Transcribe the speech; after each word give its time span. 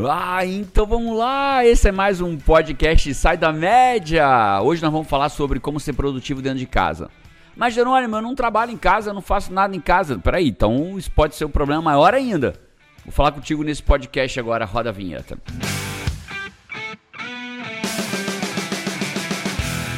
Ah, 0.00 0.46
então 0.46 0.86
vamos 0.86 1.18
lá. 1.18 1.66
Esse 1.66 1.88
é 1.88 1.92
mais 1.92 2.20
um 2.20 2.36
podcast 2.36 3.12
Sai 3.14 3.36
da 3.36 3.52
Média. 3.52 4.60
Hoje 4.62 4.80
nós 4.80 4.92
vamos 4.92 5.08
falar 5.08 5.28
sobre 5.28 5.58
como 5.58 5.80
ser 5.80 5.92
produtivo 5.92 6.40
dentro 6.40 6.60
de 6.60 6.66
casa. 6.66 7.10
Mas, 7.56 7.74
Jerônimo, 7.74 8.14
eu 8.14 8.22
não 8.22 8.36
trabalho 8.36 8.70
em 8.70 8.76
casa, 8.76 9.10
eu 9.10 9.14
não 9.14 9.20
faço 9.20 9.52
nada 9.52 9.74
em 9.74 9.80
casa. 9.80 10.16
Peraí, 10.16 10.48
então 10.48 10.96
isso 10.96 11.10
pode 11.10 11.34
ser 11.34 11.46
um 11.46 11.50
problema 11.50 11.82
maior 11.82 12.14
ainda. 12.14 12.54
Vou 13.04 13.12
falar 13.12 13.32
contigo 13.32 13.64
nesse 13.64 13.82
podcast 13.82 14.38
agora, 14.38 14.64
roda 14.64 14.90
a 14.90 14.92
vinheta. 14.92 15.36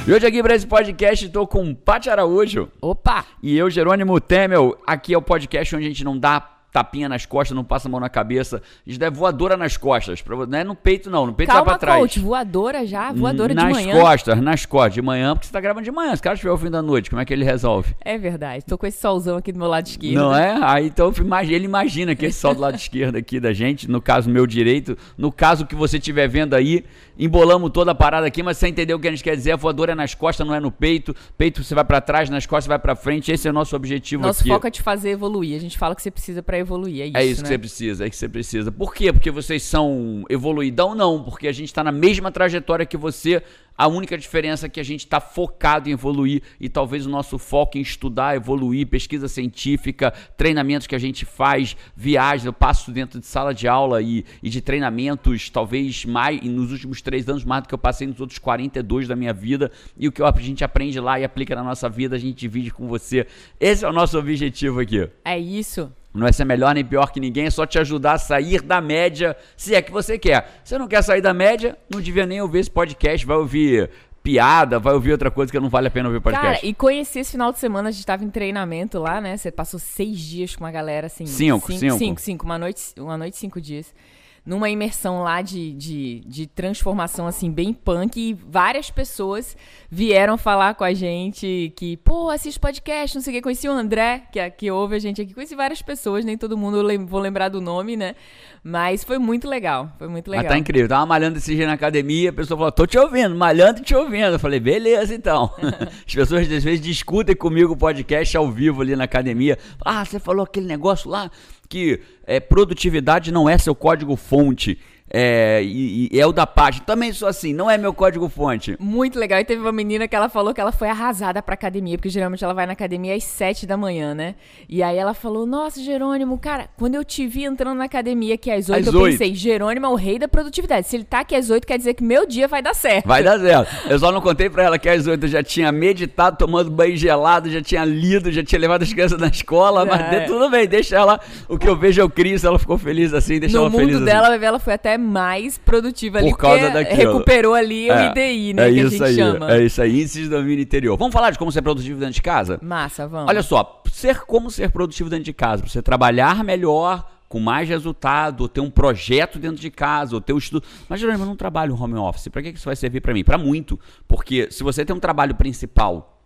E 0.07 0.13
hoje 0.13 0.27
aqui 0.27 0.43
para 0.43 0.55
esse 0.55 0.67
podcast 0.67 1.27
estou 1.27 1.47
com 1.47 1.75
Paty 1.75 2.09
Araújo. 2.09 2.71
Opa! 2.81 3.27
E 3.43 3.55
eu, 3.55 3.69
Jerônimo 3.69 4.19
Temel. 4.19 4.81
Aqui 4.87 5.13
é 5.13 5.19
o 5.19 5.23
podcast 5.23 5.77
onde 5.77 5.85
a 5.85 5.89
gente 5.89 6.05
não 6.05 6.19
dá 6.19 6.60
tapinha 6.73 7.09
nas 7.09 7.27
costas, 7.27 7.55
não 7.55 7.65
passa 7.65 7.89
a 7.89 7.91
mão 7.91 8.01
na 8.01 8.09
cabeça. 8.09 8.63
Isso 8.87 9.03
é 9.03 9.11
voadora 9.11 9.57
nas 9.57 9.77
costas. 9.77 10.23
Não 10.49 10.59
é 10.59 10.65
no 10.65 10.75
peito, 10.75 11.11
não. 11.11 11.27
No 11.27 11.33
peito 11.33 11.49
Calma, 11.49 11.65
vai 11.65 11.75
pra 11.75 11.79
trás. 11.79 12.01
coach, 12.01 12.21
voadora 12.21 12.87
já? 12.87 13.13
Voadora 13.13 13.55
nas 13.55 13.67
de 13.67 13.73
manhã? 13.73 13.95
Nas 13.95 14.03
costas, 14.03 14.41
nas 14.41 14.67
costas. 14.67 14.95
De 14.95 15.03
manhã, 15.03 15.35
porque 15.35 15.47
você 15.47 15.53
tá 15.53 15.61
gravando 15.61 15.85
de 15.85 15.91
manhã. 15.91 16.15
Se 16.15 16.21
o 16.21 16.23
cara 16.23 16.35
estiver 16.35 16.51
ouvindo 16.51 16.77
à 16.77 16.83
noite, 16.83 17.11
como 17.11 17.21
é 17.21 17.25
que 17.25 17.33
ele 17.33 17.45
resolve? 17.45 17.95
É 18.01 18.17
verdade. 18.17 18.65
Tô 18.65 18.79
com 18.79 18.87
esse 18.87 19.01
solzão 19.01 19.37
aqui 19.37 19.53
do 19.53 19.59
meu 19.59 19.69
lado 19.69 19.87
esquerdo. 19.87 20.15
Não 20.15 20.35
é? 20.35 20.59
Aí 20.63 20.87
então 20.87 21.13
ele 21.43 21.65
imagina 21.65 22.15
que 22.15 22.27
esse 22.27 22.39
sol 22.39 22.55
do 22.55 22.61
lado 22.61 22.77
esquerdo 22.79 23.17
aqui 23.17 23.41
da 23.41 23.53
gente, 23.53 23.91
no 23.91 24.01
caso 24.01 24.31
meu 24.31 24.47
direito, 24.47 24.97
no 25.17 25.33
caso 25.33 25.67
que 25.67 25.75
você 25.75 25.99
estiver 25.99 26.29
vendo 26.29 26.55
aí, 26.55 26.85
embolamos 27.21 27.71
toda 27.71 27.91
a 27.91 27.95
parada 27.95 28.27
aqui, 28.27 28.43
mas 28.43 28.57
você 28.57 28.67
entendeu 28.67 28.97
o 28.97 29.01
que 29.01 29.07
a 29.07 29.11
gente 29.11 29.23
quer 29.23 29.37
dizer? 29.37 29.53
A 29.53 29.57
voadora 29.57 29.93
é 29.93 29.95
nas 29.95 30.15
costas, 30.15 30.47
não 30.47 30.55
é 30.55 30.59
no 30.59 30.73
peito. 30.73 31.15
Peito 31.37 31.63
você 31.63 31.75
vai 31.75 31.85
para 31.85 32.01
trás, 32.01 32.31
nas 32.31 32.47
costas 32.47 32.65
você 32.65 32.69
vai 32.71 32.79
para 32.79 32.97
frente. 32.97 33.31
Esse 33.31 33.47
é 33.47 33.51
o 33.51 33.55
nosso 33.55 33.77
objetivo 33.77 34.23
nosso 34.23 34.41
aqui. 34.41 34.49
Nosso 34.49 34.59
foco 34.59 34.67
é 34.67 34.71
te 34.71 34.81
fazer 34.81 35.11
evoluir. 35.11 35.55
A 35.55 35.61
gente 35.61 35.77
fala 35.77 35.95
que 35.95 36.03
você 36.03 36.11
precisa 36.11 36.43
para 36.43 36.59
evoluir. 36.59 37.03
É 37.03 37.07
isso. 37.07 37.17
É 37.19 37.25
isso 37.25 37.43
né? 37.43 37.43
que 37.43 37.49
você 37.49 37.59
precisa, 37.59 38.07
é 38.07 38.11
que 38.11 38.17
você 38.17 38.29
precisa. 38.29 38.73
Por 38.73 38.95
quê? 38.95 39.13
Porque 39.13 39.31
vocês 39.31 39.63
são 39.63 40.25
evoluidão? 40.31 40.95
Não, 40.95 41.23
porque 41.23 41.47
a 41.47 41.53
gente 41.53 41.69
está 41.69 41.85
na 41.85 41.93
mesma 41.93 42.33
trajetória 42.33 42.87
que 42.87 42.97
você. 42.97 43.43
A 43.81 43.87
única 43.87 44.19
diferença 44.19 44.67
é 44.67 44.69
que 44.69 44.79
a 44.79 44.83
gente 44.83 45.07
está 45.07 45.23
focado 45.23 45.89
em 45.89 45.93
evoluir 45.93 46.43
e 46.61 46.69
talvez 46.69 47.07
o 47.07 47.09
nosso 47.09 47.39
foco 47.39 47.79
em 47.79 47.81
estudar, 47.81 48.37
evoluir, 48.37 48.87
pesquisa 48.87 49.27
científica, 49.27 50.13
treinamentos 50.37 50.87
que 50.87 50.95
a 50.95 50.99
gente 50.99 51.25
faz, 51.25 51.75
viagens, 51.97 52.45
eu 52.45 52.53
passo 52.53 52.93
dentro 52.93 53.19
de 53.19 53.25
sala 53.25 53.55
de 53.55 53.67
aula 53.67 54.03
e, 54.03 54.23
e 54.43 54.51
de 54.51 54.61
treinamentos, 54.61 55.49
talvez 55.49 56.05
mais, 56.05 56.43
nos 56.43 56.73
últimos 56.73 57.01
três 57.01 57.27
anos, 57.27 57.43
mais 57.43 57.63
do 57.63 57.69
que 57.71 57.75
eu 57.75 57.79
passei 57.79 58.07
nos 58.07 58.21
outros 58.21 58.39
42 58.39 59.09
da 59.09 59.17
minha 59.17 59.33
vida. 59.33 59.73
E 59.97 60.07
o 60.07 60.13
que 60.13 60.23
a 60.23 60.31
gente 60.41 60.63
aprende 60.63 61.01
lá 61.01 61.19
e 61.19 61.25
aplica 61.25 61.57
na 61.57 61.65
nossa 61.65 61.89
vida, 61.89 62.17
a 62.17 62.19
gente 62.19 62.39
divide 62.39 62.71
com 62.71 62.87
você. 62.87 63.27
Esse 63.59 63.87
é 63.87 63.89
o 63.89 63.95
nosso 63.95 64.19
objetivo 64.19 64.81
aqui. 64.81 65.09
É 65.25 65.39
isso. 65.39 65.91
Não 66.13 66.27
é 66.27 66.33
ser 66.33 66.45
melhor 66.45 66.75
nem 66.75 66.85
pior 66.85 67.13
que 67.13 67.21
ninguém, 67.21 67.47
é 67.47 67.51
só 67.51 67.65
te 67.65 67.79
ajudar 67.79 68.15
a 68.15 68.19
sair 68.19 68.61
da 68.61 68.81
média, 68.81 69.37
se 69.57 69.75
é 69.75 69.81
que 69.81 69.93
você 69.93 70.19
quer. 70.19 70.61
Se 70.65 70.71
você 70.71 70.79
não 70.79 70.89
quer 70.89 71.03
sair 71.03 71.21
da 71.21 71.33
média, 71.33 71.79
não 71.89 72.01
devia 72.01 72.27
nem 72.27 72.41
ouvir 72.41 72.59
esse 72.59 72.71
podcast, 72.71 73.25
vai 73.25 73.37
ouvir 73.37 73.89
piada, 74.23 74.79
vai 74.79 74.93
ouvir 74.93 75.13
outra 75.13 75.31
coisa 75.31 75.51
que 75.51 75.59
não 75.59 75.69
vale 75.69 75.89
a 75.89 75.91
pena 75.91 76.09
ouvir 76.09 76.21
podcast. 76.21 76.61
Cara, 76.61 76.67
e 76.67 76.75
conheci 76.75 77.21
esse 77.21 77.31
final 77.33 77.53
de 77.53 77.59
semana, 77.59 77.89
a 77.89 77.93
gente 77.93 78.05
tava 78.05 78.25
em 78.25 78.31
treinamento 78.31 78.99
lá, 78.99 79.21
né? 79.21 79.37
Você 79.37 79.51
passou 79.51 79.79
seis 79.79 80.19
dias 80.19 80.57
com 80.57 80.65
uma 80.65 80.73
galera, 80.73 81.07
assim... 81.07 81.27
Cinco, 81.27 81.69
cinco. 81.69 81.81
Cinco, 81.81 81.99
cinco, 81.99 82.21
cinco 82.21 82.45
uma 82.45 82.59
noite, 82.59 82.93
uma 82.99 83.17
noite, 83.17 83.37
cinco 83.37 83.61
dias 83.61 83.95
numa 84.45 84.69
imersão 84.71 85.23
lá 85.23 85.43
de, 85.43 85.73
de, 85.73 86.21
de, 86.27 86.47
transformação, 86.47 87.27
assim, 87.27 87.51
bem 87.51 87.73
punk. 87.73 88.19
E 88.19 88.35
várias 88.35 88.91
pessoas 88.91 89.57
vieram 89.91 90.39
falar 90.39 90.75
com 90.75 90.85
a 90.85 90.93
gente 90.95 91.73
que, 91.77 91.97
pô, 91.99 92.31
assiste 92.31 92.59
podcast, 92.59 93.17
não 93.17 93.23
sei 93.23 93.35
o 93.35 93.37
que. 93.37 93.43
Conheci 93.43 93.69
o 93.69 93.73
André, 93.73 94.23
que, 94.33 94.51
que 94.51 94.71
ouve 94.71 94.97
a 94.97 94.99
gente 94.99 95.21
aqui. 95.21 95.35
Conheci 95.35 95.55
várias 95.55 95.83
pessoas, 95.83 96.25
nem 96.25 96.37
todo 96.37 96.57
mundo 96.57 96.83
lem 96.83 97.05
vou 97.05 97.21
lembrar 97.21 97.49
do 97.49 97.61
nome, 97.61 97.97
né? 97.97 98.15
Mas 98.63 99.03
foi 99.03 99.19
muito 99.19 99.49
legal, 99.49 99.91
foi 99.99 100.09
muito 100.09 100.31
legal. 100.31 100.45
Mas 100.45 100.53
tá 100.53 100.59
incrível. 100.59 100.89
Tava 100.89 101.07
malhando 101.07 101.39
esse 101.39 101.55
dia 101.55 101.67
na 101.67 101.73
academia, 101.73 102.31
a 102.31 102.33
pessoa 102.33 102.59
falou, 102.59 102.73
tô 102.73 102.87
te 102.87 102.99
ouvindo, 102.99 103.35
malhando 103.35 103.81
e 103.81 103.83
te 103.83 103.95
ouvindo. 103.95 104.33
Eu 104.33 104.39
falei, 104.39 104.61
beleza, 104.61 105.15
então. 105.15 105.51
As 106.07 106.15
pessoas, 106.15 106.51
às 106.51 106.65
vezes, 106.65 106.81
discutem 106.81 107.35
comigo 107.35 107.73
o 107.73 107.77
podcast 107.77 108.37
ao 108.37 108.51
vivo 108.51 108.83
ali 108.83 108.95
na 108.95 109.05
academia. 109.05 109.59
Ah, 109.85 110.05
você 110.05 110.19
falou 110.19 110.45
aquele 110.45 110.67
negócio 110.67 111.11
lá 111.11 111.31
que 111.71 112.01
é, 112.27 112.41
produtividade 112.41 113.31
não 113.31 113.49
é 113.49 113.57
seu 113.57 113.75
código 113.77 114.17
fonte. 114.17 114.77
É, 115.13 115.61
e, 115.63 116.09
e, 116.13 116.21
é 116.21 116.27
o 116.27 116.33
da 116.33 116.47
página. 116.47 116.85
Também 116.85 117.13
sou 117.13 117.27
assim, 117.27 117.53
não 117.53 117.69
é 117.69 117.77
meu 117.77 117.93
código 117.93 118.29
fonte. 118.29 118.77
Muito 118.79 119.19
legal. 119.19 119.41
E 119.41 119.45
teve 119.45 119.61
uma 119.61 119.73
menina 119.73 120.07
que 120.07 120.15
ela 120.15 120.29
falou 120.29 120.55
que 120.55 120.61
ela 120.61 120.71
foi 120.71 120.89
arrasada 120.89 121.43
pra 121.43 121.55
academia, 121.55 121.99
porque 121.99 122.09
geralmente 122.09 122.45
ela 122.45 122.55
vai 122.55 122.67
na 122.67 122.73
academia 122.73 123.15
às 123.15 123.25
7 123.25 123.67
da 123.67 123.77
manhã, 123.77 124.15
né? 124.15 124.37
E 124.69 124.83
aí 124.83 124.97
ela 124.97 125.13
falou: 125.13 125.45
Nossa, 125.45 125.81
Jerônimo, 125.81 126.39
cara, 126.39 126.69
quando 126.77 126.95
eu 126.95 127.05
te 127.05 127.27
vi 127.27 127.45
entrando 127.45 127.79
na 127.79 127.85
academia 127.85 128.35
aqui 128.35 128.51
às 128.51 128.69
8, 128.69 128.89
às 128.89 128.95
eu 128.95 129.01
8. 129.01 129.13
pensei, 129.13 129.35
Jerônimo 129.35 129.87
é 129.87 129.89
o 129.89 129.95
rei 129.95 130.19
da 130.19 130.29
produtividade. 130.29 130.87
Se 130.87 130.97
ele 130.97 131.05
tá 131.05 131.21
aqui 131.21 131.35
às 131.35 131.51
8, 131.51 131.67
quer 131.67 131.79
dizer 131.79 131.95
que 131.95 132.05
meu 132.05 132.27
dia 132.27 132.47
vai 132.47 132.63
dar 132.63 132.75
certo. 132.75 133.07
Vai 133.07 133.23
dar 133.23 133.39
certo. 133.41 133.91
Eu 133.91 133.99
só 133.99 134.13
não 134.13 134.21
contei 134.21 134.49
pra 134.49 134.63
ela 134.63 134.79
que 134.79 134.89
às 134.89 135.07
8 135.07 135.25
eu 135.25 135.29
já 135.29 135.43
tinha 135.43 135.73
meditado, 135.73 136.37
tomando 136.39 136.71
banho 136.71 136.97
gelado, 136.97 137.51
já 137.51 137.61
tinha 137.61 137.85
lido, 137.85 138.31
já 138.31 138.45
tinha 138.45 138.61
levado 138.61 138.83
as 138.83 138.93
crianças 138.93 139.19
na 139.19 139.29
escola, 139.29 139.85
mas 139.85 140.01
é. 140.01 140.21
tudo 140.21 140.49
bem, 140.51 140.69
deixa 140.69 140.97
ela. 140.97 141.21
O 141.49 141.59
que 141.59 141.69
eu 141.69 141.77
vejo 141.77 142.01
eu 142.01 142.09
crio, 142.09 142.39
se 142.39 142.47
ela 142.47 142.59
ficou 142.59 142.79
feliz 142.79 143.13
assim, 143.13 143.41
deixa 143.41 143.57
no 143.57 143.65
ela 143.65 143.71
feliz. 143.71 143.87
No 143.87 143.93
mundo 143.93 143.97
assim. 144.09 144.13
dela, 144.13 144.37
ela 144.37 144.59
foi 144.59 144.75
até 144.75 145.00
mais 145.01 145.59
produtiva 145.59 146.19
ali, 146.19 146.31
Por 146.31 146.39
causa 146.39 146.71
daquilo. 146.71 147.13
recuperou 147.15 147.55
ali 147.55 147.89
é, 147.89 147.95
o 147.95 148.11
IDI, 148.11 148.53
né, 148.55 148.69
é 148.69 148.73
que 148.73 148.81
isso 148.81 148.87
a 148.87 148.91
gente 148.91 149.03
aí, 149.05 149.15
chama. 149.15 149.53
É 149.53 149.65
isso 149.65 149.83
aí, 149.83 150.01
índice 150.01 150.23
de 150.23 150.29
domínio 150.29 150.63
interior. 150.63 150.97
Vamos 150.97 151.13
falar 151.13 151.31
de 151.31 151.39
como 151.39 151.51
ser 151.51 151.63
produtivo 151.63 151.99
dentro 151.99 152.15
de 152.15 152.23
casa? 152.23 152.59
Massa, 152.63 153.09
vamos. 153.09 153.29
Olha 153.29 153.43
só, 153.43 153.83
ser 153.91 154.21
como 154.21 154.51
ser 154.51 154.71
produtivo 154.71 155.11
dentro 155.11 155.25
de 155.25 155.33
casa, 155.33 155.63
pra 155.63 155.71
você 155.71 155.83
trabalhar 155.83 156.45
melhor, 156.45 157.11
com 157.29 157.41
mais 157.41 157.69
resultado, 157.69 158.43
ou 158.43 158.49
ter 158.49 158.61
um 158.61 158.71
projeto 158.71 159.39
dentro 159.39 159.61
de 159.61 159.71
casa, 159.71 160.15
ou 160.15 160.21
ter 160.21 160.33
um 160.33 160.39
estudo. 160.39 160.67
Mas 160.89 161.01
geralmente 161.01 161.23
eu 161.23 161.29
não 161.29 161.37
trabalho 161.37 161.81
home 161.81 161.95
office. 161.95 162.29
Para 162.29 162.43
que 162.43 162.51
isso 162.51 162.65
vai 162.65 162.77
servir 162.77 163.01
para 163.01 163.15
mim? 163.15 163.25
Para 163.25 163.39
muito. 163.39 163.79
Porque 164.07 164.49
se 164.51 164.63
você 164.63 164.85
tem 164.85 164.95
um 164.95 165.01
trabalho 165.01 165.35
principal 165.35 166.20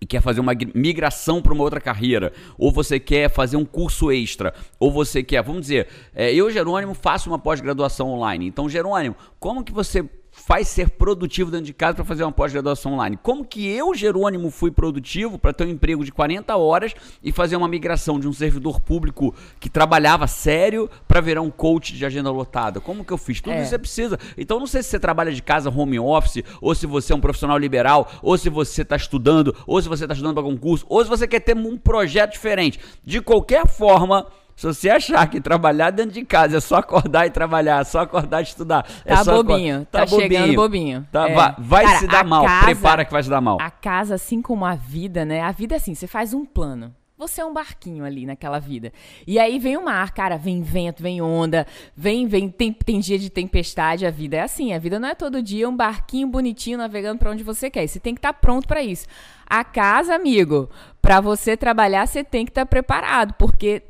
e 0.00 0.06
quer 0.06 0.20
fazer 0.20 0.40
uma 0.40 0.52
migração 0.74 1.40
para 1.40 1.52
uma 1.52 1.64
outra 1.64 1.80
carreira, 1.80 2.32
ou 2.58 2.70
você 2.70 3.00
quer 3.00 3.30
fazer 3.30 3.56
um 3.56 3.64
curso 3.64 4.10
extra, 4.12 4.54
ou 4.78 4.90
você 4.90 5.22
quer, 5.22 5.42
vamos 5.42 5.62
dizer, 5.62 5.88
é, 6.14 6.32
eu, 6.34 6.50
Jerônimo, 6.50 6.94
faço 6.94 7.30
uma 7.30 7.38
pós-graduação 7.38 8.10
online. 8.10 8.46
Então, 8.46 8.68
Jerônimo, 8.68 9.16
como 9.38 9.64
que 9.64 9.72
você 9.72 10.04
faz 10.46 10.68
ser 10.68 10.90
produtivo 10.90 11.50
dentro 11.50 11.66
de 11.66 11.74
casa 11.74 11.96
para 11.96 12.04
fazer 12.04 12.22
uma 12.22 12.30
pós-graduação 12.30 12.92
online. 12.92 13.18
Como 13.20 13.44
que 13.44 13.66
eu, 13.66 13.92
Jerônimo, 13.92 14.48
fui 14.52 14.70
produtivo 14.70 15.40
para 15.40 15.52
ter 15.52 15.64
um 15.64 15.70
emprego 15.70 16.04
de 16.04 16.12
40 16.12 16.56
horas 16.56 16.94
e 17.20 17.32
fazer 17.32 17.56
uma 17.56 17.66
migração 17.66 18.20
de 18.20 18.28
um 18.28 18.32
servidor 18.32 18.80
público 18.80 19.34
que 19.58 19.68
trabalhava 19.68 20.28
sério 20.28 20.88
para 21.08 21.20
virar 21.20 21.42
um 21.42 21.50
coach 21.50 21.92
de 21.94 22.06
agenda 22.06 22.30
lotada? 22.30 22.80
Como 22.80 23.04
que 23.04 23.12
eu 23.12 23.18
fiz? 23.18 23.40
Tudo 23.40 23.54
é. 23.54 23.62
isso 23.62 23.70
você 23.70 23.78
precisa. 23.78 24.20
Então 24.38 24.60
não 24.60 24.68
sei 24.68 24.84
se 24.84 24.90
você 24.90 25.00
trabalha 25.00 25.32
de 25.32 25.42
casa 25.42 25.68
home 25.68 25.98
office, 25.98 26.44
ou 26.60 26.72
se 26.76 26.86
você 26.86 27.12
é 27.12 27.16
um 27.16 27.20
profissional 27.20 27.58
liberal, 27.58 28.08
ou 28.22 28.38
se 28.38 28.48
você 28.48 28.82
está 28.82 28.94
estudando, 28.94 29.52
ou 29.66 29.82
se 29.82 29.88
você 29.88 30.04
está 30.04 30.14
estudando 30.14 30.34
para 30.34 30.44
concurso, 30.44 30.86
ou 30.88 31.02
se 31.02 31.10
você 31.10 31.26
quer 31.26 31.40
ter 31.40 31.56
um 31.56 31.76
projeto 31.76 32.34
diferente. 32.34 32.78
De 33.02 33.20
qualquer 33.20 33.66
forma, 33.66 34.28
se 34.56 34.66
você 34.66 34.88
achar 34.88 35.28
que 35.28 35.38
trabalhar 35.38 35.90
dentro 35.90 36.12
de 36.12 36.24
casa 36.24 36.56
é 36.56 36.60
só 36.60 36.76
acordar 36.76 37.26
e 37.26 37.30
trabalhar, 37.30 37.84
só 37.84 38.00
acordar 38.00 38.40
e 38.40 38.44
estudar. 38.44 38.86
É 39.04 39.14
tá 39.14 39.22
bobinho, 39.22 39.86
tá, 39.90 40.00
tá 40.00 40.06
bobinho. 40.06 40.30
chegando 40.30 40.54
bobinho. 40.54 41.08
Tá, 41.12 41.28
é. 41.28 41.34
Vai, 41.34 41.54
vai 41.58 41.84
Cara, 41.84 41.98
se 41.98 42.06
dar 42.06 42.24
mal, 42.24 42.42
casa, 42.42 42.64
prepara 42.64 43.04
que 43.04 43.12
vai 43.12 43.22
se 43.22 43.28
dar 43.28 43.42
mal. 43.42 43.58
A 43.60 43.70
casa, 43.70 44.14
assim 44.14 44.40
como 44.40 44.64
a 44.64 44.74
vida, 44.74 45.26
né? 45.26 45.42
A 45.42 45.52
vida 45.52 45.74
é 45.74 45.76
assim, 45.76 45.94
você 45.94 46.06
faz 46.06 46.32
um 46.32 46.46
plano. 46.46 46.94
Você 47.18 47.40
é 47.40 47.44
um 47.44 47.52
barquinho 47.52 48.04
ali 48.04 48.26
naquela 48.26 48.58
vida. 48.58 48.92
E 49.26 49.38
aí 49.38 49.58
vem 49.58 49.76
o 49.76 49.84
mar, 49.84 50.12
cara, 50.12 50.36
vem 50.36 50.62
vento, 50.62 51.02
vem 51.02 51.20
onda, 51.20 51.66
vem, 51.94 52.26
vem, 52.26 52.50
tem, 52.50 52.72
tem 52.72 53.00
dia 53.00 53.18
de 53.18 53.30
tempestade, 53.30 54.06
a 54.06 54.10
vida 54.10 54.36
é 54.36 54.42
assim, 54.42 54.74
a 54.74 54.78
vida 54.78 54.98
não 54.98 55.08
é 55.08 55.14
todo 55.14 55.42
dia 55.42 55.66
um 55.66 55.74
barquinho 55.74 56.28
bonitinho 56.28 56.76
navegando 56.76 57.18
para 57.18 57.30
onde 57.30 57.42
você 57.42 57.70
quer. 57.70 57.86
Você 57.86 58.00
tem 58.00 58.14
que 58.14 58.18
estar 58.18 58.34
tá 58.34 58.38
pronto 58.38 58.66
para 58.66 58.82
isso. 58.82 59.06
A 59.46 59.64
casa, 59.64 60.14
amigo, 60.14 60.68
para 61.00 61.20
você 61.20 61.56
trabalhar, 61.56 62.06
você 62.06 62.24
tem 62.24 62.44
que 62.44 62.50
estar 62.50 62.62
tá 62.62 62.66
preparado, 62.66 63.34
porque 63.34 63.82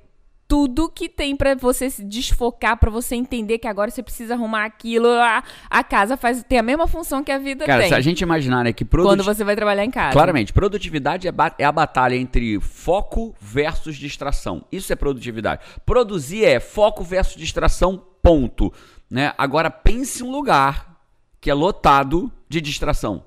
tudo 0.49 0.89
que 0.89 1.09
tem 1.09 1.35
para 1.35 1.55
você 1.55 1.91
se 1.91 2.05
desfocar, 2.05 2.77
para 2.77 2.91
você 2.91 3.17
entender 3.17 3.59
que 3.59 3.67
agora 3.67 3.91
você 3.91 4.03
precisa 4.03 4.35
arrumar 4.35 4.65
aquilo. 4.65 5.09
A, 5.09 5.43
a, 5.69 5.85
casa 5.85 6.17
faz 6.17 6.45
tem 6.45 6.59
a 6.59 6.63
mesma 6.63 6.87
função 6.87 7.23
que 7.25 7.33
a 7.33 7.39
vida 7.39 7.65
Cara, 7.65 7.81
tem. 7.81 7.89
se 7.89 7.95
a 7.95 8.01
gente 8.01 8.21
imaginar 8.21 8.65
né, 8.65 8.73
que 8.73 8.85
produtividade. 8.85 9.27
Quando 9.27 9.37
você 9.37 9.45
vai 9.45 9.57
trabalhar 9.57 9.85
em 9.85 9.91
casa. 9.91 10.13
Claramente, 10.13 10.53
produtividade 10.53 11.27
é, 11.27 11.33
é, 11.59 11.65
a 11.65 11.73
batalha 11.73 12.15
entre 12.15 12.61
foco 12.61 13.35
versus 13.41 13.97
distração. 13.97 14.65
Isso 14.71 14.93
é 14.93 14.97
produtividade. 14.97 15.63
Produzir 15.85 16.45
é 16.45 16.61
foco 16.61 17.03
versus 17.03 17.37
distração, 17.37 18.03
ponto. 18.23 18.73
Né? 19.11 19.33
Agora 19.37 19.71
pense 19.71 20.23
um 20.23 20.31
lugar 20.31 20.97
que 21.41 21.51
é 21.51 21.55
lotado 21.55 22.31
de 22.49 22.61
distração. 22.61 23.23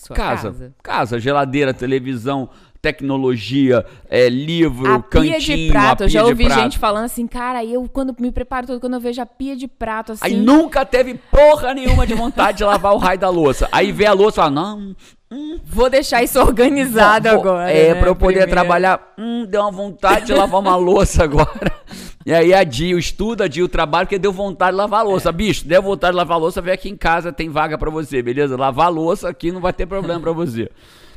Sua 0.00 0.16
casa. 0.16 0.50
Casa, 0.50 0.74
casa 0.82 1.20
geladeira, 1.20 1.74
televisão, 1.74 2.48
tecnologia, 2.80 3.84
é, 4.08 4.28
livro, 4.28 4.90
a 4.90 5.02
cantinho, 5.02 5.32
pia 5.32 5.40
de 5.40 5.68
prato. 5.68 6.04
Eu 6.04 6.08
já 6.08 6.24
ouvi 6.24 6.48
gente 6.48 6.78
falando 6.78 7.04
assim, 7.04 7.26
cara, 7.26 7.62
eu 7.62 7.86
quando 7.88 8.16
me 8.18 8.32
preparo 8.32 8.66
todo, 8.66 8.80
quando 8.80 8.94
eu 8.94 9.00
vejo 9.00 9.20
a 9.20 9.26
pia 9.26 9.54
de 9.54 9.68
prato 9.68 10.12
assim. 10.12 10.24
Aí 10.24 10.36
nunca 10.36 10.84
teve 10.86 11.14
porra 11.30 11.74
nenhuma 11.74 12.06
de 12.06 12.14
vontade 12.14 12.58
de 12.58 12.64
lavar 12.64 12.94
o 12.94 12.98
raio 12.98 13.18
da 13.18 13.28
louça. 13.28 13.68
Aí 13.70 13.92
vê 13.92 14.06
a 14.06 14.12
louça 14.12 14.40
e 14.40 14.42
fala, 14.42 14.50
não. 14.50 14.96
Hum, 15.30 15.60
vou 15.64 15.88
deixar 15.88 16.22
isso 16.22 16.40
organizado 16.40 17.28
vou, 17.28 17.38
agora. 17.38 17.70
É, 17.70 17.94
né, 17.94 18.00
pra 18.00 18.08
eu 18.08 18.16
poder 18.16 18.40
primeiro. 18.40 18.50
trabalhar. 18.50 19.14
Hum, 19.18 19.46
deu 19.46 19.60
uma 19.60 19.70
vontade 19.70 20.26
de 20.26 20.34
lavar 20.34 20.60
uma 20.60 20.76
louça 20.76 21.22
agora. 21.22 21.72
E 22.30 22.32
aí 22.32 22.54
a 22.54 22.62
Dio 22.62 22.96
estuda, 22.96 23.46
a 23.46 23.48
Dio 23.48 23.66
trabalha, 23.66 24.06
porque 24.06 24.16
deu 24.16 24.32
vontade 24.32 24.70
de 24.70 24.76
lavar 24.76 25.00
a 25.00 25.02
louça. 25.02 25.30
É. 25.30 25.32
Bicho, 25.32 25.66
deu 25.66 25.82
vontade 25.82 26.12
de 26.12 26.16
lavar 26.16 26.36
a 26.36 26.40
louça, 26.40 26.62
vem 26.62 26.72
aqui 26.72 26.88
em 26.88 26.96
casa, 26.96 27.32
tem 27.32 27.50
vaga 27.50 27.76
para 27.76 27.90
você, 27.90 28.22
beleza? 28.22 28.56
Lavar 28.56 28.86
a 28.86 28.88
louça 28.88 29.28
aqui 29.28 29.50
não 29.50 29.60
vai 29.60 29.72
ter 29.72 29.84
problema 29.84 30.20
para 30.20 30.30
você. 30.30 30.70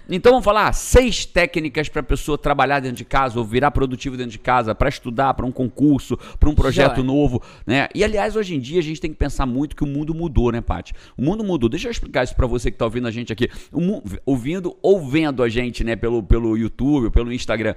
Então 0.10 0.32
vamos 0.32 0.44
falar 0.44 0.74
seis 0.74 1.24
técnicas 1.24 1.88
para 1.88 2.00
a 2.00 2.04
pessoa 2.04 2.36
trabalhar 2.36 2.80
dentro 2.80 2.98
de 2.98 3.06
casa 3.06 3.38
ou 3.38 3.46
virar 3.46 3.70
produtivo 3.70 4.18
dentro 4.18 4.32
de 4.32 4.40
casa, 4.40 4.74
para 4.74 4.90
estudar, 4.90 5.36
para 5.36 5.46
um 5.46 5.52
concurso, 5.52 6.18
para 6.40 6.50
um 6.50 6.56
projeto 6.56 7.04
novo, 7.04 7.44
né? 7.64 7.88
E 7.94 8.04
aliás, 8.04 8.36
hoje 8.36 8.56
em 8.56 8.60
dia 8.60 8.80
a 8.80 8.84
gente 8.84 9.00
tem 9.00 9.12
que 9.12 9.18
pensar 9.18 9.46
muito 9.46 9.76
que 9.76 9.84
o 9.84 9.88
mundo 9.88 10.16
mudou, 10.16 10.52
né, 10.52 10.62
Paty? 10.62 10.94
O 11.16 11.22
mundo 11.22 11.44
mudou. 11.44 11.70
Deixa 11.70 11.88
eu 11.88 11.92
explicar 11.92 12.24
isso 12.24 12.36
para 12.36 12.48
você 12.48 12.72
que 12.72 12.76
está 12.76 12.86
ouvindo 12.86 13.08
a 13.08 13.12
gente 13.12 13.32
aqui, 13.32 13.48
ouvindo 14.26 14.76
ou 14.82 15.00
vendo 15.00 15.44
a 15.44 15.48
gente, 15.48 15.84
né, 15.84 15.96
pelo, 15.96 16.24
pelo 16.24 16.58
YouTube, 16.58 17.12
pelo 17.12 17.32
Instagram 17.32 17.76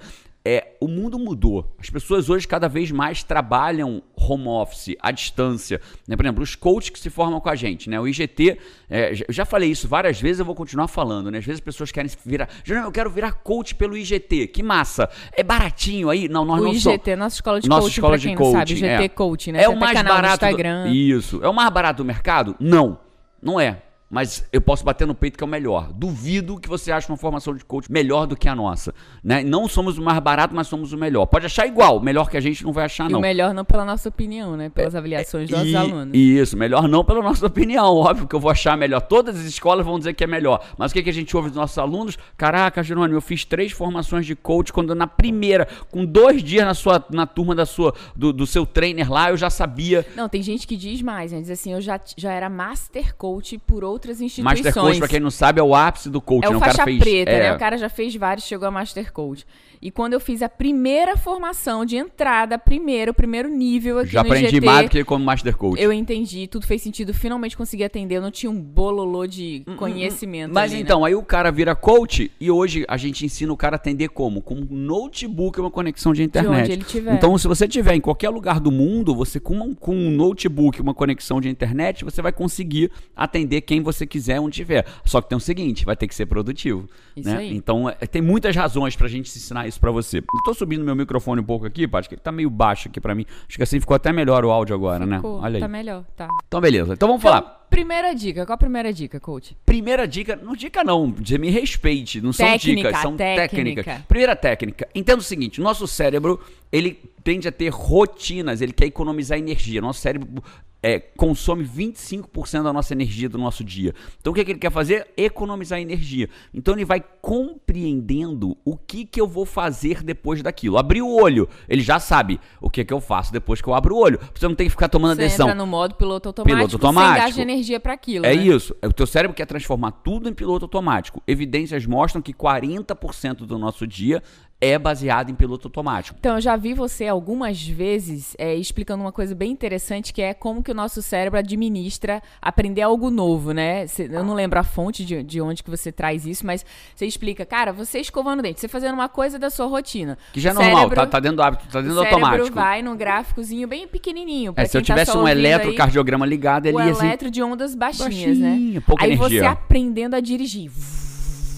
é, 0.48 0.76
o 0.80 0.86
mundo 0.86 1.18
mudou. 1.18 1.74
As 1.76 1.90
pessoas 1.90 2.30
hoje 2.30 2.46
cada 2.46 2.68
vez 2.68 2.92
mais 2.92 3.24
trabalham 3.24 4.00
home 4.16 4.46
office, 4.46 4.94
à 5.00 5.10
distância. 5.10 5.80
Né? 6.06 6.14
Por 6.14 6.24
exemplo, 6.24 6.40
os 6.40 6.54
coaches 6.54 6.90
que 6.90 7.00
se 7.00 7.10
formam 7.10 7.40
com 7.40 7.48
a 7.48 7.56
gente. 7.56 7.90
Né? 7.90 7.98
O 7.98 8.06
IGT, 8.06 8.56
é, 8.88 9.24
eu 9.26 9.34
já 9.34 9.44
falei 9.44 9.68
isso 9.68 9.88
várias 9.88 10.20
vezes, 10.20 10.38
eu 10.38 10.44
vou 10.44 10.54
continuar 10.54 10.86
falando. 10.86 11.32
Né? 11.32 11.38
Às 11.38 11.44
vezes 11.44 11.58
as 11.58 11.64
pessoas 11.64 11.90
querem 11.90 12.08
virar. 12.24 12.48
eu 12.64 12.92
quero 12.92 13.10
virar 13.10 13.32
coach 13.32 13.74
pelo 13.74 13.96
IGT. 13.96 14.46
Que 14.46 14.62
massa! 14.62 15.10
É 15.32 15.42
baratinho 15.42 16.08
aí? 16.10 16.28
Não, 16.28 16.44
nós 16.44 16.60
o 16.60 16.64
não 16.66 16.72
IGT, 16.72 17.02
somos. 17.02 17.18
nossa 17.18 17.34
escola 17.34 17.60
de 17.60 17.68
nossa 17.68 17.82
coaching, 17.82 17.94
escola 17.94 18.18
de 18.18 18.34
coaching, 18.36 18.52
sabe, 18.52 18.72
IGT 18.72 18.86
é. 18.86 19.08
Coaching, 19.08 19.52
né? 19.52 19.62
É 19.62 19.66
Você 19.66 19.74
o 19.74 19.80
mais 19.80 20.00
barato. 20.00 20.46
Do... 20.46 20.88
Isso. 20.94 21.40
É 21.42 21.48
o 21.48 21.52
mais 21.52 21.70
barato 21.70 22.04
do 22.04 22.06
mercado? 22.06 22.54
Não. 22.60 23.00
Não 23.42 23.58
é 23.58 23.82
mas 24.08 24.46
eu 24.52 24.60
posso 24.60 24.84
bater 24.84 25.06
no 25.06 25.14
peito 25.14 25.36
que 25.36 25.42
é 25.42 25.46
o 25.46 25.50
melhor. 25.50 25.92
Duvido 25.92 26.58
que 26.58 26.68
você 26.68 26.92
ache 26.92 27.08
uma 27.08 27.16
formação 27.16 27.54
de 27.54 27.64
coach 27.64 27.90
melhor 27.90 28.26
do 28.26 28.36
que 28.36 28.48
a 28.48 28.54
nossa. 28.54 28.94
Né? 29.22 29.42
Não 29.42 29.68
somos 29.68 29.98
o 29.98 30.02
mais 30.02 30.18
barato, 30.20 30.54
mas 30.54 30.68
somos 30.68 30.92
o 30.92 30.96
melhor. 30.96 31.26
Pode 31.26 31.46
achar 31.46 31.66
igual, 31.66 32.00
melhor 32.00 32.30
que 32.30 32.36
a 32.36 32.40
gente 32.40 32.64
não 32.64 32.72
vai 32.72 32.84
achar, 32.84 33.10
não. 33.10 33.18
E 33.18 33.20
o 33.20 33.22
melhor 33.22 33.52
não 33.52 33.64
pela 33.64 33.84
nossa 33.84 34.08
opinião, 34.08 34.56
né? 34.56 34.68
Pelas 34.68 34.94
é, 34.94 34.98
avaliações 34.98 35.50
dos 35.50 35.66
e, 35.66 35.76
alunos. 35.76 36.14
Isso, 36.14 36.56
melhor 36.56 36.88
não 36.88 37.04
pela 37.04 37.22
nossa 37.22 37.46
opinião. 37.46 37.84
Óbvio 37.96 38.28
que 38.28 38.34
eu 38.34 38.40
vou 38.40 38.50
achar 38.50 38.76
melhor. 38.76 39.00
Todas 39.00 39.36
as 39.36 39.44
escolas 39.44 39.84
vão 39.84 39.98
dizer 39.98 40.14
que 40.14 40.22
é 40.22 40.26
melhor. 40.26 40.64
Mas 40.78 40.92
o 40.92 40.94
que, 40.94 41.02
que 41.02 41.10
a 41.10 41.12
gente 41.12 41.36
ouve 41.36 41.48
dos 41.48 41.56
nossos 41.56 41.78
alunos? 41.78 42.16
Caraca, 42.36 42.82
Jerônimo, 42.82 43.16
eu 43.16 43.22
fiz 43.22 43.44
três 43.44 43.72
formações 43.72 44.24
de 44.24 44.36
coach 44.36 44.72
quando 44.72 44.94
na 44.94 45.06
primeira, 45.06 45.66
com 45.90 46.04
dois 46.04 46.42
dias 46.42 46.64
na 46.64 46.74
sua 46.74 47.04
na 47.10 47.26
turma 47.26 47.54
da 47.54 47.66
sua, 47.66 47.94
do, 48.14 48.32
do 48.32 48.46
seu 48.46 48.64
trainer 48.64 49.10
lá, 49.10 49.30
eu 49.30 49.36
já 49.36 49.50
sabia. 49.50 50.06
Não, 50.14 50.28
tem 50.28 50.42
gente 50.42 50.66
que 50.66 50.76
diz 50.76 51.02
mais, 51.02 51.32
né? 51.32 51.40
Diz 51.40 51.50
assim, 51.50 51.72
eu 51.72 51.80
já, 51.80 52.00
já 52.16 52.32
era 52.32 52.48
master 52.48 53.14
coach 53.16 53.58
por 53.58 53.84
outras 53.96 54.20
instituições. 54.20 54.62
Master 54.62 54.82
coach, 54.82 54.98
pra 54.98 55.08
quem 55.08 55.20
não 55.20 55.30
sabe, 55.30 55.60
é 55.60 55.62
o 55.62 55.74
ápice 55.74 56.08
do 56.08 56.20
coach. 56.20 56.44
É 56.44 56.48
o 56.48 56.54
né? 56.54 56.58
faixa 56.58 56.82
o 56.82 56.84
fez, 56.84 56.98
preta, 56.98 57.30
é... 57.30 57.38
né? 57.40 57.54
O 57.54 57.58
cara 57.58 57.76
já 57.76 57.88
fez 57.88 58.14
vários, 58.14 58.46
chegou 58.46 58.68
a 58.68 58.70
Master 58.70 59.12
Coach. 59.12 59.44
E 59.80 59.90
quando 59.90 60.12
eu 60.12 60.20
fiz 60.20 60.42
a 60.42 60.48
primeira 60.48 61.16
formação 61.16 61.84
de 61.84 61.96
entrada, 61.96 62.58
primeiro, 62.58 63.12
o 63.12 63.14
primeiro 63.14 63.48
nível 63.48 64.00
aqui 64.00 64.10
Já 64.10 64.22
no 64.22 64.28
aprendi 64.28 64.56
IGT, 64.56 64.66
mais 64.66 64.86
do 64.86 64.90
que 64.90 65.04
como 65.04 65.24
Master 65.24 65.56
Coach. 65.56 65.80
Eu 65.80 65.92
entendi, 65.92 66.46
tudo 66.46 66.66
fez 66.66 66.82
sentido, 66.82 67.14
finalmente 67.14 67.56
consegui 67.56 67.84
atender, 67.84 68.16
eu 68.16 68.22
não 68.22 68.30
tinha 68.30 68.50
um 68.50 68.60
bololô 68.60 69.26
de 69.26 69.62
hum, 69.66 69.70
hum, 69.70 69.74
hum. 69.74 69.76
conhecimento. 69.76 70.52
Mas 70.52 70.72
ali, 70.72 70.82
então, 70.82 71.00
né? 71.00 71.08
aí 71.08 71.14
o 71.14 71.22
cara 71.22 71.50
vira 71.50 71.74
coach 71.74 72.30
e 72.40 72.50
hoje 72.50 72.84
a 72.88 72.96
gente 72.96 73.24
ensina 73.24 73.52
o 73.52 73.56
cara 73.56 73.76
a 73.76 73.78
atender 73.78 74.08
como? 74.08 74.42
Com 74.42 74.56
um 74.56 74.66
notebook 74.70 75.58
e 75.58 75.60
uma 75.60 75.70
conexão 75.70 76.12
de 76.12 76.22
internet. 76.22 76.56
De 76.56 76.62
onde 76.62 76.72
ele 76.72 76.84
tiver. 76.84 77.14
Então, 77.14 77.36
se 77.38 77.46
você 77.46 77.68
tiver 77.68 77.94
em 77.94 78.00
qualquer 78.00 78.30
lugar 78.30 78.58
do 78.58 78.72
mundo, 78.72 79.14
você 79.14 79.38
com 79.38 79.56
um, 79.56 79.74
com 79.74 79.94
um 79.94 80.10
notebook 80.10 80.78
e 80.78 80.82
uma 80.82 80.94
conexão 80.94 81.40
de 81.40 81.48
internet, 81.48 82.04
você 82.04 82.20
vai 82.20 82.32
conseguir 82.32 82.90
atender 83.14 83.60
quem 83.60 83.80
você 83.80 84.06
quiser 84.06 84.40
onde 84.40 84.56
tiver. 84.56 84.86
Só 85.04 85.20
que 85.20 85.28
tem 85.28 85.36
o 85.36 85.40
seguinte, 85.40 85.84
vai 85.84 85.96
ter 85.96 86.08
que 86.08 86.14
ser 86.14 86.26
produtivo. 86.26 86.88
Isso 87.16 87.28
né? 87.28 87.36
aí. 87.36 87.54
Então, 87.54 87.88
é, 87.88 88.06
tem 88.06 88.22
muitas 88.22 88.56
razões 88.56 88.96
pra 88.96 89.06
gente 89.06 89.28
ensinar 89.28 89.66
isso 89.68 89.75
pra 89.80 89.90
você. 89.90 90.18
Estou 90.18 90.54
subindo 90.54 90.84
meu 90.84 90.96
microfone 90.96 91.40
um 91.40 91.44
pouco 91.44 91.66
aqui, 91.66 91.86
Paty, 91.86 92.08
que 92.08 92.14
ele 92.14 92.22
tá 92.22 92.32
meio 92.32 92.50
baixo 92.50 92.88
aqui 92.88 93.00
para 93.00 93.14
mim. 93.14 93.26
Acho 93.48 93.56
que 93.56 93.62
assim 93.62 93.80
ficou 93.80 93.94
até 93.94 94.12
melhor 94.12 94.44
o 94.44 94.50
áudio 94.50 94.74
agora, 94.74 95.04
né? 95.04 95.16
ficou, 95.16 95.40
né? 95.40 95.44
Olha 95.44 95.56
aí. 95.56 95.60
Tá 95.60 95.68
melhor, 95.68 96.04
tá. 96.16 96.28
Então, 96.46 96.60
beleza. 96.60 96.94
Então 96.94 97.08
vamos 97.08 97.22
então, 97.22 97.32
falar. 97.32 97.66
Primeira 97.68 98.14
dica. 98.14 98.46
Qual 98.46 98.54
a 98.54 98.58
primeira 98.58 98.92
dica, 98.92 99.18
coach? 99.18 99.56
Primeira 99.66 100.06
dica, 100.06 100.36
não 100.36 100.54
dica 100.54 100.84
não, 100.84 101.12
você 101.12 101.36
me 101.36 101.50
respeite, 101.50 102.20
não 102.20 102.30
técnica, 102.30 102.58
são 102.58 102.74
dicas, 102.74 103.02
são 103.02 103.16
técnica. 103.16 103.82
técnicas. 103.82 104.06
Primeira 104.06 104.36
técnica. 104.36 104.88
Entenda 104.94 105.18
o 105.18 105.24
seguinte, 105.24 105.60
nosso 105.60 105.86
cérebro, 105.86 106.40
ele 106.70 106.98
tende 107.24 107.48
a 107.48 107.52
ter 107.52 107.68
rotinas, 107.70 108.60
ele 108.60 108.72
quer 108.72 108.86
economizar 108.86 109.36
energia. 109.38 109.80
Nosso 109.80 110.00
cérebro 110.00 110.42
é, 110.86 111.00
consome 111.00 111.64
25% 111.64 112.62
da 112.62 112.72
nossa 112.72 112.94
energia 112.94 113.28
do 113.28 113.36
nosso 113.36 113.64
dia. 113.64 113.92
Então 114.20 114.30
o 114.30 114.34
que, 114.34 114.40
é 114.40 114.44
que, 114.44 114.52
ele 114.52 114.60
quer 114.60 114.70
fazer? 114.70 115.08
Economizar 115.16 115.80
energia. 115.80 116.30
Então 116.54 116.74
ele 116.74 116.84
vai 116.84 117.02
compreendendo 117.20 118.56
o 118.64 118.76
que, 118.76 119.04
que 119.04 119.20
eu 119.20 119.26
vou 119.26 119.44
fazer 119.44 120.04
depois 120.04 120.42
daquilo. 120.42 120.78
Abrir 120.78 121.02
o 121.02 121.10
olho, 121.10 121.48
ele 121.68 121.82
já 121.82 121.98
sabe 121.98 122.38
o 122.60 122.70
que, 122.70 122.84
que 122.84 122.94
eu 122.94 123.00
faço 123.00 123.32
depois 123.32 123.60
que 123.60 123.68
eu 123.68 123.74
abro 123.74 123.96
o 123.96 123.98
olho. 123.98 124.20
Você 124.32 124.46
não 124.46 124.54
tem 124.54 124.68
que 124.68 124.70
ficar 124.70 124.88
tomando 124.88 125.16
Você 125.16 125.22
decisão. 125.22 125.48
Entra 125.48 125.58
no 125.58 125.66
modo 125.66 125.96
piloto 125.96 126.28
automático, 126.28 126.56
piloto 126.56 126.76
automático. 126.76 127.14
você 127.14 127.26
gasta 127.26 127.42
energia 127.42 127.80
para 127.80 127.92
aquilo. 127.92 128.24
É 128.24 128.36
né? 128.36 128.44
isso. 128.44 128.72
O 128.80 128.92
teu 128.92 129.08
cérebro 129.08 129.34
quer 129.34 129.46
transformar 129.46 129.90
tudo 129.90 130.28
em 130.28 130.32
piloto 130.32 130.66
automático. 130.66 131.20
Evidências 131.26 131.84
mostram 131.84 132.22
que 132.22 132.32
40% 132.32 133.38
do 133.38 133.58
nosso 133.58 133.88
dia 133.88 134.22
é 134.60 134.78
baseado 134.78 135.30
em 135.30 135.34
piloto 135.34 135.68
automático. 135.68 136.16
Então, 136.18 136.36
eu 136.36 136.40
já 136.40 136.56
vi 136.56 136.72
você 136.72 137.06
algumas 137.06 137.62
vezes 137.66 138.34
é, 138.38 138.54
explicando 138.54 139.02
uma 139.04 139.12
coisa 139.12 139.34
bem 139.34 139.50
interessante, 139.50 140.12
que 140.12 140.22
é 140.22 140.32
como 140.32 140.62
que 140.62 140.70
o 140.70 140.74
nosso 140.74 141.02
cérebro 141.02 141.38
administra 141.38 142.22
aprender 142.40 142.82
algo 142.82 143.10
novo, 143.10 143.52
né? 143.52 143.84
Eu 143.98 144.24
não 144.24 144.34
lembro 144.34 144.58
a 144.58 144.62
fonte 144.62 145.04
de, 145.04 145.22
de 145.22 145.40
onde 145.40 145.62
que 145.62 145.70
você 145.70 145.92
traz 145.92 146.26
isso, 146.26 146.46
mas 146.46 146.64
você 146.94 147.06
explica, 147.06 147.44
cara, 147.44 147.72
você 147.72 148.00
escovando 148.00 148.40
o 148.40 148.42
dente, 148.42 148.60
você 148.60 148.68
fazendo 148.68 148.94
uma 148.94 149.08
coisa 149.08 149.38
da 149.38 149.50
sua 149.50 149.66
rotina. 149.66 150.16
Que 150.32 150.40
já 150.40 150.50
é 150.50 150.54
normal, 150.54 150.74
cérebro, 150.74 150.96
tá, 150.96 151.06
tá 151.06 151.20
dentro 151.20 151.36
do 151.36 151.42
hábito, 151.42 151.66
tá 151.70 151.80
dentro 151.80 151.94
do 151.94 152.00
automático. 152.00 152.42
O 152.42 152.46
cérebro 152.46 152.54
vai 152.54 152.82
num 152.82 152.96
gráficozinho 152.96 153.68
bem 153.68 153.86
pequenininho. 153.86 154.54
É, 154.56 154.64
se 154.64 154.76
eu 154.76 154.80
tá 154.80 154.86
tivesse 154.86 155.12
tá 155.12 155.18
um 155.18 155.28
eletrocardiograma 155.28 156.24
ligado, 156.24 156.66
ele 156.66 156.78
ia 156.78 156.92
assim... 156.92 157.02
O 157.02 157.08
eletro 157.08 157.30
de 157.30 157.42
ondas 157.42 157.74
baixinhas, 157.74 158.38
né? 158.38 158.50
baixinha, 158.50 158.74
né? 158.74 158.82
Pouca 158.86 159.04
Aí 159.04 159.12
energia. 159.12 159.40
você 159.40 159.46
aprendendo 159.46 160.14
a 160.14 160.20
dirigir 160.20 160.70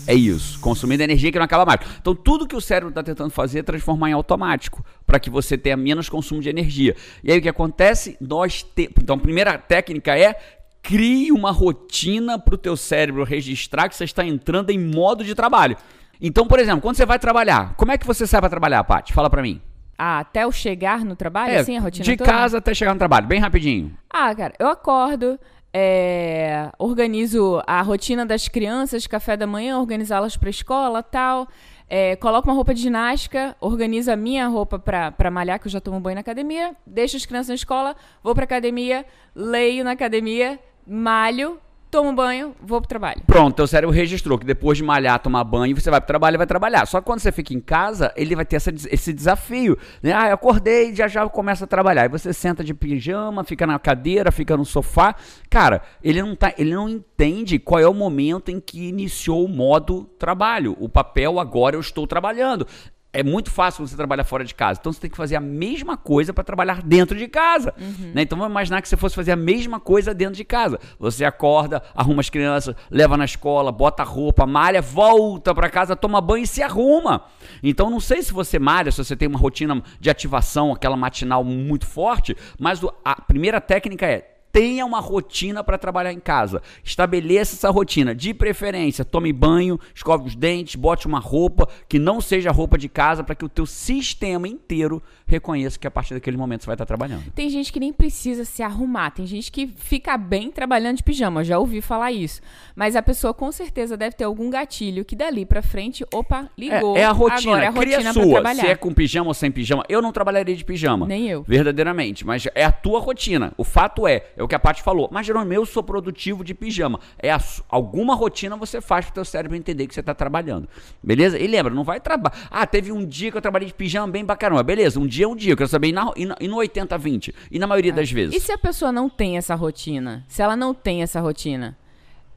é 0.09 0.15
isso, 0.15 0.59
consumindo 0.61 1.03
energia 1.03 1.31
que 1.31 1.37
não 1.37 1.45
acaba 1.45 1.67
mais. 1.67 1.81
Então, 2.01 2.15
tudo 2.15 2.49
que 2.49 2.57
o 2.57 2.63
cérebro 2.63 2.89
está 2.89 3.03
tentando 3.03 3.29
fazer 3.29 3.59
é 3.59 3.63
transformar 3.63 4.09
em 4.09 4.15
automático, 4.15 4.83
para 5.07 5.21
que 5.21 5.29
você 5.29 5.59
tenha 5.59 5.77
menos 5.77 6.09
consumo 6.09 6.41
de 6.41 6.49
energia. 6.49 6.97
E 7.23 7.31
aí 7.31 7.39
o 7.39 7.43
que 7.43 7.49
acontece? 7.49 8.17
Nós 8.19 8.63
te... 8.63 8.91
Então, 9.03 9.17
a 9.17 9.19
primeira 9.19 9.59
técnica 9.59 10.19
é 10.19 10.35
crie 10.83 11.31
uma 11.31 11.51
rotina 11.51 12.39
para 12.39 12.55
o 12.55 12.59
teu 12.59 12.75
cérebro 12.75 13.23
registrar 13.23 13.87
que 13.87 13.95
você 13.95 14.05
está 14.05 14.25
entrando 14.25 14.71
em 14.71 14.79
modo 14.79 15.23
de 15.23 15.35
trabalho. 15.35 15.77
Então, 16.19 16.47
por 16.47 16.59
exemplo, 16.59 16.81
quando 16.81 16.97
você 16.97 17.05
vai 17.05 17.19
trabalhar, 17.19 17.75
como 17.77 17.93
é 17.93 17.99
que 17.99 18.07
você 18.07 18.27
sai 18.27 18.41
para 18.41 18.49
trabalhar, 18.49 18.83
Paty? 18.85 19.13
Fala 19.13 19.29
para 19.29 19.43
mim. 19.43 19.61
Ah, 19.99 20.21
até 20.21 20.45
eu 20.45 20.53
chegar 20.53 21.05
no 21.05 21.17
trabalho, 21.17 21.53
é, 21.53 21.59
assim, 21.59 21.77
a 21.77 21.81
rotina 21.81 22.05
De 22.05 22.17
toda? 22.17 22.31
casa 22.31 22.59
até 22.59 22.73
chegar 22.73 22.95
no 22.95 22.99
trabalho, 22.99 23.27
bem 23.27 23.41
rapidinho. 23.41 23.93
Ah, 24.09 24.35
cara, 24.35 24.55
eu 24.59 24.69
acordo, 24.69 25.39
é, 25.73 26.71
organizo 26.79 27.63
a 27.67 27.81
rotina 27.83 28.25
das 28.25 28.49
crianças, 28.49 29.07
café 29.07 29.37
da 29.37 29.47
manhã, 29.47 29.79
organizá-las 29.79 30.37
para 30.37 30.51
escola, 30.51 31.03
tal. 31.03 31.49
É, 31.91 32.17
coloco 32.17 32.49
uma 32.49 32.55
roupa 32.55 32.75
de 32.75 32.83
ginástica, 32.83 33.57
organizo 33.61 34.11
a 34.11 34.17
minha 34.17 34.47
roupa 34.47 34.79
para 34.79 35.31
malhar, 35.31 35.59
que 35.59 35.67
eu 35.67 35.73
já 35.73 35.81
tomo 35.81 35.99
banho 35.99 36.17
na 36.17 36.21
academia, 36.21 36.77
deixo 36.87 37.17
as 37.17 37.25
crianças 37.25 37.49
na 37.49 37.55
escola, 37.55 37.97
vou 38.23 38.35
para 38.35 38.45
academia, 38.45 39.07
leio 39.35 39.83
na 39.85 39.93
academia, 39.93 40.59
malho, 40.87 41.59
tomo 41.91 42.13
banho, 42.13 42.55
vou 42.63 42.81
pro 42.81 42.89
trabalho. 42.89 43.23
Pronto, 43.27 43.57
teu 43.57 43.67
cérebro 43.67 43.95
registrou 43.95 44.39
que 44.39 44.45
depois 44.45 44.79
de 44.79 44.85
malhar, 44.85 45.19
tomar 45.19 45.45
banho, 45.45 45.75
você 45.79 45.91
vai 45.91 46.01
pro 46.01 46.07
trabalho 46.07 46.35
e 46.35 46.39
vai 46.39 46.47
trabalhar. 46.47 46.87
Só 46.87 47.01
que 47.01 47.07
quando 47.07 47.21
você 47.21 47.33
fica 47.33 47.55
em 47.55 47.61
casa, 47.61 48.13
ele 48.17 48.35
vai 48.35 48.45
ter 48.45 48.57
essa, 48.57 48.71
esse 48.91 49.13
desafio. 49.13 49.77
Né? 50.03 50.13
Ah, 50.13 50.29
eu 50.29 50.35
acordei, 50.35 50.95
já 50.95 51.09
já 51.09 51.29
começa 51.29 51.65
a 51.65 51.69
trabalhar. 51.69 52.03
Aí 52.03 52.09
você 52.09 52.33
senta 52.33 52.63
de 52.63 52.75
pijama, 52.75 53.45
fica 53.45 53.67
na 53.67 53.79
cadeira, 53.79 54.31
fica 54.31 54.57
no 54.57 54.65
sofá. 54.65 55.15
Cara, 55.51 55.83
ele 56.03 56.23
não, 56.23 56.35
tá, 56.35 56.53
ele 56.59 56.75
não 56.75 56.89
entende 56.89 57.59
qual 57.59 57.81
é 57.81 57.89
o 57.89 57.95
momento 57.95 58.51
em 58.51 58.61
que 58.61 58.89
iniciou 58.89 59.45
o 59.45 59.49
modo 59.49 60.05
trabalho. 60.19 60.77
O 60.79 60.89
papel 60.89 61.41
agora 61.41 61.77
eu 61.77 61.81
estou 61.81 62.07
trabalhando 62.07 62.67
é 63.13 63.23
muito 63.23 63.51
fácil 63.51 63.87
você 63.87 63.97
trabalhar 63.97 64.25
fora 64.25 64.45
de 64.45 64.55
casa. 64.55 64.79
Então 64.81 64.93
você 64.93 65.01
tem 65.01 65.11
que 65.11 65.17
fazer 65.17 65.37
a 65.37 65.41
mesma 65.41 65.97
coisa 65.97 66.33
para 66.33 66.45
trabalhar 66.45 66.83
dentro 66.83 67.17
de 67.17 67.27
casa. 67.27 67.75
Uhum. 67.79 68.13
Né? 68.15 68.23
Então 68.23 68.37
vamos 68.37 68.53
imaginar 68.53 68.83
que 68.83 68.89
você 68.89 68.97
fosse 68.97 69.15
fazer 69.15 69.33
a 69.33 69.37
mesma 69.37 69.81
coisa 69.81 70.13
dentro 70.13 70.35
de 70.35 70.45
casa. 70.45 70.79
Você 70.99 71.25
acorda, 71.25 71.83
arruma 71.95 72.21
as 72.21 72.29
crianças, 72.29 72.75
leva 72.91 73.17
na 73.17 73.25
escola, 73.25 73.73
bota 73.73 74.03
roupa, 74.03 74.47
malha, 74.47 74.83
volta 74.83 75.55
para 75.55 75.71
casa, 75.71 75.97
toma 75.97 76.21
banho 76.21 76.45
e 76.45 76.47
se 76.47 76.63
arruma. 76.63 77.25
Então 77.63 77.89
não 77.89 78.01
sei 78.01 78.23
se 78.23 78.33
você 78.33 78.59
malha, 78.59 78.93
se 78.93 79.03
você 79.03 79.17
tem 79.17 79.29
uma 79.29 79.39
rotina 79.39 79.83
de 79.99 80.11
ativação, 80.11 80.73
aquela 80.73 80.97
matinal 80.97 81.43
muito 81.43 81.87
forte, 81.87 82.37
mas 82.59 82.81
a 83.05 83.21
primeira 83.23 83.61
técnica 83.61 84.07
é 84.07 84.38
tenha 84.59 84.85
uma 84.85 84.99
rotina 84.99 85.63
para 85.63 85.79
trabalhar 85.79 86.13
em 86.13 86.19
casa. 86.19 86.61
Estabeleça 86.83 87.55
essa 87.55 87.71
rotina. 87.71 88.13
De 88.13 88.35
preferência, 88.35 89.05
tome 89.05 89.33
banho, 89.33 89.79
escove 89.95 90.27
os 90.27 90.35
dentes, 90.35 90.75
bote 90.75 91.07
uma 91.07 91.21
roupa 91.21 91.69
que 91.89 91.97
não 91.97 92.21
seja 92.21 92.51
roupa 92.51 92.77
de 92.77 92.89
casa 92.89 93.23
para 93.23 93.37
que 93.37 93.45
o 93.45 93.49
teu 93.49 93.65
sistema 93.65 94.49
inteiro 94.49 95.01
reconheça 95.29 95.79
que 95.79 95.87
a 95.87 95.91
partir 95.91 96.15
daquele 96.15 96.37
momento 96.37 96.63
você 96.63 96.67
vai 96.67 96.75
estar 96.75 96.87
trabalhando. 96.87 97.31
Tem 97.35 97.51
gente 97.51 97.73
que 97.73 97.79
nem 97.79 97.93
precisa 97.93 98.45
se 98.45 98.63
arrumar, 98.63 99.11
tem 99.11 99.27
gente 99.27 99.53
que 99.53 99.67
fica 99.67 100.17
bem 100.17 100.51
trabalhando 100.51 100.97
de 100.97 101.03
pijama, 101.03 101.45
já 101.45 101.59
ouvi 101.59 101.81
falar 101.81 102.11
isso. 102.11 102.41
Mas 102.75 102.97
a 102.97 103.03
pessoa 103.03 103.35
com 103.35 103.53
certeza 103.53 103.97
deve 103.97 104.17
ter 104.17 104.25
algum 104.25 104.51
gatilho 104.51 105.05
que 105.05 105.15
dali 105.15 105.45
pra 105.45 105.63
frente, 105.63 106.05
opa, 106.13 106.49
ligou. 106.57 106.97
É, 106.97 107.01
é 107.01 107.05
a 107.05 107.13
rotina, 107.13 107.53
agora 107.53 107.65
é 107.65 107.69
a 107.69 107.71
rotina 107.71 108.13
sua. 108.13 108.31
trabalhar. 108.31 108.63
Se 108.63 108.67
é 108.67 108.75
com 108.75 108.93
pijama 108.93 109.29
ou 109.29 109.35
sem 109.35 109.51
pijama, 109.51 109.85
eu 109.89 110.01
não 110.01 110.13
trabalharia 110.13 110.57
de 110.57 110.65
pijama. 110.65 111.07
Nem 111.07 111.29
eu. 111.29 111.43
Verdadeiramente, 111.43 112.27
mas 112.27 112.47
é 112.55 112.65
a 112.65 112.73
tua 112.73 113.01
rotina. 113.01 113.53
O 113.57 113.65
fato 113.65 114.07
é, 114.07 114.25
é 114.37 114.43
o 114.43 114.49
que 114.49 114.55
a 114.55 114.59
Paty 114.59 114.83
falou. 114.83 115.09
Mas 115.13 115.27
Jerônimo, 115.27 115.53
eu 115.53 115.67
sou 115.67 115.83
produtivo 115.83 116.43
de 116.45 116.55
pijama. 116.55 117.01
É 117.19 117.31
a 117.31 117.39
alguma 117.69 118.15
rotina 118.15 118.57
você 118.57 118.81
faz 118.81 119.07
pro 119.07 119.15
teu 119.15 119.25
cérebro 119.25 119.57
entender 119.57 119.87
que 119.87 119.95
você 119.95 120.03
tá 120.03 120.15
trabalhando. 120.15 120.69
Beleza? 121.03 121.39
E 121.39 121.47
lembra, 121.47 121.73
não 121.73 121.85
vai 121.85 122.01
trabalhar. 122.01 122.49
Ah, 122.51 122.67
teve 122.67 122.93
um 122.93 123.05
dia 123.05 123.31
que 123.31 123.37
eu 123.37 123.43
trabalhei 123.43 123.69
de 123.69 123.75
pijama 123.75 124.09
bem 124.09 124.25
bacana. 124.25 124.63
Beleza, 124.63 125.01
um 125.01 125.07
dia 125.07 125.18
é 125.25 125.29
um 125.29 125.37
dia. 125.37 125.53
Eu 125.53 125.57
quero 125.57 125.69
saber 125.69 125.89
e, 125.89 125.93
na, 125.93 126.13
e, 126.17 126.27
na, 126.27 126.37
e 126.41 126.49
no 126.49 126.57
80-20. 126.57 127.33
E 127.51 127.59
na 127.59 127.67
maioria 127.67 127.93
das 127.93 128.11
vezes. 128.11 128.35
E 128.35 128.41
se 128.41 128.51
a 128.53 128.59
pessoa 128.59 128.91
não 128.91 129.09
tem 129.09 129.37
essa 129.37 129.55
rotina? 129.55 130.25
Se 130.29 130.43
ela 130.43 130.57
não 130.57 130.75
tem 130.75 131.03
essa 131.03 131.21
rotina, 131.21 131.78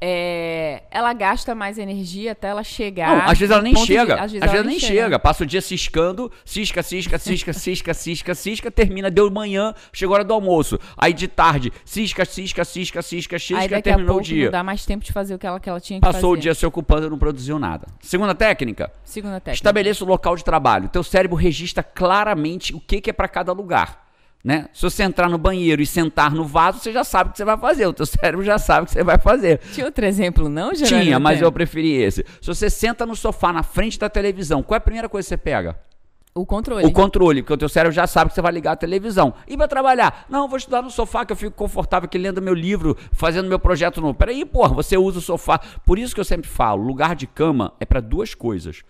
é, 0.04 0.82
ela 0.90 1.14
gasta 1.14 1.54
mais 1.54 1.78
energia 1.78 2.32
até 2.32 2.48
ela 2.48 2.64
chegar. 2.64 3.16
Não, 3.18 3.32
às 3.32 3.38
vezes 3.38 3.52
ela 3.52 3.62
nem 3.62 3.74
ponto 3.74 3.86
de- 3.86 3.94
chega. 3.94 4.16
às 4.16 4.22
às 4.22 4.32
vezes 4.32 4.42
vezes, 4.42 4.56
ela 4.56 4.64
nem 4.68 4.80
chega. 4.80 5.20
Passa 5.20 5.44
o 5.44 5.46
dia 5.46 5.62
ciscando, 5.62 6.32
cisca, 6.44 6.82
cisca, 6.82 7.20
cisca, 7.20 7.54
cisca, 7.54 7.94
cisca, 7.94 8.34
cisca, 8.36 8.72
termina, 8.72 9.12
deu 9.12 9.30
manhã, 9.30 9.74
chegou 9.94 10.16
a 10.16 10.18
hora 10.18 10.24
do 10.24 10.34
almoço. 10.34 10.80
Aí 10.98 11.14
de 11.14 11.28
tarde, 11.28 11.72
cisca, 11.86 12.26
cisca, 12.26 12.66
cisca, 12.66 13.02
cisca, 13.04 13.36
Aí 13.36 13.40
cisca, 13.40 13.62
daqui 13.62 13.76
a 13.76 13.82
terminou 13.94 14.08
pouco 14.16 14.22
o 14.22 14.24
dia. 14.28 14.46
não 14.46 14.52
dá 14.52 14.64
mais 14.64 14.86
tempo 14.86 15.06
de 15.06 15.12
fazer 15.12 15.36
o 15.36 15.40
que 15.40 15.46
ela, 15.46 15.60
que 15.60 15.70
ela 15.70 15.80
tinha 15.80 16.00
que 16.00 16.06
fazer. 16.06 16.18
Passou 16.18 16.34
o 16.34 16.38
dia 16.38 16.56
se 16.56 16.66
ocupando 16.66 17.06
e 17.06 17.10
não 17.10 17.20
produziu 17.20 17.60
nada. 17.60 17.86
Segunda 18.02 18.34
técnica, 18.34 18.92
Segunda 19.04 19.36
técnica. 19.40 19.54
estabeleça 19.56 20.04
o 20.04 20.08
local 20.08 20.36
de 20.36 20.44
trabalho. 20.44 20.90
Teu 20.90 21.04
cérebro 21.04 21.38
registra 21.38 21.84
claramente 21.84 22.74
o 22.74 22.80
que, 22.80 23.00
que 23.02 23.10
é 23.12 23.14
para 23.14 23.28
cada 23.28 23.52
lugar. 23.52 24.10
Né? 24.44 24.68
Se 24.74 24.82
você 24.82 25.04
entrar 25.04 25.30
no 25.30 25.38
banheiro 25.38 25.82
e 25.82 25.86
sentar 25.86 26.32
no 26.32 26.46
vaso, 26.46 26.80
você 26.80 26.92
já 26.92 27.04
sabe 27.04 27.30
o 27.30 27.32
que 27.32 27.38
você 27.38 27.46
vai 27.46 27.58
fazer. 27.58 27.86
O 27.86 27.94
teu 27.94 28.06
cérebro 28.08 28.44
já 28.44 28.58
sabe 28.58 28.84
o 28.84 28.86
que 28.86 28.94
você 28.94 29.04
vai 29.04 29.20
fazer. 29.20 29.60
Tinha 29.72 29.86
outro 29.86 30.06
exemplo, 30.06 30.50
não, 30.50 30.74
Jerônimo? 30.74 31.04
Tinha, 31.04 31.20
mas 31.20 31.42
eu 31.42 31.52
preferi 31.52 31.94
esse. 31.94 32.26
Se 32.42 32.48
você 32.48 32.70
senta 32.70 33.06
no 33.06 33.16
sofá 33.16 33.54
na 33.54 33.64
frente 33.64 34.00
da 34.00 34.10
televisão, 34.10 34.64
qual 34.64 34.76
é 34.76 34.80
a 34.80 34.82
primeira 34.82 35.08
coisa 35.08 35.26
que 35.26 35.30
você 35.30 35.38
pega? 35.38 35.78
O 36.34 36.46
controle. 36.46 36.86
O 36.86 36.94
controle, 36.94 37.42
porque 37.42 37.54
o 37.54 37.58
teu 37.58 37.68
cérebro 37.68 37.94
já 37.94 38.08
sabe 38.08 38.30
que 38.30 38.36
você 38.36 38.42
vai 38.42 38.54
ligar 38.54 38.72
a 38.72 38.76
televisão. 38.78 39.34
E 39.46 39.58
vai 39.58 39.68
trabalhar? 39.68 40.26
Não, 40.30 40.48
vou 40.48 40.58
estudar 40.58 40.82
no 40.82 40.90
sofá 40.90 41.26
que 41.26 41.34
eu 41.34 41.36
fico 41.36 41.52
confortável 41.52 42.06
aqui 42.06 42.18
lendo 42.18 42.42
meu 42.42 42.54
livro, 42.54 42.96
fazendo 43.12 43.50
meu 43.50 43.60
projeto 43.60 44.00
novo. 44.00 44.14
Peraí, 44.14 44.46
porra, 44.46 44.74
você 44.74 44.98
usa 44.98 45.20
o 45.20 45.22
sofá. 45.22 45.60
Por 45.86 46.00
isso 46.00 46.16
que 46.16 46.22
eu 46.22 46.26
sempre 46.26 46.50
falo, 46.50 46.82
lugar 46.82 47.16
de 47.16 47.28
cama 47.28 47.74
é 47.82 47.86
para 47.86 48.00
duas 48.00 48.34
coisas. 48.34 48.82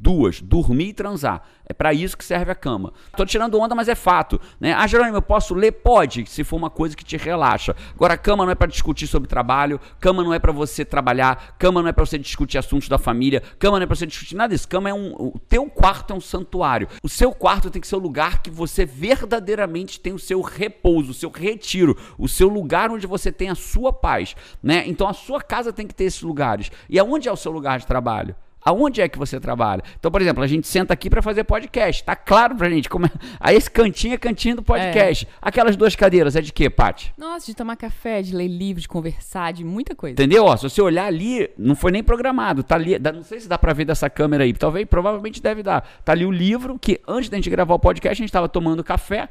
Duas, 0.00 0.40
dormir 0.40 0.90
e 0.90 0.92
transar. 0.92 1.42
É 1.66 1.72
para 1.72 1.92
isso 1.92 2.16
que 2.16 2.24
serve 2.24 2.52
a 2.52 2.54
cama. 2.54 2.92
Tô 3.16 3.26
tirando 3.26 3.58
onda, 3.58 3.74
mas 3.74 3.88
é 3.88 3.96
fato. 3.96 4.40
Né? 4.60 4.72
Ah, 4.72 4.86
Jerônimo, 4.86 5.16
eu 5.16 5.22
posso 5.22 5.54
ler? 5.54 5.72
Pode, 5.72 6.24
se 6.30 6.44
for 6.44 6.56
uma 6.56 6.70
coisa 6.70 6.96
que 6.96 7.04
te 7.04 7.16
relaxa. 7.16 7.74
Agora, 7.94 8.14
a 8.14 8.16
cama 8.16 8.44
não 8.44 8.52
é 8.52 8.54
para 8.54 8.68
discutir 8.68 9.08
sobre 9.08 9.28
trabalho, 9.28 9.80
cama 9.98 10.22
não 10.22 10.32
é 10.32 10.38
para 10.38 10.52
você 10.52 10.84
trabalhar, 10.84 11.56
cama 11.58 11.82
não 11.82 11.88
é 11.88 11.92
para 11.92 12.06
você 12.06 12.16
discutir 12.16 12.58
assuntos 12.58 12.88
da 12.88 12.96
família, 12.96 13.42
cama 13.58 13.76
não 13.76 13.82
é 13.82 13.86
para 13.86 13.96
você 13.96 14.06
discutir 14.06 14.36
nada 14.36 14.54
disso. 14.54 14.68
Cama 14.68 14.88
é 14.88 14.94
um. 14.94 15.14
O 15.14 15.38
teu 15.48 15.66
quarto 15.66 16.12
é 16.12 16.16
um 16.16 16.20
santuário. 16.20 16.88
O 17.02 17.08
seu 17.08 17.32
quarto 17.32 17.68
tem 17.68 17.80
que 17.80 17.88
ser 17.88 17.96
o 17.96 18.00
lugar 18.00 18.40
que 18.40 18.50
você 18.50 18.86
verdadeiramente 18.86 19.98
tem 19.98 20.12
o 20.12 20.18
seu 20.18 20.40
repouso, 20.40 21.10
o 21.10 21.14
seu 21.14 21.28
retiro, 21.28 21.96
o 22.16 22.28
seu 22.28 22.48
lugar 22.48 22.88
onde 22.88 23.06
você 23.06 23.32
tem 23.32 23.50
a 23.50 23.56
sua 23.56 23.92
paz. 23.92 24.36
Né? 24.62 24.84
Então 24.86 25.08
a 25.08 25.12
sua 25.12 25.42
casa 25.42 25.72
tem 25.72 25.88
que 25.88 25.94
ter 25.94 26.04
esses 26.04 26.22
lugares. 26.22 26.70
E 26.88 27.00
aonde 27.00 27.28
é 27.28 27.32
o 27.32 27.36
seu 27.36 27.50
lugar 27.50 27.80
de 27.80 27.86
trabalho? 27.86 28.36
Aonde 28.64 29.00
é 29.00 29.08
que 29.08 29.18
você 29.18 29.38
trabalha? 29.40 29.82
Então, 29.98 30.10
por 30.10 30.20
exemplo, 30.20 30.42
a 30.42 30.46
gente 30.46 30.66
senta 30.66 30.92
aqui 30.92 31.08
para 31.08 31.22
fazer 31.22 31.44
podcast. 31.44 32.04
Tá 32.04 32.16
claro 32.16 32.56
pra 32.56 32.68
gente 32.68 32.88
como 32.88 33.06
é... 33.06 33.10
Aí 33.40 33.56
esse 33.56 33.70
cantinho 33.70 34.14
é 34.14 34.18
cantinho 34.18 34.56
do 34.56 34.62
podcast. 34.62 35.26
Aquelas 35.40 35.76
duas 35.76 35.94
cadeiras 35.94 36.36
é 36.36 36.40
de 36.40 36.52
quê, 36.52 36.68
Paty? 36.68 37.12
Nossa, 37.16 37.46
de 37.46 37.54
tomar 37.54 37.76
café, 37.76 38.22
de 38.22 38.34
ler 38.34 38.48
livro, 38.48 38.80
de 38.80 38.88
conversar, 38.88 39.52
de 39.52 39.64
muita 39.64 39.94
coisa. 39.94 40.12
Entendeu? 40.12 40.44
Ó, 40.44 40.56
se 40.56 40.68
você 40.68 40.82
olhar 40.82 41.06
ali, 41.06 41.50
não 41.56 41.74
foi 41.74 41.92
nem 41.92 42.02
programado. 42.02 42.62
Tá 42.62 42.74
ali, 42.74 42.98
não 42.98 43.22
sei 43.22 43.40
se 43.40 43.48
dá 43.48 43.56
pra 43.56 43.72
ver 43.72 43.84
dessa 43.84 44.10
câmera 44.10 44.44
aí. 44.44 44.52
Talvez, 44.52 44.86
provavelmente 44.86 45.42
deve 45.42 45.62
dar. 45.62 45.88
Tá 46.04 46.12
ali 46.12 46.26
o 46.26 46.30
livro 46.30 46.78
que 46.78 47.00
antes 47.06 47.28
da 47.28 47.36
gente 47.36 47.50
gravar 47.50 47.74
o 47.74 47.78
podcast 47.78 48.20
a 48.20 48.24
gente 48.24 48.32
tava 48.32 48.48
tomando 48.48 48.82
café. 48.82 49.28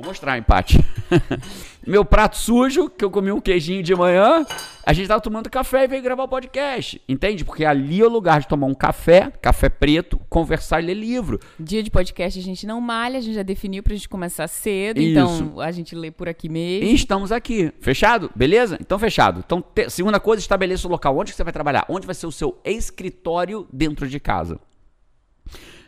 Vou 0.00 0.08
mostrar, 0.08 0.38
empate. 0.38 0.78
Meu 1.86 2.06
prato 2.06 2.38
sujo, 2.38 2.88
que 2.88 3.04
eu 3.04 3.10
comi 3.10 3.30
um 3.30 3.40
queijinho 3.40 3.82
de 3.82 3.94
manhã, 3.94 4.46
a 4.86 4.92
gente 4.94 5.08
tava 5.08 5.20
tomando 5.20 5.50
café 5.50 5.84
e 5.84 5.88
veio 5.88 6.02
gravar 6.02 6.22
o 6.24 6.28
podcast. 6.28 7.00
Entende? 7.06 7.44
Porque 7.44 7.66
ali 7.66 8.00
é 8.00 8.04
o 8.04 8.08
lugar 8.08 8.40
de 8.40 8.48
tomar 8.48 8.66
um 8.66 8.74
café, 8.74 9.30
café 9.42 9.68
preto, 9.68 10.18
conversar 10.30 10.82
e 10.82 10.86
ler 10.86 10.94
livro. 10.94 11.38
Dia 11.58 11.82
de 11.82 11.90
podcast 11.90 12.38
a 12.38 12.42
gente 12.42 12.66
não 12.66 12.80
malha, 12.80 13.18
a 13.18 13.20
gente 13.20 13.34
já 13.34 13.42
definiu 13.42 13.82
pra 13.82 13.94
gente 13.94 14.08
começar 14.08 14.48
cedo, 14.48 15.00
Isso. 15.00 15.10
então 15.10 15.60
a 15.60 15.70
gente 15.70 15.94
lê 15.94 16.10
por 16.10 16.28
aqui 16.30 16.48
mesmo. 16.48 16.88
E 16.88 16.94
estamos 16.94 17.30
aqui. 17.30 17.70
Fechado? 17.80 18.30
Beleza? 18.34 18.78
Então, 18.80 18.98
fechado. 18.98 19.42
Então, 19.44 19.60
te- 19.60 19.90
segunda 19.90 20.18
coisa, 20.18 20.40
estabeleça 20.40 20.88
o 20.88 20.90
local. 20.90 21.14
Onde 21.18 21.32
que 21.32 21.36
você 21.36 21.44
vai 21.44 21.52
trabalhar? 21.52 21.84
Onde 21.90 22.06
vai 22.06 22.14
ser 22.14 22.26
o 22.26 22.32
seu 22.32 22.58
escritório 22.64 23.66
dentro 23.70 24.08
de 24.08 24.18
casa? 24.18 24.58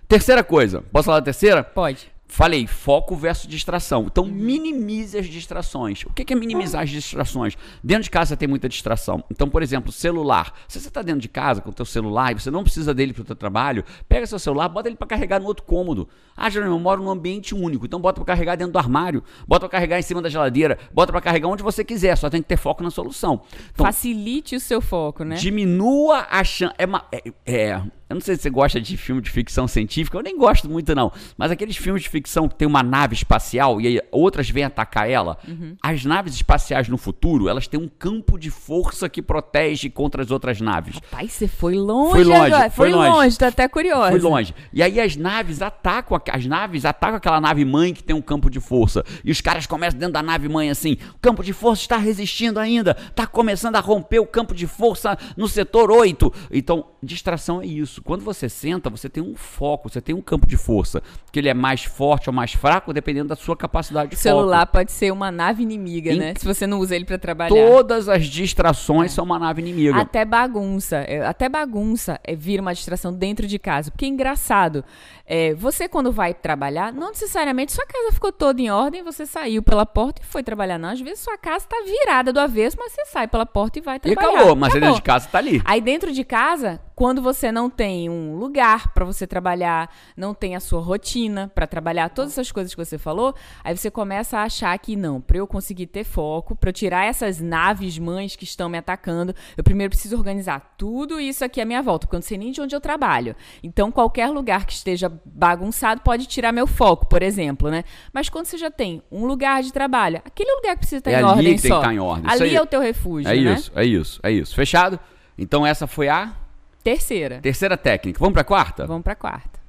Terceira 0.06 0.44
coisa. 0.44 0.82
Posso 0.92 1.06
falar 1.06 1.20
da 1.20 1.24
terceira? 1.24 1.64
Pode. 1.64 2.12
Falei, 2.34 2.66
foco 2.66 3.14
versus 3.14 3.46
distração. 3.46 4.04
Então, 4.10 4.24
minimize 4.24 5.18
as 5.18 5.26
distrações. 5.26 6.02
O 6.06 6.14
que 6.14 6.32
é 6.32 6.34
minimizar 6.34 6.82
as 6.82 6.88
distrações? 6.88 7.58
Dentro 7.84 8.04
de 8.04 8.10
casa 8.10 8.34
tem 8.38 8.48
muita 8.48 8.70
distração. 8.70 9.22
Então, 9.30 9.50
por 9.50 9.62
exemplo, 9.62 9.92
celular. 9.92 10.54
Se 10.66 10.80
você 10.80 10.88
está 10.88 11.02
dentro 11.02 11.20
de 11.20 11.28
casa 11.28 11.60
com 11.60 11.68
o 11.68 11.74
teu 11.74 11.84
celular 11.84 12.32
e 12.32 12.40
você 12.40 12.50
não 12.50 12.62
precisa 12.62 12.94
dele 12.94 13.12
para 13.12 13.20
o 13.20 13.24
teu 13.26 13.36
trabalho, 13.36 13.84
pega 14.08 14.26
seu 14.26 14.38
celular, 14.38 14.66
bota 14.70 14.88
ele 14.88 14.96
para 14.96 15.06
carregar 15.08 15.40
no 15.40 15.46
outro 15.46 15.62
cômodo. 15.64 16.08
Ah, 16.34 16.48
Jerônimo, 16.48 16.76
eu 16.76 16.80
moro 16.80 17.02
num 17.02 17.10
ambiente 17.10 17.54
único. 17.54 17.84
Então, 17.84 18.00
bota 18.00 18.18
para 18.24 18.32
carregar 18.34 18.56
dentro 18.56 18.72
do 18.72 18.78
armário, 18.78 19.22
bota 19.46 19.68
para 19.68 19.76
carregar 19.76 19.98
em 19.98 20.02
cima 20.02 20.22
da 20.22 20.30
geladeira, 20.30 20.78
bota 20.90 21.12
para 21.12 21.20
carregar 21.20 21.48
onde 21.48 21.62
você 21.62 21.84
quiser. 21.84 22.16
Só 22.16 22.30
tem 22.30 22.40
que 22.40 22.48
ter 22.48 22.56
foco 22.56 22.82
na 22.82 22.90
solução. 22.90 23.42
Então, 23.74 23.84
Facilite 23.84 24.56
o 24.56 24.60
seu 24.60 24.80
foco, 24.80 25.22
né? 25.22 25.36
Diminua 25.36 26.26
a 26.30 26.42
chance. 26.42 26.74
É, 26.78 26.86
uma- 26.86 27.04
é, 27.12 27.22
é- 27.44 27.82
eu 28.08 28.14
não 28.14 28.20
sei 28.20 28.36
se 28.36 28.42
você 28.42 28.50
gosta 28.50 28.80
de 28.80 28.96
filme 28.96 29.20
de 29.22 29.30
ficção 29.30 29.66
científica, 29.66 30.16
eu 30.18 30.22
nem 30.22 30.36
gosto 30.36 30.68
muito, 30.68 30.94
não. 30.94 31.10
Mas 31.36 31.50
aqueles 31.50 31.76
filmes 31.76 32.02
de 32.02 32.08
ficção 32.08 32.48
que 32.48 32.54
tem 32.54 32.68
uma 32.68 32.82
nave 32.82 33.14
espacial 33.14 33.80
e 33.80 34.00
outras 34.10 34.48
vêm 34.50 34.64
atacar 34.64 35.08
ela. 35.08 35.38
Uhum. 35.48 35.76
As 35.82 36.04
naves 36.04 36.34
espaciais 36.34 36.88
no 36.88 36.98
futuro, 36.98 37.48
elas 37.48 37.66
têm 37.66 37.80
um 37.80 37.88
campo 37.88 38.38
de 38.38 38.50
força 38.50 39.08
que 39.08 39.22
protege 39.22 39.88
contra 39.88 40.22
as 40.22 40.30
outras 40.30 40.60
naves. 40.60 40.98
Pai, 41.10 41.28
você 41.28 41.48
foi 41.48 41.74
longe, 41.74 42.12
Foi 42.12 42.24
longe, 42.24 42.52
agora. 42.52 42.70
foi 42.70 42.90
Foi 42.90 42.98
longe. 42.98 43.10
longe, 43.10 43.38
tô 43.38 43.44
até 43.44 43.68
curiosa. 43.68 44.10
Foi 44.10 44.20
longe. 44.20 44.54
E 44.72 44.82
aí 44.82 45.00
as 45.00 45.16
naves 45.16 45.62
atacam, 45.62 46.20
as 46.30 46.46
naves 46.46 46.84
atacam 46.84 47.16
aquela 47.16 47.40
nave 47.40 47.64
mãe 47.64 47.94
que 47.94 48.02
tem 48.02 48.14
um 48.14 48.22
campo 48.22 48.50
de 48.50 48.60
força. 48.60 49.04
E 49.24 49.30
os 49.30 49.40
caras 49.40 49.66
começam 49.66 49.98
dentro 49.98 50.12
da 50.14 50.22
nave 50.22 50.48
mãe 50.48 50.68
assim: 50.70 50.96
o 51.14 51.18
campo 51.18 51.42
de 51.42 51.52
força 51.52 51.82
está 51.82 51.96
resistindo 51.96 52.58
ainda, 52.58 52.96
está 53.08 53.26
começando 53.26 53.76
a 53.76 53.80
romper 53.80 54.18
o 54.18 54.26
campo 54.26 54.54
de 54.54 54.66
força 54.66 55.16
no 55.36 55.48
setor 55.48 55.90
8. 55.90 56.32
Então, 56.50 56.86
distração 57.02 57.62
é 57.62 57.66
isso. 57.66 58.01
Quando 58.02 58.24
você 58.24 58.48
senta, 58.48 58.90
você 58.90 59.08
tem 59.08 59.22
um 59.22 59.34
foco, 59.34 59.88
você 59.88 60.00
tem 60.00 60.14
um 60.14 60.20
campo 60.20 60.46
de 60.46 60.56
força. 60.56 61.02
Que 61.30 61.38
ele 61.38 61.48
é 61.48 61.54
mais 61.54 61.84
forte 61.84 62.28
ou 62.28 62.34
mais 62.34 62.52
fraco, 62.52 62.92
dependendo 62.92 63.28
da 63.28 63.36
sua 63.36 63.56
capacidade 63.56 64.10
de 64.10 64.16
O 64.16 64.18
celular 64.18 64.60
foco. 64.60 64.72
pode 64.72 64.92
ser 64.92 65.12
uma 65.12 65.30
nave 65.30 65.62
inimiga, 65.62 66.12
Em- 66.12 66.18
né? 66.18 66.34
Se 66.36 66.44
você 66.44 66.66
não 66.66 66.78
usa 66.78 66.94
ele 66.96 67.04
pra 67.04 67.18
trabalhar. 67.18 67.54
Todas 67.54 68.08
as 68.08 68.26
distrações 68.26 69.12
são 69.12 69.24
uma 69.24 69.38
nave 69.38 69.62
inimiga. 69.62 69.96
Até 70.00 70.24
bagunça. 70.24 70.96
é, 70.98 71.24
Até 71.26 71.48
bagunça 71.48 72.20
é, 72.24 72.34
vira 72.34 72.60
uma 72.62 72.74
distração 72.74 73.12
dentro 73.12 73.46
de 73.46 73.58
casa. 73.58 73.90
Porque 73.90 74.04
é 74.04 74.08
engraçado. 74.08 74.84
é, 75.24 75.54
você, 75.54 75.88
quando 75.88 76.12
vai 76.12 76.34
trabalhar, 76.34 76.92
não 76.92 77.08
necessariamente 77.10 77.72
sua 77.72 77.86
casa 77.86 78.12
ficou 78.12 78.30
toda 78.32 78.60
em 78.60 78.68
ordem, 78.70 79.02
você 79.02 79.24
saiu 79.24 79.62
pela 79.62 79.86
porta 79.86 80.20
e 80.20 80.26
foi 80.26 80.42
trabalhar. 80.42 80.78
Não, 80.78 80.90
às 80.90 81.00
vezes 81.00 81.20
sua 81.20 81.38
casa 81.38 81.64
tá 81.66 81.76
virada 81.86 82.32
do 82.32 82.40
avesso, 82.40 82.76
mas 82.78 82.92
você 82.92 83.06
sai 83.06 83.26
pela 83.28 83.46
porta 83.46 83.78
e 83.78 83.82
vai 83.82 83.96
E 83.96 84.00
trabalhar. 84.00 84.28
acabou, 84.28 84.56
mas 84.56 84.70
Acabou. 84.72 84.80
dentro 84.88 84.96
de 84.96 85.02
casa 85.02 85.28
tá 85.30 85.38
ali. 85.38 85.62
Aí 85.64 85.80
dentro 85.80 86.12
de 86.12 86.22
casa, 86.24 86.80
quando 87.02 87.20
você 87.20 87.50
não 87.50 87.68
tem 87.68 88.08
um 88.08 88.36
lugar 88.36 88.94
pra 88.94 89.04
você 89.04 89.26
trabalhar, 89.26 89.92
não 90.16 90.32
tem 90.32 90.54
a 90.54 90.60
sua 90.60 90.80
rotina 90.80 91.50
pra 91.52 91.66
trabalhar, 91.66 92.08
todas 92.10 92.30
essas 92.30 92.52
coisas 92.52 92.72
que 92.72 92.84
você 92.84 92.96
falou, 92.96 93.34
aí 93.64 93.76
você 93.76 93.90
começa 93.90 94.38
a 94.38 94.44
achar 94.44 94.78
que 94.78 94.94
não, 94.94 95.20
pra 95.20 95.36
eu 95.38 95.44
conseguir 95.44 95.88
ter 95.88 96.04
foco, 96.04 96.54
pra 96.54 96.68
eu 96.68 96.72
tirar 96.72 97.04
essas 97.04 97.40
naves 97.40 97.98
mães 97.98 98.36
que 98.36 98.44
estão 98.44 98.68
me 98.68 98.78
atacando, 98.78 99.34
eu 99.56 99.64
primeiro 99.64 99.90
preciso 99.90 100.16
organizar 100.16 100.76
tudo 100.78 101.18
isso 101.18 101.44
aqui 101.44 101.60
à 101.60 101.64
minha 101.64 101.82
volta, 101.82 102.06
porque 102.06 102.14
eu 102.14 102.20
não 102.20 102.22
sei 102.24 102.38
nem 102.38 102.52
de 102.52 102.60
onde 102.60 102.76
eu 102.76 102.80
trabalho. 102.80 103.34
Então 103.64 103.90
qualquer 103.90 104.28
lugar 104.28 104.64
que 104.64 104.72
esteja 104.72 105.12
bagunçado 105.24 106.02
pode 106.02 106.26
tirar 106.26 106.52
meu 106.52 106.68
foco, 106.68 107.08
por 107.08 107.20
exemplo, 107.20 107.68
né? 107.68 107.82
Mas 108.12 108.28
quando 108.28 108.46
você 108.46 108.56
já 108.56 108.70
tem 108.70 109.02
um 109.10 109.26
lugar 109.26 109.60
de 109.64 109.72
trabalho, 109.72 110.22
aquele 110.24 110.54
lugar 110.54 110.74
que 110.74 110.82
precisa 110.82 111.00
estar 111.00 111.10
É 111.10 111.20
em 111.20 111.24
ordem 111.24 111.42
que 111.42 111.50
tem 111.50 111.56
que 111.62 111.66
só. 111.66 111.78
estar 111.80 111.92
em 111.92 111.98
ordem, 111.98 112.30
Ali 112.30 112.54
é 112.54 112.62
o 112.62 112.66
teu 112.66 112.80
refúgio, 112.80 113.28
É 113.28 113.34
né? 113.34 113.54
isso, 113.54 113.72
é 113.74 113.84
isso, 113.84 114.20
é 114.22 114.30
isso. 114.30 114.54
Fechado? 114.54 115.00
Então 115.36 115.66
essa 115.66 115.88
foi 115.88 116.08
a 116.08 116.41
Terceira. 116.82 117.40
terceira 117.40 117.76
técnica. 117.76 118.18
Vamos 118.18 118.34
pra 118.34 118.44
quarta? 118.44 118.86
Vamos 118.86 119.02
pra 119.02 119.14
quarta. 119.14 119.60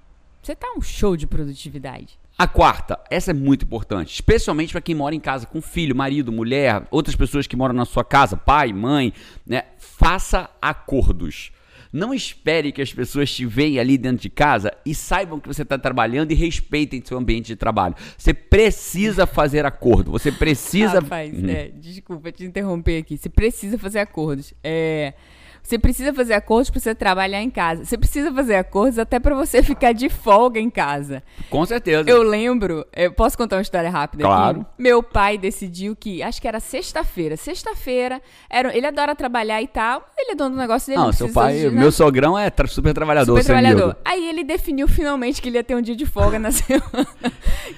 Você 0.42 0.56
tá 0.56 0.68
um 0.78 0.82
show 0.82 1.16
de 1.16 1.26
produtividade. 1.26 2.20
A 2.38 2.48
quarta, 2.48 3.00
essa 3.12 3.32
é 3.32 3.34
muito 3.34 3.64
importante, 3.64 4.14
especialmente 4.14 4.72
para 4.72 4.82
quem 4.82 4.96
mora 4.96 5.14
em 5.14 5.20
casa 5.20 5.46
com 5.46 5.62
filho, 5.62 5.96
marido, 5.96 6.32
mulher, 6.32 6.84
outras 6.90 7.16
pessoas 7.16 7.46
que 7.46 7.56
moram 7.56 7.76
na 7.76 7.86
sua 7.86 8.04
casa, 8.04 8.36
pai, 8.36 8.74
mãe, 8.74 9.14
né? 9.46 9.64
Faça 9.78 10.50
acordos. 10.60 11.52
Não 11.94 12.12
espere 12.12 12.72
que 12.72 12.82
as 12.82 12.92
pessoas 12.92 13.32
te 13.32 13.46
vejam 13.46 13.80
ali 13.80 14.00
dentro 14.00 14.24
de 14.24 14.30
casa 14.32 14.74
e 14.84 14.96
saibam 14.96 15.40
que 15.40 15.48
você 15.48 15.62
está 15.62 15.78
trabalhando 15.78 16.32
e 16.32 16.34
respeitem 16.34 17.04
seu 17.06 17.20
ambiente 17.20 17.46
de 17.46 17.56
trabalho. 17.56 17.94
Você 18.18 18.34
precisa 18.34 19.28
fazer 19.28 19.64
acordo. 19.64 20.10
Você 20.12 20.32
precisa. 20.32 21.00
Rapaz, 21.02 21.32
é, 21.44 21.70
desculpa 21.76 22.32
te 22.32 22.46
interromper 22.46 22.98
aqui. 22.98 23.16
Você 23.16 23.30
precisa 23.30 23.78
fazer 23.78 24.00
acordos. 24.00 24.56
É. 24.64 25.14
Você 25.64 25.80
precisa 25.80 26.14
fazer 26.14 26.34
acordos 26.34 26.70
para 26.70 26.82
você 26.82 26.94
trabalhar 26.94 27.42
em 27.42 27.50
casa. 27.50 27.86
Você 27.86 27.98
precisa 27.98 28.34
fazer 28.34 28.56
acordos 28.56 29.00
até 29.00 29.18
para 29.18 29.34
você 29.34 29.64
ficar 29.64 29.94
de 29.94 30.10
folga 30.10 30.60
em 30.60 30.70
casa. 30.70 31.24
Com 31.50 31.66
certeza. 31.66 32.10
Eu 32.10 32.22
lembro, 32.22 32.86
eu 32.94 33.14
posso 33.14 33.38
contar 33.38 33.56
uma 33.56 33.62
história 33.62 33.90
rápida 33.90 34.24
Claro. 34.26 34.62
aqui? 34.62 34.70
Meu 34.78 35.02
pai 35.02 35.38
decidiu 35.38 35.96
que, 35.96 36.22
acho 36.22 36.42
que 36.42 36.48
era 36.50 36.60
sexta-feira. 36.60 37.38
Sexta-feira, 37.38 38.22
era, 38.50 38.76
ele 38.76 38.86
adora 38.86 39.16
trabalhar 39.16 39.62
e 39.62 39.68
tal. 39.68 40.06
Ele 40.18 40.32
é 40.32 40.36
dono 40.36 40.56
do 40.56 40.62
negócio 40.62 40.88
dele. 40.92 41.00
Não, 41.00 41.14
seu 41.14 41.28
precisa 41.28 41.40
pai, 41.42 41.60
de, 41.62 41.70
meu 41.70 41.92
sogrão 41.94 42.38
é 42.38 42.50
tra- 42.50 42.68
super 42.68 42.94
trabalhador, 42.94 43.32
Super 43.34 43.44
seu 43.44 43.54
trabalhador. 43.56 43.96
Aí 44.04 44.28
ele 44.28 44.44
definiu 44.44 44.88
finalmente 44.88 45.42
que 45.42 45.48
ele 45.48 45.58
ia 45.58 45.64
ter 45.64 45.76
um 45.76 45.82
dia 45.82 45.96
de 45.96 46.06
folga 46.06 46.38
na 46.38 46.52
semana. 46.52 47.08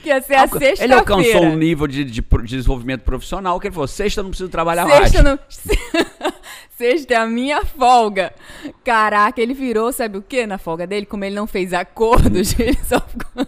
que 0.01 0.09
ia 0.09 0.19
ser 0.23 0.35
a 0.35 0.47
sexta-feira. 0.47 0.83
Ele 0.83 0.93
alcançou 0.93 1.43
um 1.43 1.55
nível 1.55 1.85
de, 1.85 2.03
de 2.03 2.21
de 2.21 2.47
desenvolvimento 2.57 3.01
profissional 3.03 3.59
que 3.59 3.67
ele 3.67 3.73
falou: 3.73 3.87
sexta 3.87 4.23
não 4.23 4.29
preciso 4.31 4.49
trabalhar 4.49 4.85
Sexta, 4.87 5.21
mais. 5.21 5.39
não... 5.39 6.05
Sexta 6.77 7.13
é 7.13 7.17
a 7.17 7.25
minha 7.25 7.63
folga. 7.65 8.33
Caraca, 8.83 9.41
ele 9.41 9.53
virou, 9.53 9.91
sabe 9.93 10.17
o 10.17 10.21
que 10.21 10.45
na 10.45 10.57
folga 10.57 10.85
dele? 10.85 11.05
Como 11.05 11.23
ele 11.23 11.35
não 11.35 11.47
fez 11.47 11.73
acordos, 11.73 12.53
ele 12.59 12.77
só 12.83 12.99
ficou. 12.99 13.45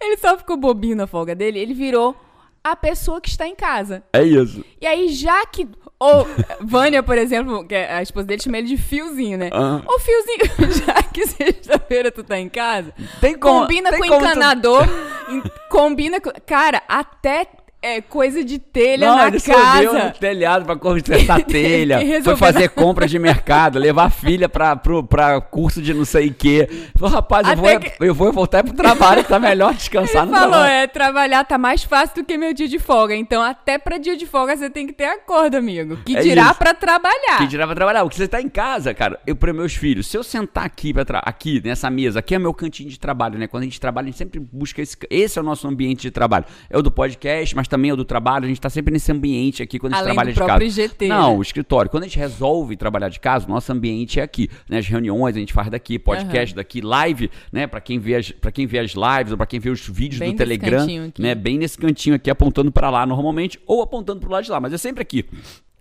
ele 0.00 0.16
só 0.16 0.36
ficou 0.36 0.56
bobinho 0.56 0.96
na 0.96 1.06
folga 1.06 1.34
dele. 1.34 1.58
Ele 1.60 1.74
virou 1.74 2.16
a 2.62 2.74
pessoa 2.74 3.20
que 3.20 3.28
está 3.28 3.46
em 3.46 3.54
casa. 3.54 4.02
É 4.12 4.22
isso. 4.22 4.64
E 4.80 4.86
aí, 4.86 5.08
já 5.10 5.46
que. 5.46 5.68
Ou, 5.96 6.26
Vânia, 6.60 7.02
por 7.04 7.16
exemplo, 7.16 7.64
que 7.66 7.74
a 7.74 8.02
esposa 8.02 8.26
dele 8.26 8.42
chama 8.42 8.58
ele 8.58 8.66
de 8.66 8.76
fiozinho, 8.76 9.38
né? 9.38 9.48
Ah. 9.52 9.80
Ô, 9.86 9.98
fiozinho, 10.00 10.72
já 10.84 11.02
que 11.04 11.26
sexta-feira 11.26 12.10
tu 12.10 12.24
tá 12.24 12.38
em 12.38 12.48
casa, 12.48 12.92
Tem 13.20 13.38
como- 13.38 13.60
combina 13.60 13.90
tem 13.90 14.00
com 14.00 14.08
tu- 14.08 14.14
encanador, 14.16 14.82
em- 15.28 15.42
combina 15.70 16.20
com. 16.20 16.30
Cara, 16.44 16.82
até 16.88 17.46
é, 17.84 18.00
coisa 18.00 18.42
de 18.44 18.58
telha 18.58 19.08
Não, 19.08 19.16
na 19.16 19.28
ele 19.28 19.40
casa. 19.40 20.04
no 20.06 20.10
telhado 20.12 20.64
pra 20.64 20.76
consertar 20.76 21.42
telha. 21.44 21.98
que 22.00 22.22
Foi 22.22 22.36
fazer 22.36 22.68
compra 22.70 23.06
de 23.06 23.18
mercado, 23.18 23.78
levar 23.78 24.04
a 24.06 24.10
filha 24.10 24.48
pra, 24.48 24.74
pro, 24.76 25.02
pra 25.04 25.40
curso 25.40 25.80
de 25.82 25.92
não 25.92 26.04
sei 26.04 26.28
o 26.28 26.34
quê. 26.34 26.68
Falou, 26.98 27.14
rapaz, 27.14 27.48
eu 27.48 27.56
vou, 27.56 27.68
é- 27.68 27.78
que- 27.78 27.92
eu 28.04 28.14
vou 28.14 28.32
voltar 28.32 28.64
pro 28.64 28.72
trabalho, 28.74 29.22
que 29.22 29.28
tá 29.28 29.38
melhor 29.38 29.74
descansar 29.74 30.22
Ele 30.22 30.32
no 30.32 30.36
falou, 30.38 30.50
trabalho. 30.52 30.72
é, 30.72 30.86
trabalhar 30.86 31.44
tá 31.44 31.58
mais 31.58 31.84
fácil 31.84 32.16
do 32.16 32.24
que 32.24 32.36
meu 32.38 32.52
dia 32.54 32.68
de 32.68 32.78
folga. 32.78 33.14
Então, 33.14 33.42
até 33.42 33.78
pra 33.78 33.98
dia 33.98 34.16
de 34.16 34.26
folga 34.26 34.56
você 34.56 34.70
tem 34.70 34.86
que 34.86 34.92
ter 34.92 35.04
acordo, 35.06 35.56
amigo. 35.56 35.96
Que 36.04 36.16
É 36.16 36.22
dirá 36.22 36.46
isso. 36.46 36.54
pra 36.54 36.72
trabalhar. 36.74 37.38
Que 37.38 37.46
dirá 37.46 37.66
pra 37.66 37.74
trabalhar. 37.74 38.02
Porque 38.02 38.16
você 38.16 38.26
tá 38.28 38.40
em 38.40 38.48
casa, 38.48 38.94
cara. 38.94 39.18
Eu, 39.26 39.36
para 39.36 39.52
meus 39.52 39.74
filhos, 39.74 40.06
se 40.06 40.16
eu 40.16 40.22
sentar 40.22 40.64
aqui, 40.64 40.92
pra 40.94 41.18
aqui 41.24 41.60
nessa 41.64 41.90
mesa, 41.90 42.18
aqui 42.20 42.34
é 42.34 42.38
meu 42.38 42.54
cantinho 42.54 42.88
de 42.88 42.98
trabalho, 42.98 43.38
né? 43.38 43.46
Quando 43.46 43.62
a 43.62 43.66
gente 43.66 43.80
trabalha, 43.80 44.04
a 44.06 44.08
gente 44.08 44.18
sempre 44.18 44.40
busca 44.40 44.80
esse. 44.80 44.96
Esse 45.10 45.38
é 45.38 45.42
o 45.42 45.44
nosso 45.44 45.66
ambiente 45.68 46.02
de 46.02 46.10
trabalho. 46.10 46.44
É 46.70 46.78
o 46.78 46.82
do 46.82 46.90
podcast, 46.90 47.54
mas 47.54 47.68
também 47.74 47.90
é 47.90 47.94
o 47.94 47.96
do 47.96 48.04
trabalho. 48.04 48.44
A 48.44 48.48
gente 48.48 48.60
tá 48.60 48.70
sempre 48.70 48.92
nesse 48.92 49.10
ambiente 49.10 49.62
aqui 49.62 49.78
quando 49.78 49.94
a 49.94 49.96
gente 49.96 50.04
Além 50.04 50.14
trabalha 50.14 50.30
do 50.30 50.34
de 50.34 50.38
casa. 50.38 50.48
próprio 50.48 50.68
IGT, 50.68 51.08
Não, 51.08 51.32
né? 51.32 51.38
o 51.38 51.42
escritório. 51.42 51.90
Quando 51.90 52.04
a 52.04 52.06
gente 52.06 52.18
resolve 52.18 52.76
trabalhar 52.76 53.08
de 53.08 53.18
casa, 53.18 53.46
o 53.46 53.48
nosso 53.48 53.72
ambiente 53.72 54.20
é 54.20 54.22
aqui. 54.22 54.48
Né? 54.68 54.78
As 54.78 54.86
reuniões 54.86 55.36
a 55.36 55.40
gente 55.40 55.52
faz 55.52 55.68
daqui, 55.68 55.98
podcast 55.98 56.54
daqui, 56.54 56.80
live, 56.80 57.30
né? 57.52 57.66
Pra 57.66 57.80
quem 57.80 57.98
vê 57.98 58.14
as, 58.16 58.32
quem 58.52 58.66
vê 58.66 58.78
as 58.78 58.92
lives 58.92 59.32
ou 59.32 59.36
pra 59.36 59.46
quem 59.46 59.58
vê 59.58 59.70
os 59.70 59.86
vídeos 59.88 60.20
Bem 60.20 60.32
do 60.32 60.36
Telegram, 60.36 60.86
né? 61.18 61.34
Bem 61.34 61.58
nesse 61.58 61.76
cantinho 61.76 62.14
aqui, 62.14 62.30
apontando 62.30 62.70
pra 62.70 62.90
lá 62.90 63.04
normalmente, 63.04 63.58
ou 63.66 63.82
apontando 63.82 64.20
pro 64.20 64.30
lado 64.30 64.44
de 64.44 64.50
lá, 64.50 64.60
mas 64.60 64.72
é 64.72 64.78
sempre 64.78 65.02
aqui. 65.02 65.24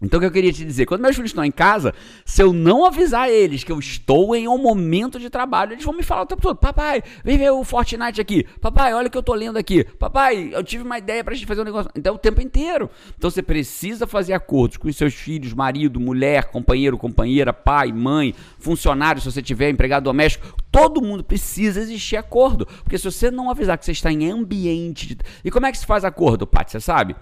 Então 0.04 0.18
o 0.18 0.22
que 0.22 0.28
eu 0.28 0.32
queria 0.32 0.52
te 0.52 0.66
dizer, 0.66 0.86
quando 0.86 1.02
meus 1.02 1.16
filhos 1.16 1.32
estão 1.32 1.46
em 1.46 1.52
casa, 1.52 1.94
se 2.26 2.44
eu 2.44 2.52
não 2.52 2.86
avisar 2.86 3.30
eles 3.30 3.64
que 3.64 3.72
eu 3.72 3.80
estou 3.80 4.36
em 4.36 4.48
um 4.50 4.58
momento 4.58 5.18
de 5.18 5.30
trabalho, 5.30 5.74
eles 5.74 5.86
vão 5.86 5.96
me 5.96 6.04
falar 6.04 6.24
o 6.24 6.26
tempo 6.26 6.42
todo, 6.42 6.58
papai, 6.58 7.02
vem 7.24 7.38
ver 7.38 7.52
o 7.52 7.64
Fortnite 7.64 8.20
aqui, 8.20 8.46
papai, 8.60 8.94
olha 8.94 9.08
o 9.08 9.10
que 9.10 9.18
eu 9.18 9.24
tô 9.24 9.34
lendo 9.34 9.58
aqui, 9.58 9.86
papai, 9.86 10.50
eu 10.52 10.62
tive 10.62 10.84
uma 10.84 10.98
ideia 10.98 11.24
pra 11.24 11.34
gente 11.34 11.48
fazer 11.48 11.62
um 11.62 11.66
negócio, 11.66 11.90
então 11.96 12.16
o 12.16 12.18
tempo 12.18 12.42
inteiro. 12.42 12.90
Então 13.18 13.30
você 13.30 13.42
precisa 13.42 14.06
fazer 14.06 14.34
acordos 14.34 14.76
com 14.76 14.90
os 14.90 14.96
seus 14.98 15.14
filhos, 15.14 15.54
marido, 15.54 16.00
mulher, 16.00 16.46
companheiro, 16.46 16.98
companheira, 16.98 17.54
pai, 17.54 17.94
mãe, 17.94 18.36
funcionário, 18.60 19.22
se 19.22 19.32
você 19.32 19.42
tiver 19.42 19.70
empregado 19.70 20.04
doméstico, 20.04 20.54
todo 20.70 21.02
mundo 21.02 21.24
precisa 21.24 21.80
existir 21.80 22.18
acordo, 22.18 22.66
porque 22.84 22.98
se 22.98 23.06
você 23.06 23.32
não 23.32 23.50
avisar 23.50 23.78
que 23.78 23.86
você 23.86 23.94
está 23.94 24.12
em 24.12 24.30
ambiente 24.30 25.08
de... 25.08 25.18
E 25.46 25.50
como 25.50 25.66
é 25.66 25.72
que 25.72 25.78
se 25.78 25.86
faz 25.86 26.04
acordo, 26.04 26.46
Paty, 26.46 26.72
você 26.72 26.82
sabe? 26.82 27.16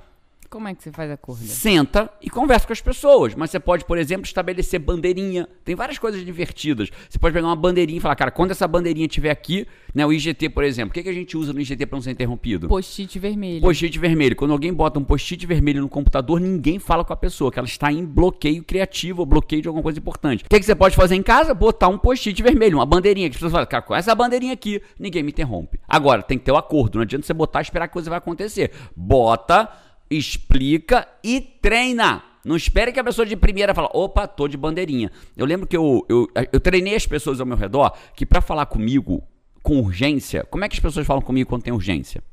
Como 0.51 0.67
é 0.67 0.75
que 0.75 0.83
você 0.83 0.91
faz 0.91 1.09
acordo? 1.09 1.41
Senta 1.45 2.11
e 2.21 2.29
conversa 2.29 2.67
com 2.67 2.73
as 2.73 2.81
pessoas. 2.81 3.33
Mas 3.33 3.51
você 3.51 3.57
pode, 3.57 3.85
por 3.85 3.97
exemplo, 3.97 4.25
estabelecer 4.25 4.81
bandeirinha. 4.81 5.47
Tem 5.63 5.75
várias 5.75 5.97
coisas 5.97 6.25
divertidas. 6.25 6.89
Você 7.09 7.17
pode 7.17 7.33
pegar 7.33 7.47
uma 7.47 7.55
bandeirinha 7.55 7.99
e 7.99 8.01
falar, 8.01 8.17
cara, 8.17 8.31
quando 8.31 8.51
essa 8.51 8.67
bandeirinha 8.67 9.05
estiver 9.05 9.29
aqui, 9.29 9.65
né, 9.95 10.05
o 10.05 10.11
IGT, 10.11 10.49
por 10.49 10.65
exemplo, 10.65 10.91
o 10.91 10.93
que, 10.93 11.03
que 11.03 11.07
a 11.07 11.13
gente 11.13 11.37
usa 11.37 11.53
no 11.53 11.61
IGT 11.61 11.85
para 11.85 11.95
não 11.95 12.03
ser 12.03 12.11
interrompido? 12.11 12.67
Post-it 12.67 13.17
vermelho. 13.17 13.61
Post-it 13.61 13.97
vermelho. 13.97 14.35
Quando 14.35 14.51
alguém 14.51 14.73
bota 14.73 14.99
um 14.99 15.05
post-it 15.05 15.47
vermelho 15.47 15.79
no 15.79 15.87
computador, 15.87 16.37
ninguém 16.41 16.79
fala 16.79 17.05
com 17.05 17.13
a 17.13 17.15
pessoa, 17.15 17.49
que 17.49 17.57
ela 17.57 17.65
está 17.65 17.89
em 17.89 18.05
bloqueio 18.05 18.61
criativo 18.61 19.21
ou 19.21 19.25
bloqueio 19.25 19.61
de 19.61 19.69
alguma 19.69 19.83
coisa 19.83 19.99
importante. 19.99 20.43
O 20.43 20.49
que, 20.49 20.59
que 20.59 20.65
você 20.65 20.75
pode 20.75 20.97
fazer 20.97 21.15
em 21.15 21.23
casa? 21.23 21.53
Botar 21.53 21.87
um 21.87 21.97
post-it 21.97 22.43
vermelho, 22.43 22.79
uma 22.79 22.85
bandeirinha, 22.85 23.29
que 23.29 23.35
as 23.35 23.37
pessoas 23.37 23.53
falam, 23.53 23.67
cara, 23.67 23.83
com 23.83 23.95
essa 23.95 24.13
bandeirinha 24.13 24.51
aqui, 24.51 24.81
ninguém 24.99 25.23
me 25.23 25.31
interrompe. 25.31 25.79
Agora, 25.87 26.21
tem 26.21 26.37
que 26.37 26.43
ter 26.43 26.51
o 26.51 26.57
acordo, 26.57 26.95
não 26.95 27.03
adianta 27.03 27.25
você 27.25 27.33
botar 27.33 27.59
e 27.59 27.63
esperar 27.63 27.87
que 27.87 27.91
a 27.91 27.93
coisa 27.93 28.09
vai 28.09 28.17
acontecer. 28.17 28.69
Bota, 28.93 29.69
explica 30.11 31.07
e 31.23 31.39
treina. 31.39 32.23
Não 32.43 32.55
espere 32.55 32.91
que 32.91 32.99
a 32.99 33.03
pessoa 33.03 33.25
de 33.25 33.35
primeira 33.35 33.73
fale, 33.73 33.87
opa, 33.93 34.27
tô 34.27 34.47
de 34.47 34.57
bandeirinha. 34.57 35.11
Eu 35.37 35.45
lembro 35.45 35.67
que 35.67 35.77
eu, 35.77 36.05
eu, 36.09 36.27
eu 36.51 36.59
treinei 36.59 36.95
as 36.95 37.05
pessoas 37.05 37.39
ao 37.39 37.45
meu 37.45 37.55
redor 37.55 37.95
que 38.15 38.25
para 38.25 38.41
falar 38.41 38.65
comigo 38.65 39.23
com 39.63 39.79
urgência, 39.79 40.43
como 40.49 40.65
é 40.65 40.69
que 40.69 40.75
as 40.75 40.79
pessoas 40.79 41.05
falam 41.05 41.21
comigo 41.21 41.47
quando 41.47 41.63
tem 41.63 41.71
urgência? 41.71 42.23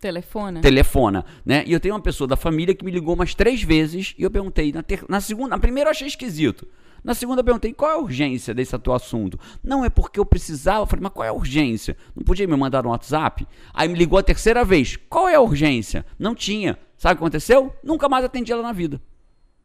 Telefona? 0.00 0.62
telefona, 0.62 1.24
né? 1.44 1.62
E 1.66 1.72
eu 1.72 1.78
tenho 1.78 1.94
uma 1.94 2.00
pessoa 2.00 2.26
da 2.26 2.34
família 2.34 2.74
que 2.74 2.84
me 2.84 2.90
ligou 2.90 3.14
umas 3.14 3.34
três 3.34 3.62
vezes 3.62 4.14
e 4.16 4.22
eu 4.22 4.30
perguntei 4.30 4.72
na, 4.72 4.82
ter... 4.82 5.04
na 5.08 5.20
segunda, 5.20 5.50
na 5.50 5.58
primeira 5.58 5.88
eu 5.88 5.92
achei 5.92 6.08
esquisito. 6.08 6.66
Na 7.04 7.14
segunda 7.14 7.40
eu 7.40 7.44
perguntei 7.44 7.74
qual 7.74 7.90
é 7.90 7.94
a 7.94 7.98
urgência 7.98 8.54
desse 8.54 8.78
teu 8.78 8.94
assunto. 8.94 9.38
Não 9.62 9.84
é 9.84 9.90
porque 9.90 10.18
eu 10.18 10.24
precisava, 10.24 10.82
eu 10.82 10.86
falei, 10.86 11.02
mas 11.02 11.12
qual 11.12 11.26
é 11.26 11.28
a 11.28 11.34
urgência? 11.34 11.96
Não 12.16 12.22
podia 12.22 12.46
me 12.46 12.56
mandar 12.56 12.86
um 12.86 12.90
WhatsApp? 12.90 13.46
Aí 13.74 13.88
me 13.88 13.94
ligou 13.94 14.18
a 14.18 14.22
terceira 14.22 14.64
vez. 14.64 14.96
Qual 15.08 15.28
é 15.28 15.34
a 15.34 15.40
urgência? 15.40 16.04
Não 16.18 16.34
tinha. 16.34 16.78
Sabe 16.96 17.14
o 17.14 17.16
que 17.16 17.24
aconteceu? 17.24 17.74
Nunca 17.84 18.08
mais 18.08 18.24
atendi 18.24 18.52
ela 18.52 18.62
na 18.62 18.72
vida. 18.72 19.00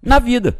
Na 0.01 0.19
vida. 0.19 0.59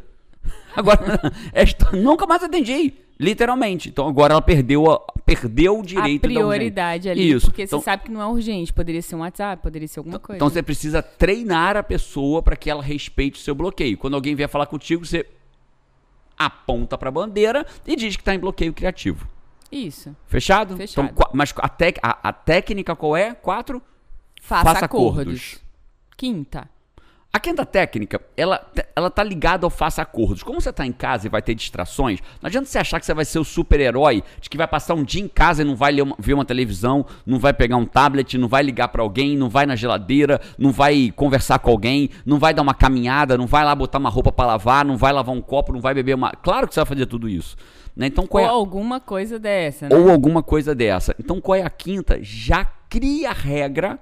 Agora, 0.76 1.00
esta, 1.54 1.92
nunca 1.96 2.26
mais 2.26 2.44
atendi. 2.44 2.94
Literalmente. 3.18 3.88
Então 3.88 4.08
agora 4.10 4.34
ela 4.34 4.42
perdeu, 4.42 4.92
a, 4.92 5.00
perdeu 5.26 5.80
o 5.80 5.84
direito 5.86 6.26
a 6.26 6.28
prioridade 6.28 7.06
da 7.06 7.12
ali. 7.12 7.32
Isso. 7.32 7.46
Porque 7.48 7.64
Então- 7.64 7.80
você 7.80 7.86
sabe 7.86 8.04
que 8.04 8.12
não 8.12 8.22
é 8.22 8.26
urgente. 8.28 8.74
Poderia 8.74 9.02
ser 9.02 9.16
um 9.16 9.20
WhatsApp, 9.20 9.64
poderia 9.64 9.88
ser 9.88 10.00
alguma 10.00 10.20
coisa. 10.20 10.36
então 10.36 10.50
você 10.50 10.62
precisa 10.62 11.02
treinar 11.02 11.78
a 11.78 11.84
pessoa 11.84 12.42
para 12.44 12.58
que 12.58 12.70
ela 12.70 12.84
respeite 12.84 13.40
o 13.40 13.44
seu 13.44 13.56
bloqueio. 13.56 13.98
Quando 13.98 14.16
alguém 14.16 14.36
vier 14.36 14.50
falar 14.50 14.66
contigo, 14.66 15.06
você 15.06 15.26
aponta 16.38 16.98
para 16.98 17.08
a 17.10 17.12
bandeira 17.12 17.66
e 17.88 17.96
diz 17.96 18.16
que 18.18 18.22
está 18.22 18.36
em 18.36 18.40
bloqueio 18.40 18.74
criativo. 18.74 19.26
Isso. 19.72 20.16
Fechado? 20.28 20.76
Fechado. 20.76 21.10
Então, 21.14 21.30
mas 21.34 21.54
a, 21.58 21.70
tec- 21.70 22.00
a- 22.04 22.20
a 22.22 22.34
técnica 22.34 22.96
qual 22.96 23.16
é? 23.16 23.34
Quatro. 23.34 23.82
Faça, 24.42 24.64
Faça 24.74 24.86
acordos. 24.86 25.22
acordos. 25.22 25.60
Quinta. 26.18 26.70
A 27.36 27.40
quinta 27.40 27.66
técnica, 27.66 28.22
ela, 28.38 28.66
ela 28.96 29.10
tá 29.10 29.22
ligada 29.22 29.66
ao 29.66 29.70
faça 29.70 30.02
acordos. 30.02 30.42
Como 30.42 30.62
você 30.62 30.72
tá 30.72 30.86
em 30.86 30.92
casa 30.94 31.28
e 31.28 31.30
vai 31.30 31.42
ter 31.42 31.54
distrações, 31.54 32.22
não 32.42 32.48
adianta 32.48 32.66
você 32.66 32.78
achar 32.78 32.98
que 32.98 33.06
você 33.06 33.14
vai 33.14 33.26
ser 33.26 33.40
o 33.40 33.44
super-herói, 33.44 34.24
de 34.40 34.50
que 34.50 34.56
vai 34.56 34.66
passar 34.66 34.94
um 34.94 35.04
dia 35.04 35.22
em 35.22 35.28
casa 35.28 35.62
e 35.62 35.66
não 35.66 35.76
vai 35.76 36.00
uma- 36.00 36.16
ver 36.18 36.34
uma 36.34 36.46
televisão, 36.46 37.06
não 37.26 37.38
vai 37.38 37.52
pegar 37.52 37.76
um 37.76 37.86
tablet, 37.86 38.38
não 38.38 38.48
vai 38.48 38.64
ligar 38.64 38.88
pra 38.88 39.02
alguém, 39.02 39.36
não 39.36 39.50
vai 39.50 39.66
na 39.66 39.76
geladeira, 39.76 40.40
não 40.58 40.72
vai 40.72 41.12
conversar 41.14 41.60
com 41.60 41.70
alguém, 41.70 42.10
não 42.26 42.40
vai 42.40 42.54
dar 42.54 42.62
uma 42.62 42.74
caminhada, 42.74 43.38
não 43.38 43.48
vai 43.48 43.66
lá 43.66 43.76
botar 43.76 43.98
uma 43.98 44.10
roupa 44.10 44.32
pra 44.32 44.46
lavar, 44.46 44.86
não 44.86 44.96
vai 44.96 45.12
lavar 45.12 45.36
um 45.36 45.42
copo, 45.42 45.74
não 45.74 45.82
vai 45.82 45.94
beber 45.94 46.16
uma. 46.16 46.32
Claro 46.32 46.70
que 46.70 46.74
você 46.74 46.80
vai 46.80 46.88
fazer 46.88 47.06
tudo 47.06 47.28
isso. 47.28 47.58
Né? 47.94 48.08
Então, 48.08 48.26
qual 48.26 48.44
Ou 48.46 48.50
é 48.50 48.54
a- 48.54 48.56
alguma 48.56 49.02
coisa 49.02 49.38
dessa, 49.38 49.90
né? 49.90 49.96
ou 49.98 50.10
alguma 50.10 50.42
coisa 50.42 50.74
dessa. 50.74 51.14
Então, 51.20 51.42
qual 51.42 51.58
é 51.58 51.64
a 51.64 51.70
quinta? 51.70 52.18
Já 52.22 52.64
cria 52.90 53.34
regra 53.34 54.00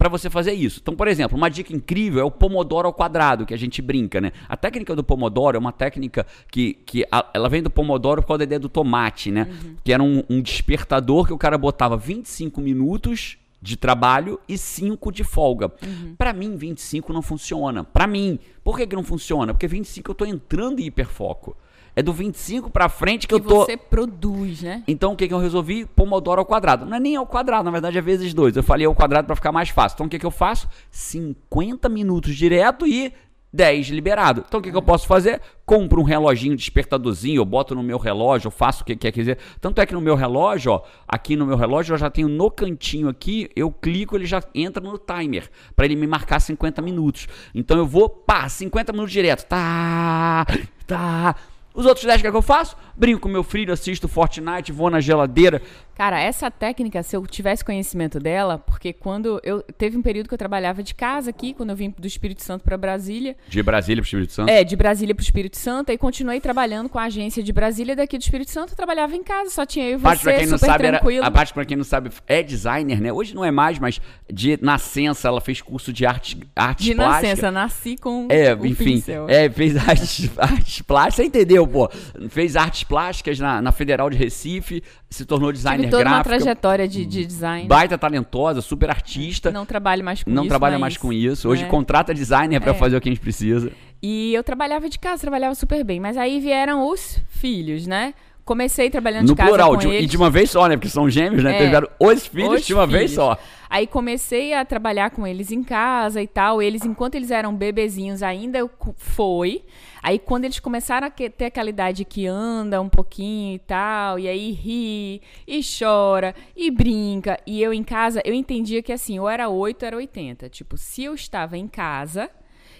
para 0.00 0.08
você 0.08 0.30
fazer 0.30 0.52
isso. 0.54 0.80
Então, 0.82 0.96
por 0.96 1.06
exemplo, 1.06 1.36
uma 1.36 1.50
dica 1.50 1.76
incrível 1.76 2.22
é 2.22 2.24
o 2.24 2.30
pomodoro 2.30 2.86
ao 2.88 2.94
quadrado, 2.94 3.44
que 3.44 3.52
a 3.52 3.56
gente 3.58 3.82
brinca, 3.82 4.18
né? 4.18 4.32
A 4.48 4.56
técnica 4.56 4.96
do 4.96 5.04
pomodoro 5.04 5.58
é 5.58 5.60
uma 5.60 5.72
técnica 5.72 6.26
que, 6.50 6.72
que 6.86 7.04
a- 7.12 7.26
ela 7.34 7.50
vem 7.50 7.62
do 7.62 7.68
pomodoro 7.68 8.22
por 8.22 8.28
causa 8.28 8.38
da 8.38 8.44
ideia 8.44 8.58
do 8.58 8.70
tomate, 8.70 9.30
né? 9.30 9.46
Que 9.84 9.92
era 9.92 10.02
um, 10.02 10.24
um 10.30 10.40
despertador 10.40 11.26
que 11.26 11.34
o 11.34 11.38
cara 11.38 11.58
botava 11.58 11.98
25 11.98 12.62
minutos 12.62 13.36
de 13.60 13.76
trabalho 13.76 14.40
e 14.48 14.56
5 14.56 15.12
de 15.12 15.22
folga. 15.22 15.70
Pra 16.16 16.32
mim, 16.32 16.56
25 16.56 17.12
não 17.12 17.20
funciona. 17.20 17.84
Pra 17.84 18.06
mim. 18.06 18.38
Por 18.64 18.78
que, 18.78 18.86
que 18.86 18.96
não 18.96 19.04
funciona? 19.04 19.52
Porque 19.52 19.68
25 19.68 20.10
eu 20.10 20.14
tô 20.14 20.24
entrando 20.24 20.80
em 20.80 20.86
hiperfoco. 20.86 21.54
É 21.94 22.02
do 22.02 22.12
25 22.12 22.70
pra 22.70 22.88
frente 22.88 23.26
que, 23.26 23.34
que 23.38 23.46
eu 23.46 23.48
tô. 23.48 23.64
você 23.64 23.76
produz, 23.76 24.62
né? 24.62 24.82
Então 24.86 25.12
o 25.12 25.16
que, 25.16 25.26
que 25.26 25.34
eu 25.34 25.38
resolvi? 25.38 25.84
Pomodoro 25.84 26.40
ao 26.40 26.46
quadrado. 26.46 26.86
Não 26.86 26.96
é 26.96 27.00
nem 27.00 27.16
ao 27.16 27.26
quadrado, 27.26 27.64
na 27.64 27.70
verdade 27.70 27.98
é 27.98 28.00
vezes 28.00 28.32
dois. 28.32 28.56
Eu 28.56 28.62
falei 28.62 28.86
ao 28.86 28.94
quadrado 28.94 29.26
para 29.26 29.36
ficar 29.36 29.52
mais 29.52 29.68
fácil. 29.68 29.96
Então 29.96 30.06
o 30.06 30.08
que, 30.08 30.18
que 30.18 30.26
eu 30.26 30.30
faço? 30.30 30.68
50 30.90 31.88
minutos 31.88 32.34
direto 32.36 32.86
e 32.86 33.12
10 33.52 33.88
liberado. 33.88 34.44
Então 34.46 34.60
o 34.60 34.62
que, 34.62 34.70
que 34.70 34.76
eu 34.76 34.82
posso 34.82 35.06
fazer? 35.06 35.40
Compro 35.66 36.00
um 36.00 36.04
reloginho 36.04 36.56
despertadorzinho, 36.56 37.40
eu 37.40 37.44
boto 37.44 37.74
no 37.74 37.82
meu 37.82 37.98
relógio, 37.98 38.46
eu 38.46 38.50
faço 38.50 38.82
o 38.82 38.86
que 38.86 38.94
quer 38.94 39.10
dizer. 39.10 39.38
Tanto 39.60 39.80
é 39.80 39.86
que 39.86 39.94
no 39.94 40.00
meu 40.00 40.14
relógio, 40.14 40.72
ó, 40.72 40.82
aqui 41.06 41.36
no 41.36 41.46
meu 41.46 41.56
relógio 41.56 41.94
eu 41.94 41.98
já 41.98 42.10
tenho 42.10 42.28
no 42.28 42.50
cantinho 42.50 43.08
aqui, 43.08 43.50
eu 43.56 43.70
clico, 43.70 44.16
ele 44.16 44.26
já 44.26 44.42
entra 44.54 44.82
no 44.82 44.96
timer 44.98 45.50
para 45.74 45.84
ele 45.84 45.96
me 45.96 46.06
marcar 46.06 46.40
50 46.40 46.80
minutos. 46.80 47.26
Então 47.54 47.76
eu 47.76 47.86
vou, 47.86 48.08
pá, 48.08 48.48
50 48.48 48.92
minutos 48.92 49.12
direto. 49.12 49.46
Tá, 49.46 50.46
tá. 50.86 51.36
Os 51.72 51.86
outros 51.86 52.04
10 52.04 52.20
que, 52.20 52.26
é 52.26 52.30
que 52.30 52.36
eu 52.36 52.42
faço? 52.42 52.76
Brinco 52.96 53.20
com 53.20 53.28
meu 53.28 53.44
filho, 53.44 53.72
assisto 53.72 54.08
Fortnite, 54.08 54.72
vou 54.72 54.90
na 54.90 55.00
geladeira. 55.00 55.62
Cara, 56.00 56.18
essa 56.18 56.50
técnica, 56.50 57.02
se 57.02 57.14
eu 57.14 57.26
tivesse 57.26 57.62
conhecimento 57.62 58.18
dela, 58.18 58.56
porque 58.56 58.90
quando 58.90 59.38
eu 59.44 59.60
teve 59.76 59.98
um 59.98 60.00
período 60.00 60.28
que 60.28 60.32
eu 60.32 60.38
trabalhava 60.38 60.82
de 60.82 60.94
casa 60.94 61.28
aqui, 61.28 61.52
quando 61.52 61.68
eu 61.68 61.76
vim 61.76 61.94
do 61.98 62.06
Espírito 62.06 62.42
Santo 62.42 62.64
para 62.64 62.74
Brasília. 62.78 63.36
De 63.46 63.62
Brasília 63.62 64.02
para 64.02 64.06
o 64.06 64.08
Espírito 64.08 64.32
Santo? 64.32 64.48
É, 64.48 64.64
de 64.64 64.74
Brasília 64.76 65.14
para 65.14 65.20
o 65.20 65.22
Espírito 65.22 65.58
Santo, 65.58 65.90
aí 65.90 65.98
continuei 65.98 66.40
trabalhando 66.40 66.88
com 66.88 66.98
a 66.98 67.02
agência 67.02 67.42
de 67.42 67.52
Brasília 67.52 67.94
daqui 67.94 68.16
do 68.16 68.22
Espírito 68.22 68.50
Santo, 68.50 68.72
eu 68.72 68.76
trabalhava 68.76 69.14
em 69.14 69.22
casa, 69.22 69.50
só 69.50 69.66
tinha 69.66 69.84
eu 69.84 69.90
e 69.90 69.96
você, 69.96 70.02
parte 70.02 70.22
pra 70.22 70.38
quem 70.38 70.46
não 70.46 70.56
sabe, 70.56 70.86
tranquilo. 70.86 71.18
Era, 71.18 71.26
a 71.26 71.30
parte 71.30 71.52
para 71.52 71.64
quem 71.66 71.76
não 71.76 71.84
sabe 71.84 72.10
é 72.26 72.42
designer, 72.42 72.98
né? 72.98 73.12
Hoje 73.12 73.34
não 73.34 73.44
é 73.44 73.50
mais, 73.50 73.78
mas 73.78 74.00
de 74.32 74.58
nascença 74.62 75.28
ela 75.28 75.42
fez 75.42 75.60
curso 75.60 75.92
de 75.92 76.06
arte, 76.06 76.40
arte 76.56 76.82
de 76.82 76.94
plástica. 76.94 77.28
Nascença, 77.28 77.50
nasci 77.50 77.98
com 77.98 78.26
É, 78.30 78.52
enfim, 78.52 78.94
pincel. 78.94 79.28
é, 79.28 79.50
fez 79.50 79.76
arte, 79.76 80.32
arte 80.40 80.82
plástica, 80.82 81.16
você 81.16 81.24
entendeu, 81.24 81.68
pô? 81.68 81.90
Fez 82.30 82.56
artes 82.56 82.84
plásticas 82.84 83.38
na, 83.38 83.60
na 83.60 83.70
Federal 83.70 84.08
de 84.08 84.16
Recife, 84.16 84.82
se 85.10 85.26
tornou 85.26 85.52
designer 85.52 85.89
toda 85.90 86.02
gráfico. 86.02 86.18
uma 86.18 86.24
trajetória 86.24 86.88
de, 86.88 87.04
de, 87.04 87.26
design. 87.26 87.68
Baita 87.68 87.98
talentosa, 87.98 88.60
super 88.60 88.90
artista. 88.90 89.50
Não 89.50 89.66
trabalha 89.66 90.02
mais 90.02 90.22
com 90.22 90.30
não 90.30 90.36
isso. 90.36 90.44
Não 90.44 90.48
trabalha 90.48 90.78
mais 90.78 90.96
com 90.96 91.12
isso. 91.12 91.48
Hoje 91.48 91.64
é. 91.64 91.66
contrata 91.66 92.14
designer 92.14 92.60
para 92.60 92.72
é. 92.72 92.74
fazer 92.74 92.96
o 92.96 93.00
que 93.00 93.08
a 93.08 93.12
gente 93.12 93.20
precisa. 93.20 93.70
E 94.02 94.32
eu 94.34 94.42
trabalhava 94.42 94.88
de 94.88 94.98
casa, 94.98 95.20
trabalhava 95.20 95.54
super 95.54 95.84
bem. 95.84 96.00
Mas 96.00 96.16
aí 96.16 96.40
vieram 96.40 96.88
os 96.88 97.20
filhos, 97.28 97.86
né? 97.86 98.14
Comecei 98.50 98.90
trabalhando 98.90 99.28
no 99.28 99.28
de 99.28 99.36
casa 99.36 99.48
plural, 99.48 99.74
com 99.74 99.76
de, 99.76 99.86
eles. 99.86 100.02
E 100.02 100.06
de 100.06 100.16
uma 100.16 100.28
vez 100.28 100.50
só, 100.50 100.66
né? 100.66 100.76
Porque 100.76 100.88
são 100.88 101.08
gêmeos, 101.08 101.44
né? 101.44 101.54
É, 101.54 101.64
Tiveram 101.66 101.88
os 102.00 102.26
filhos 102.26 102.60
os 102.62 102.66
de 102.66 102.74
uma 102.74 102.84
filhos. 102.84 102.98
vez 102.98 103.12
só. 103.12 103.38
Aí 103.70 103.86
comecei 103.86 104.52
a 104.52 104.64
trabalhar 104.64 105.12
com 105.12 105.24
eles 105.24 105.52
em 105.52 105.62
casa 105.62 106.20
e 106.20 106.26
tal. 106.26 106.60
Eles, 106.60 106.84
enquanto 106.84 107.14
eles 107.14 107.30
eram 107.30 107.54
bebezinhos 107.54 108.24
ainda, 108.24 108.58
eu 108.58 108.68
foi. 108.96 109.62
Aí 110.02 110.18
quando 110.18 110.46
eles 110.46 110.58
começaram 110.58 111.06
a 111.06 111.10
ter 111.10 111.44
aquela 111.44 111.70
idade 111.70 112.04
que 112.04 112.26
anda 112.26 112.80
um 112.80 112.88
pouquinho 112.88 113.54
e 113.54 113.60
tal, 113.60 114.18
e 114.18 114.26
aí 114.26 114.50
ri, 114.50 115.22
e 115.46 115.60
chora, 115.62 116.34
e 116.56 116.72
brinca, 116.72 117.38
e 117.46 117.62
eu 117.62 117.72
em 117.72 117.84
casa, 117.84 118.20
eu 118.24 118.34
entendia 118.34 118.82
que 118.82 118.92
assim, 118.92 119.20
ou 119.20 119.28
era 119.28 119.48
8 119.48 119.80
ou 119.80 119.86
era 119.86 119.96
80. 119.96 120.48
Tipo, 120.48 120.76
se 120.76 121.04
eu 121.04 121.14
estava 121.14 121.56
em 121.56 121.68
casa, 121.68 122.28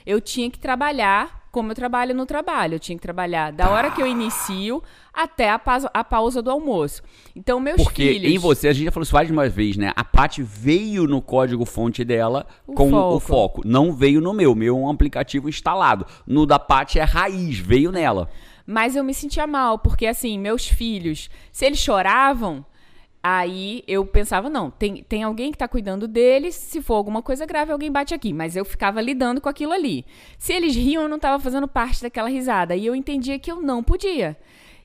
eu 0.04 0.20
tinha 0.20 0.50
que 0.50 0.58
trabalhar 0.58 1.39
como 1.50 1.70
eu 1.70 1.74
trabalho 1.74 2.14
no 2.14 2.24
trabalho. 2.24 2.74
Eu 2.74 2.80
tinha 2.80 2.96
que 2.96 3.02
trabalhar 3.02 3.52
da 3.52 3.70
hora 3.70 3.90
que 3.90 4.00
eu 4.00 4.06
inicio 4.06 4.82
até 5.12 5.50
a 5.50 5.58
pausa, 5.58 5.90
a 5.92 6.04
pausa 6.04 6.40
do 6.40 6.50
almoço. 6.50 7.02
Então, 7.34 7.58
meus 7.58 7.82
Porque 7.82 8.12
filhos... 8.12 8.32
em 8.32 8.38
você, 8.38 8.68
a 8.68 8.72
gente 8.72 8.84
já 8.84 8.92
falou 8.92 9.02
isso 9.02 9.12
várias 9.12 9.52
vezes, 9.52 9.76
né? 9.76 9.92
A 9.96 10.04
Paty 10.04 10.42
veio 10.42 11.06
no 11.06 11.20
código-fonte 11.20 12.04
dela 12.04 12.46
o 12.66 12.74
com 12.74 12.90
foco. 12.90 13.16
o 13.16 13.20
foco. 13.20 13.62
Não 13.64 13.92
veio 13.92 14.20
no 14.20 14.32
meu. 14.32 14.54
Meu 14.54 14.76
é 14.76 14.80
um 14.80 14.90
aplicativo 14.90 15.48
instalado. 15.48 16.06
No 16.26 16.46
da 16.46 16.58
Paty 16.58 16.98
é 16.98 17.04
raiz, 17.04 17.58
veio 17.58 17.90
nela. 17.90 18.28
Mas 18.66 18.94
eu 18.94 19.02
me 19.02 19.12
sentia 19.12 19.46
mal, 19.46 19.78
porque 19.78 20.06
assim, 20.06 20.38
meus 20.38 20.68
filhos, 20.68 21.28
se 21.50 21.66
eles 21.66 21.80
choravam, 21.80 22.64
Aí 23.22 23.82
eu 23.86 24.06
pensava, 24.06 24.48
não, 24.48 24.70
tem, 24.70 25.02
tem 25.02 25.22
alguém 25.22 25.50
que 25.50 25.56
está 25.56 25.68
cuidando 25.68 26.08
deles, 26.08 26.54
se 26.54 26.80
for 26.80 26.94
alguma 26.94 27.20
coisa 27.22 27.44
grave, 27.44 27.70
alguém 27.70 27.92
bate 27.92 28.14
aqui. 28.14 28.32
Mas 28.32 28.56
eu 28.56 28.64
ficava 28.64 29.00
lidando 29.00 29.40
com 29.40 29.48
aquilo 29.48 29.72
ali. 29.72 30.06
Se 30.38 30.52
eles 30.52 30.74
riam, 30.74 31.02
eu 31.02 31.08
não 31.08 31.16
estava 31.16 31.42
fazendo 31.42 31.68
parte 31.68 32.02
daquela 32.02 32.30
risada. 32.30 32.74
E 32.74 32.86
eu 32.86 32.94
entendia 32.94 33.38
que 33.38 33.52
eu 33.52 33.60
não 33.60 33.82
podia. 33.82 34.36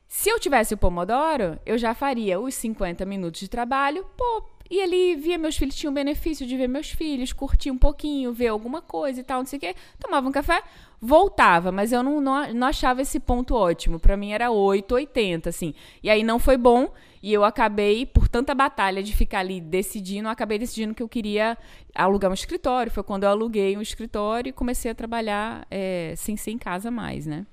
Se 0.08 0.30
eu 0.30 0.40
tivesse 0.40 0.74
o 0.74 0.78
Pomodoro, 0.78 1.60
eu 1.66 1.78
já 1.78 1.94
faria 1.94 2.40
os 2.40 2.54
50 2.56 3.06
minutos 3.06 3.40
de 3.40 3.48
trabalho, 3.48 4.06
pô, 4.16 4.44
e 4.70 4.82
ali 4.82 5.16
via 5.16 5.38
meus 5.38 5.56
filhos, 5.56 5.76
tinha 5.76 5.90
o 5.90 5.94
benefício 5.94 6.46
de 6.46 6.58
ver 6.58 6.68
meus 6.68 6.90
filhos, 6.90 7.32
curtir 7.32 7.70
um 7.70 7.78
pouquinho, 7.78 8.34
ver 8.34 8.48
alguma 8.48 8.82
coisa 8.82 9.20
e 9.20 9.24
tal, 9.24 9.40
não 9.40 9.46
sei 9.46 9.58
o 9.58 9.60
quê. 9.60 9.76
Tomava 10.00 10.28
um 10.28 10.32
café, 10.32 10.64
voltava, 11.00 11.72
mas 11.72 11.92
eu 11.92 12.02
não, 12.02 12.20
não, 12.20 12.54
não 12.54 12.68
achava 12.68 13.02
esse 13.02 13.20
ponto 13.20 13.54
ótimo. 13.54 14.00
Para 14.00 14.18
mim 14.18 14.32
era 14.32 14.50
8, 14.50 14.96
80, 14.96 15.50
assim. 15.50 15.74
E 16.02 16.10
aí 16.10 16.24
não 16.24 16.40
foi 16.40 16.58
bom. 16.58 16.92
E 17.26 17.34
eu 17.34 17.44
acabei, 17.44 18.06
por 18.06 18.28
tanta 18.28 18.54
batalha 18.54 19.02
de 19.02 19.12
ficar 19.12 19.40
ali 19.40 19.60
decidindo, 19.60 20.30
acabei 20.30 20.60
decidindo 20.60 20.94
que 20.94 21.02
eu 21.02 21.10
queria 21.10 21.58
alugar 21.96 22.30
um 22.30 22.36
escritório. 22.36 22.92
Foi 22.92 23.02
quando 23.02 23.24
eu 23.24 23.30
aluguei 23.30 23.76
um 23.76 23.82
escritório 23.82 24.50
e 24.50 24.54
comecei 24.54 24.92
a 24.92 24.94
trabalhar 24.94 25.66
é, 25.72 26.14
sem 26.16 26.38
ser 26.38 26.52
em 26.52 26.58
casa 26.60 26.92
mais, 26.92 27.26
né? 27.26 27.48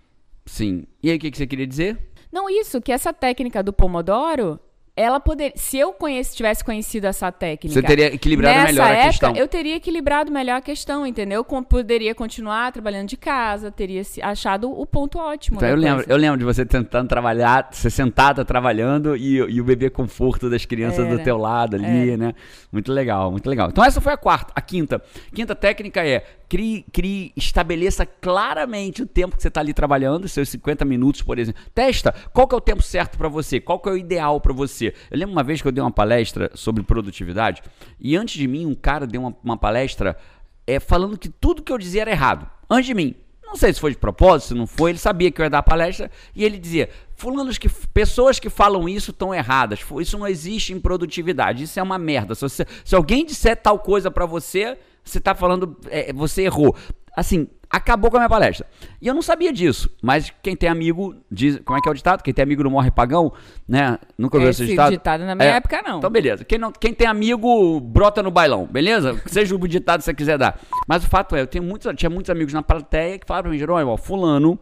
Sim. 0.45 0.85
E 1.03 1.09
aí, 1.09 1.17
o 1.17 1.19
que, 1.19 1.31
que 1.31 1.39
você 1.39 1.47
queria 1.47 1.67
dizer? 1.67 1.99
Não, 2.31 2.51
isso, 2.51 2.83
que 2.83 2.93
essa 2.93 3.15
técnica 3.15 3.63
do 3.63 3.73
Pomodoro, 3.73 4.61
ela 4.95 5.19
poderia. 5.19 5.55
Se 5.57 5.79
eu 5.79 5.93
conhece, 5.93 6.37
tivesse 6.37 6.63
conhecido 6.63 7.07
essa 7.07 7.33
técnica. 7.33 7.75
Você 7.75 7.83
teria 7.83 8.15
equilibrado 8.15 8.55
nessa 8.55 8.73
melhor 8.73 8.87
época, 8.89 9.01
a 9.01 9.07
questão. 9.09 9.37
Eu 9.37 9.49
teria 9.49 9.77
equilibrado 9.77 10.31
melhor 10.31 10.57
a 10.57 10.61
questão, 10.61 11.07
entendeu? 11.07 11.39
Eu 11.49 11.63
poderia 11.63 12.15
continuar 12.15 12.71
trabalhando 12.73 13.09
de 13.09 13.17
casa, 13.17 13.71
teria 13.71 14.03
achado 14.23 14.71
o 14.71 14.87
ponto 14.87 15.19
ótimo. 15.19 15.57
Então, 15.57 15.69
eu, 15.69 15.77
lembro, 15.77 16.05
eu 16.07 16.17
lembro 16.17 16.39
de 16.39 16.45
você 16.45 16.67
tentando 16.67 17.09
trabalhar, 17.09 17.71
você 17.73 17.89
sentada 17.89 18.45
trabalhando 18.45 19.17
e, 19.17 19.37
e 19.37 19.61
o 19.61 19.65
bebê 19.65 19.89
conforto 19.89 20.51
das 20.51 20.67
crianças 20.67 21.09
do 21.09 21.19
teu 21.21 21.39
lado 21.39 21.77
ali, 21.77 22.17
né? 22.17 22.35
Muito 22.71 22.93
legal, 22.93 23.31
muito 23.31 23.49
legal. 23.49 23.69
Então, 23.71 23.83
essa 23.83 24.01
foi 24.01 24.13
a 24.13 24.17
quarta. 24.17 24.53
A 24.55 24.61
quinta. 24.61 25.03
Quinta 25.35 25.55
técnica 25.55 26.07
é 26.07 26.23
crie, 26.53 26.85
crie, 26.93 27.33
estabeleça 27.35 28.05
claramente 28.05 29.01
o 29.01 29.07
tempo 29.07 29.35
que 29.35 29.41
você 29.41 29.49
está 29.49 29.63
ali 29.63 29.73
trabalhando, 29.73 30.29
seus 30.29 30.51
50 30.51 30.85
minutos, 30.85 31.23
por 31.23 31.39
exemplo. 31.39 31.63
Testa 31.75 32.15
qual 32.31 32.47
que 32.47 32.55
é 32.55 32.59
o 32.59 32.61
tempo 32.61 32.83
certo 32.83 33.17
para 33.17 33.27
você, 33.27 33.59
qual 33.59 33.81
que 33.81 33.89
é 33.89 33.93
o 33.93 33.97
ideal 33.97 34.39
para 34.39 34.53
você. 34.53 34.93
Eu 35.11 35.19
lembro 35.19 35.33
uma 35.33 35.43
vez 35.43 35.63
que 35.63 35.69
eu 35.69 35.73
dei 35.73 35.83
uma 35.83 35.91
palestra 35.91 36.51
sobre 36.55 36.83
produtividade 36.83 37.63
e 37.99 38.15
antes 38.15 38.35
de 38.35 38.47
mim 38.47 38.67
um 38.67 38.75
cara 38.75 39.07
deu 39.07 39.23
uma, 39.23 39.37
uma 39.43 39.57
palestra 39.57 40.15
é, 40.67 40.79
falando 40.79 41.17
que 41.17 41.31
tudo 41.31 41.63
que 41.63 41.73
eu 41.73 41.79
dizia 41.79 42.03
era 42.03 42.11
errado. 42.11 42.47
Antes 42.69 42.85
de 42.85 42.95
mim. 42.95 43.15
Não 43.43 43.57
sei 43.57 43.73
se 43.73 43.81
foi 43.81 43.91
de 43.91 43.99
propósito, 43.99 44.49
se 44.49 44.55
não 44.55 44.67
foi, 44.67 44.93
ele 44.93 44.99
sabia 44.99 45.31
que 45.31 45.39
eu 45.39 45.45
ia 45.45 45.51
dar 45.51 45.59
a 45.59 45.63
palestra 45.63 46.11
e 46.35 46.43
ele 46.43 46.59
dizia: 46.59 46.89
fulanos 47.17 47.57
que 47.57 47.69
pessoas 47.95 48.39
que 48.39 48.51
falam 48.51 48.87
isso 48.89 49.11
estão 49.11 49.35
erradas. 49.35 49.81
Isso 50.01 50.19
não 50.19 50.27
existe 50.27 50.75
em 50.75 50.81
produtividade. 50.81 51.65
Isso 51.65 51.81
é 51.81 51.83
uma 51.83 51.99
merda. 51.99 52.35
Se, 52.35 52.43
você, 52.43 52.67
se 52.85 52.95
alguém 52.95 53.25
disser 53.25 53.57
tal 53.57 53.79
coisa 53.79 54.11
para 54.11 54.27
você, 54.27 54.79
você 55.05 55.19
está 55.19 55.35
falando, 55.35 55.77
é, 55.91 56.13
você 56.13 56.43
errou. 56.43 56.75
Assim, 57.15 57.47
acabou 57.73 58.11
com 58.11 58.19
a 58.19 58.21
minha 58.21 58.29
palestra. 58.29 58.67
E 59.01 59.07
eu 59.07 59.15
não 59.15 59.23
sabia 59.23 59.53
disso, 59.53 59.91
mas 60.03 60.33
quem 60.43 60.55
tem 60.55 60.69
amigo, 60.69 61.15
diz, 61.31 61.59
como 61.65 61.79
é 61.79 61.83
que 61.83 61.89
é 61.89 61.93
o 61.93 61.95
ditado? 61.95 62.23
Quem 62.23 62.33
tem 62.33 62.43
amigo 62.43 62.63
não 62.63 62.71
morre 62.71 62.91
pagão, 62.91 63.33
né? 63.67 63.99
Nunca 64.17 64.37
ouviu 64.37 64.51
esse, 64.51 64.63
esse 64.63 64.73
ditado? 64.73 64.91
ditado 64.91 65.25
na 65.25 65.35
minha 65.35 65.49
é, 65.49 65.57
época, 65.57 65.83
não. 65.83 65.99
Então, 65.99 66.11
beleza. 66.11 66.45
Quem, 66.45 66.59
não, 66.59 66.71
quem 66.71 66.93
tem 66.93 67.07
amigo, 67.07 67.81
brota 67.81 68.23
no 68.23 68.31
bailão, 68.31 68.67
beleza? 68.67 69.21
Seja 69.27 69.55
o 69.55 69.69
ditado 69.69 70.01
que 70.01 70.05
você 70.05 70.15
quiser 70.15 70.39
dar. 70.39 70.61
Mas 70.87 71.05
o 71.05 71.09
fato 71.09 71.35
é, 71.35 71.41
eu 71.41 71.47
tenho 71.47 71.65
muitos, 71.65 71.91
tinha 71.97 72.11
muitos 72.11 72.31
amigos 72.31 72.53
na 72.53 72.63
plateia 72.63 73.19
que 73.19 73.27
falaram 73.27 73.45
pra 73.45 73.53
mim, 73.53 73.59
Jerônimo, 73.59 73.97
fulano 73.97 74.59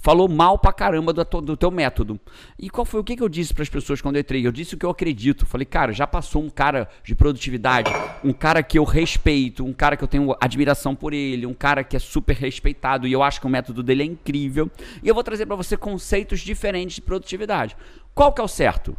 falou 0.00 0.28
mal 0.28 0.58
pra 0.58 0.72
caramba 0.72 1.12
do, 1.12 1.24
do 1.40 1.56
teu 1.56 1.70
método. 1.70 2.18
E 2.58 2.68
qual 2.68 2.84
foi 2.84 3.00
o 3.00 3.04
que, 3.04 3.16
que 3.16 3.22
eu 3.22 3.28
disse 3.28 3.54
para 3.54 3.62
as 3.62 3.68
pessoas 3.68 4.00
quando 4.00 4.16
eu 4.16 4.20
entrei? 4.20 4.46
Eu 4.46 4.52
disse 4.52 4.74
o 4.74 4.78
que 4.78 4.84
eu 4.84 4.90
acredito. 4.90 5.46
Falei, 5.46 5.64
cara, 5.64 5.92
já 5.92 6.06
passou 6.06 6.42
um 6.42 6.50
cara 6.50 6.88
de 7.04 7.14
produtividade, 7.14 7.90
um 8.24 8.32
cara 8.32 8.62
que 8.62 8.78
eu 8.78 8.84
respeito, 8.84 9.64
um 9.64 9.72
cara 9.72 9.96
que 9.96 10.02
eu 10.02 10.08
tenho 10.08 10.34
admiração 10.40 10.96
por 10.96 11.12
ele, 11.12 11.46
um 11.46 11.54
cara 11.54 11.84
que 11.84 11.96
é 11.96 12.00
super 12.00 12.34
respeitado 12.34 13.06
e 13.06 13.12
eu 13.12 13.22
acho 13.22 13.40
que 13.40 13.46
o 13.46 13.50
método 13.50 13.82
dele 13.82 14.02
é 14.02 14.06
incrível. 14.06 14.70
E 15.02 15.08
eu 15.08 15.14
vou 15.14 15.22
trazer 15.22 15.46
para 15.46 15.56
você 15.56 15.76
conceitos 15.76 16.40
diferentes 16.40 16.96
de 16.96 17.02
produtividade. 17.02 17.76
Qual 18.14 18.32
que 18.32 18.40
é 18.40 18.44
o 18.44 18.48
certo? 18.48 18.96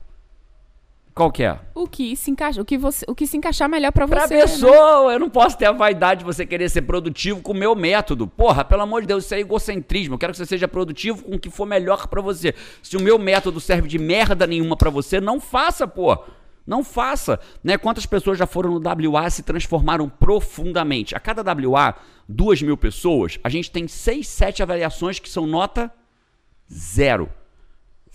Qual 1.13 1.29
que 1.29 1.43
é? 1.43 1.59
O 1.75 1.87
que 1.87 2.15
se 2.15 2.31
encaixa, 2.31 2.61
o 2.61 2.65
que 2.65 2.77
você, 2.77 3.05
o 3.07 3.13
que 3.13 3.27
se 3.27 3.35
encaixar 3.35 3.67
melhor 3.67 3.91
para 3.91 4.05
você. 4.05 4.15
Pra 4.15 4.27
pessoa, 4.27 5.09
né? 5.09 5.15
eu 5.15 5.19
não 5.19 5.29
posso 5.29 5.57
ter 5.57 5.65
a 5.65 5.71
vaidade 5.73 6.19
de 6.19 6.25
você 6.25 6.45
querer 6.45 6.69
ser 6.69 6.83
produtivo 6.83 7.41
com 7.41 7.51
o 7.51 7.55
meu 7.55 7.75
método. 7.75 8.27
Porra, 8.27 8.63
pelo 8.63 8.81
amor 8.81 9.01
de 9.01 9.07
Deus, 9.07 9.25
isso 9.25 9.35
é 9.35 9.39
egocentrismo. 9.39 10.15
Eu 10.15 10.17
quero 10.17 10.31
que 10.31 10.37
você 10.37 10.45
seja 10.45 10.69
produtivo 10.69 11.23
com 11.23 11.35
o 11.35 11.39
que 11.39 11.49
for 11.49 11.65
melhor 11.65 12.07
para 12.07 12.21
você. 12.21 12.55
Se 12.81 12.95
o 12.95 13.01
meu 13.01 13.19
método 13.19 13.59
serve 13.59 13.89
de 13.89 13.99
merda 13.99 14.47
nenhuma 14.47 14.77
para 14.77 14.89
você, 14.89 15.19
não 15.19 15.39
faça, 15.41 15.85
pô. 15.85 16.17
Não 16.65 16.83
faça, 16.83 17.39
né? 17.63 17.77
Quantas 17.77 18.05
pessoas 18.05 18.37
já 18.37 18.45
foram 18.45 18.79
no 18.79 19.11
WA 19.11 19.27
e 19.27 19.31
se 19.31 19.43
transformaram 19.43 20.07
profundamente? 20.07 21.15
A 21.15 21.19
cada 21.19 21.41
WA, 21.43 21.95
duas 22.29 22.61
mil 22.61 22.77
pessoas, 22.77 23.37
a 23.43 23.49
gente 23.49 23.69
tem 23.69 23.87
seis, 23.87 24.27
sete 24.27 24.63
avaliações 24.63 25.19
que 25.19 25.27
são 25.27 25.45
nota 25.45 25.91
zero. 26.71 27.29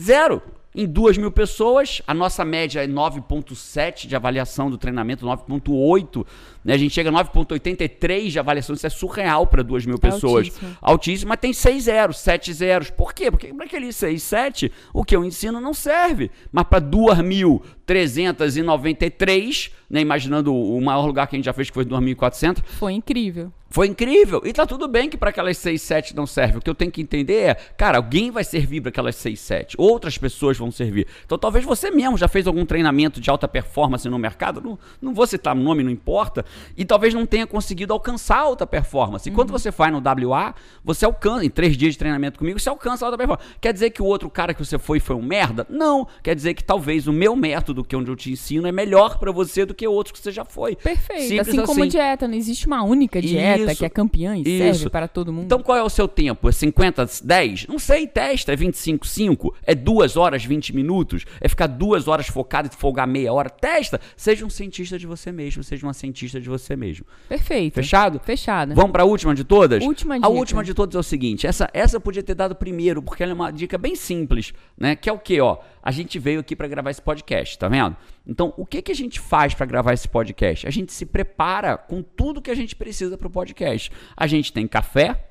Zero. 0.01 0.43
Em 0.79 0.87
2 0.87 1.17
mil 1.17 1.31
pessoas, 1.31 2.03
a 2.07 2.13
nossa 2.13 2.45
média 2.45 2.85
é 2.85 2.87
9,7 2.87 4.07
de 4.07 4.15
avaliação 4.15 4.69
do 4.69 4.77
treinamento, 4.77 5.25
9,8. 5.25 6.27
Né? 6.63 6.75
A 6.75 6.77
gente 6.77 6.93
chega 6.93 7.09
a 7.09 7.13
9,83 7.13 8.29
de 8.29 8.39
avaliação, 8.39 8.75
isso 8.75 8.87
é 8.87 8.91
surreal 8.91 9.47
para 9.47 9.63
2 9.63 9.87
mil 9.87 9.99
pessoas. 9.99 10.49
Altíssimo. 10.49 10.77
Altíssimo, 10.83 11.29
mas 11.31 11.41
tem 11.41 11.55
6 11.55 11.85
zeros, 11.85 12.19
7 12.19 12.53
zeros. 12.53 12.91
Por 12.91 13.15
quê? 13.15 13.31
Porque 13.31 13.55
para 13.55 13.65
aquele 13.65 13.91
6, 13.91 14.23
7, 14.23 14.71
o 14.93 15.03
que 15.03 15.17
eu 15.17 15.25
ensino 15.25 15.63
não 15.63 15.73
serve. 15.73 16.31
Mas 16.53 16.65
para 16.65 16.81
2 16.81 17.21
mil, 17.21 17.63
393, 17.87 19.71
né, 19.89 20.01
imaginando 20.01 20.55
o 20.55 20.81
maior 20.81 21.07
lugar 21.07 21.29
que 21.29 21.37
a 21.37 21.39
gente 21.39 21.47
já 21.47 21.53
fez, 21.53 21.69
que 21.71 21.75
foi 21.75 21.85
2.400. 21.85 22.63
Foi 22.65 22.93
incrível. 22.93 23.53
Foi 23.69 23.89
incrível. 23.89 24.41
E 24.45 24.53
tá 24.53 24.65
tudo 24.65 24.87
bem 24.87 25.11
que 25.11 25.17
para 25.17 25.31
aquelas 25.31 25.59
6, 25.59 25.83
7 25.83 26.17
não 26.17 26.27
serve. 26.27 26.59
O 26.59 26.61
que 26.61 26.71
eu 26.71 26.75
tenho 26.75 26.91
que 26.91 27.03
entender 27.03 27.43
é, 27.43 27.55
cara, 27.55 27.99
alguém 27.99 28.31
vai 28.31 28.45
servir 28.45 28.81
para 28.81 28.91
aquelas 28.91 29.17
6, 29.17 29.41
7. 29.41 29.77
Outras 29.77 30.17
pessoas 30.17 30.57
vão 30.57 30.71
servir. 30.71 31.07
Então 31.25 31.37
talvez 31.37 31.65
você 31.65 31.91
mesmo 31.91 32.17
já 32.17 32.29
fez 32.29 32.47
algum 32.47 32.65
treinamento 32.65 33.21
de 33.21 33.29
alta 33.29 33.49
performance 33.49 34.09
no 34.09 34.19
mercado. 34.19 34.61
Não, 34.61 34.79
não 35.03 35.13
vou 35.13 35.27
citar 35.27 35.55
nome, 35.55 35.83
não 35.83 35.91
importa. 35.91 36.45
E 36.77 36.85
talvez 36.85 37.13
não 37.13 37.27
tenha 37.27 37.47
conseguido 37.47 37.93
alcançar 37.93 38.39
alta 38.39 38.67
performance. 38.67 39.29
E 39.29 39.33
quando 39.33 39.51
uhum. 39.51 39.59
você 39.59 39.73
faz 39.73 39.93
no 39.93 39.99
WA, 39.99 40.55
você 40.85 41.05
alcança, 41.05 41.45
em 41.45 41.51
três 41.51 41.77
dias 41.77 41.93
de 41.93 41.99
treinamento 41.99 42.39
comigo, 42.39 42.59
você 42.59 42.69
alcança 42.69 43.05
alta 43.05 43.19
performance. 43.19 43.49
Quer 43.61 43.73
dizer 43.73 43.91
que 43.91 44.01
o 44.01 44.07
outro 44.07 44.31
cara 44.31 44.55
que 44.55 44.65
você 44.65 44.79
foi 44.79 45.01
foi 45.01 45.17
um 45.17 45.23
merda? 45.23 45.67
Não. 45.69 46.07
Quer 46.23 46.37
dizer 46.37 46.55
que 46.55 46.63
talvez 46.63 47.09
o 47.09 47.13
meu 47.13 47.35
método, 47.35 47.76
que 47.85 47.95
é 47.95 47.99
onde 47.99 48.11
eu 48.11 48.17
te 48.17 48.31
ensino, 48.31 48.67
é 48.67 48.73
melhor 48.73 49.19
para 49.19 49.33
você 49.33 49.65
do 49.65 49.75
que 49.75 49.87
o 49.87 49.93
outro 49.93 50.13
que 50.13 50.19
você 50.19 50.31
já 50.31 50.45
foi. 50.45 50.77
Perfeito. 50.77 51.23
Simples 51.23 51.49
assim, 51.49 51.59
assim 51.59 51.67
como 51.67 51.87
dieta, 51.87 52.29
não 52.29 52.35
existe 52.35 52.67
uma 52.67 52.83
única 52.83 53.21
dieta 53.21 53.73
Isso. 53.73 53.77
que 53.79 53.85
é 53.85 53.89
campeã 53.89 54.37
e 54.37 54.41
Isso. 54.41 54.79
serve 54.79 54.91
para 54.91 55.09
todo 55.09 55.33
mundo. 55.33 55.45
Então 55.45 55.63
qual 55.63 55.77
é 55.77 55.83
o 55.83 55.89
seu 55.89 56.09
tempo? 56.09 56.49
É 56.49 56.53
50, 56.53 57.07
10? 57.23 57.67
Não 57.67 57.79
sei, 57.79 58.07
testa. 58.07 58.53
É 58.53 58.57
25, 58.57 59.07
5? 59.07 59.55
É 59.63 59.75
2 59.75 60.17
horas, 60.17 60.45
20 60.45 60.75
minutos? 60.75 61.25
É 61.41 61.49
ficar 61.49 61.67
2 61.67 62.09
horas 62.09 62.27
focado 62.27 62.69
e 62.73 62.77
folgar 62.77 63.07
meia 63.07 63.33
hora? 63.33 63.51
Testa. 63.51 64.01
Seja 64.17 64.45
um 64.45 64.51
cientista 64.51 64.99
de 64.99 65.07
você 65.07 65.33
mesmo, 65.33 65.63
seja 65.63 65.87
uma 65.87 65.95
cientista 65.95 66.41
de 66.41 66.49
você 66.49 66.77
mesmo. 66.77 67.07
Perfeito. 67.29 67.75
Fechado? 67.75 68.21
Fechado. 68.21 68.75
Vamos 68.75 68.93
para 68.93 69.03
a 69.03 69.07
última 69.07 69.35
de 69.35 69.45
todas? 69.45 69.83
Última 69.83 70.17
dica. 70.17 70.27
A 70.27 70.31
última 70.31 70.65
de 70.65 70.75
todas 70.75 70.95
é 70.95 70.99
o 70.99 71.03
seguinte, 71.03 71.47
essa, 71.47 71.69
essa 71.73 71.97
eu 71.97 72.01
podia 72.01 72.23
ter 72.23 72.35
dado 72.35 72.55
primeiro, 72.55 73.03
porque 73.03 73.23
ela 73.23 73.33
é 73.33 73.35
uma 73.35 73.51
dica 73.51 73.79
bem 73.79 73.95
simples, 73.95 74.53
né? 74.79 74.97
Que 74.97 75.09
é 75.09 75.13
o 75.13 75.19
quê, 75.19 75.41
ó? 75.41 75.59
A 75.83 75.91
gente 75.93 76.19
veio 76.19 76.41
aqui 76.41 76.57
para 76.57 76.67
gravar 76.67 76.91
esse 76.91 77.01
podcast, 77.01 77.59
tá 77.59 77.66
vendo? 77.69 77.97
Então, 78.27 78.53
o 78.57 78.67
que, 78.67 78.83
que 78.83 78.93
a 78.93 78.95
gente 78.95 79.21
faz 79.21 79.55
para 79.55 79.67
gravar 79.67 79.93
esse 79.93 80.09
podcast? 80.09 80.67
A 80.67 80.71
gente 80.71 80.93
se 80.93 81.07
prepara 81.07 81.77
com 81.77 82.03
tudo 82.03 82.43
que 82.43 82.51
a 82.51 82.55
gente 82.57 82.75
precisa 82.75 83.17
para 83.17 83.29
o 83.29 83.31
podcast. 83.31 83.91
A 84.17 84.27
gente 84.27 84.53
tem 84.53 84.67
café, 84.67 85.27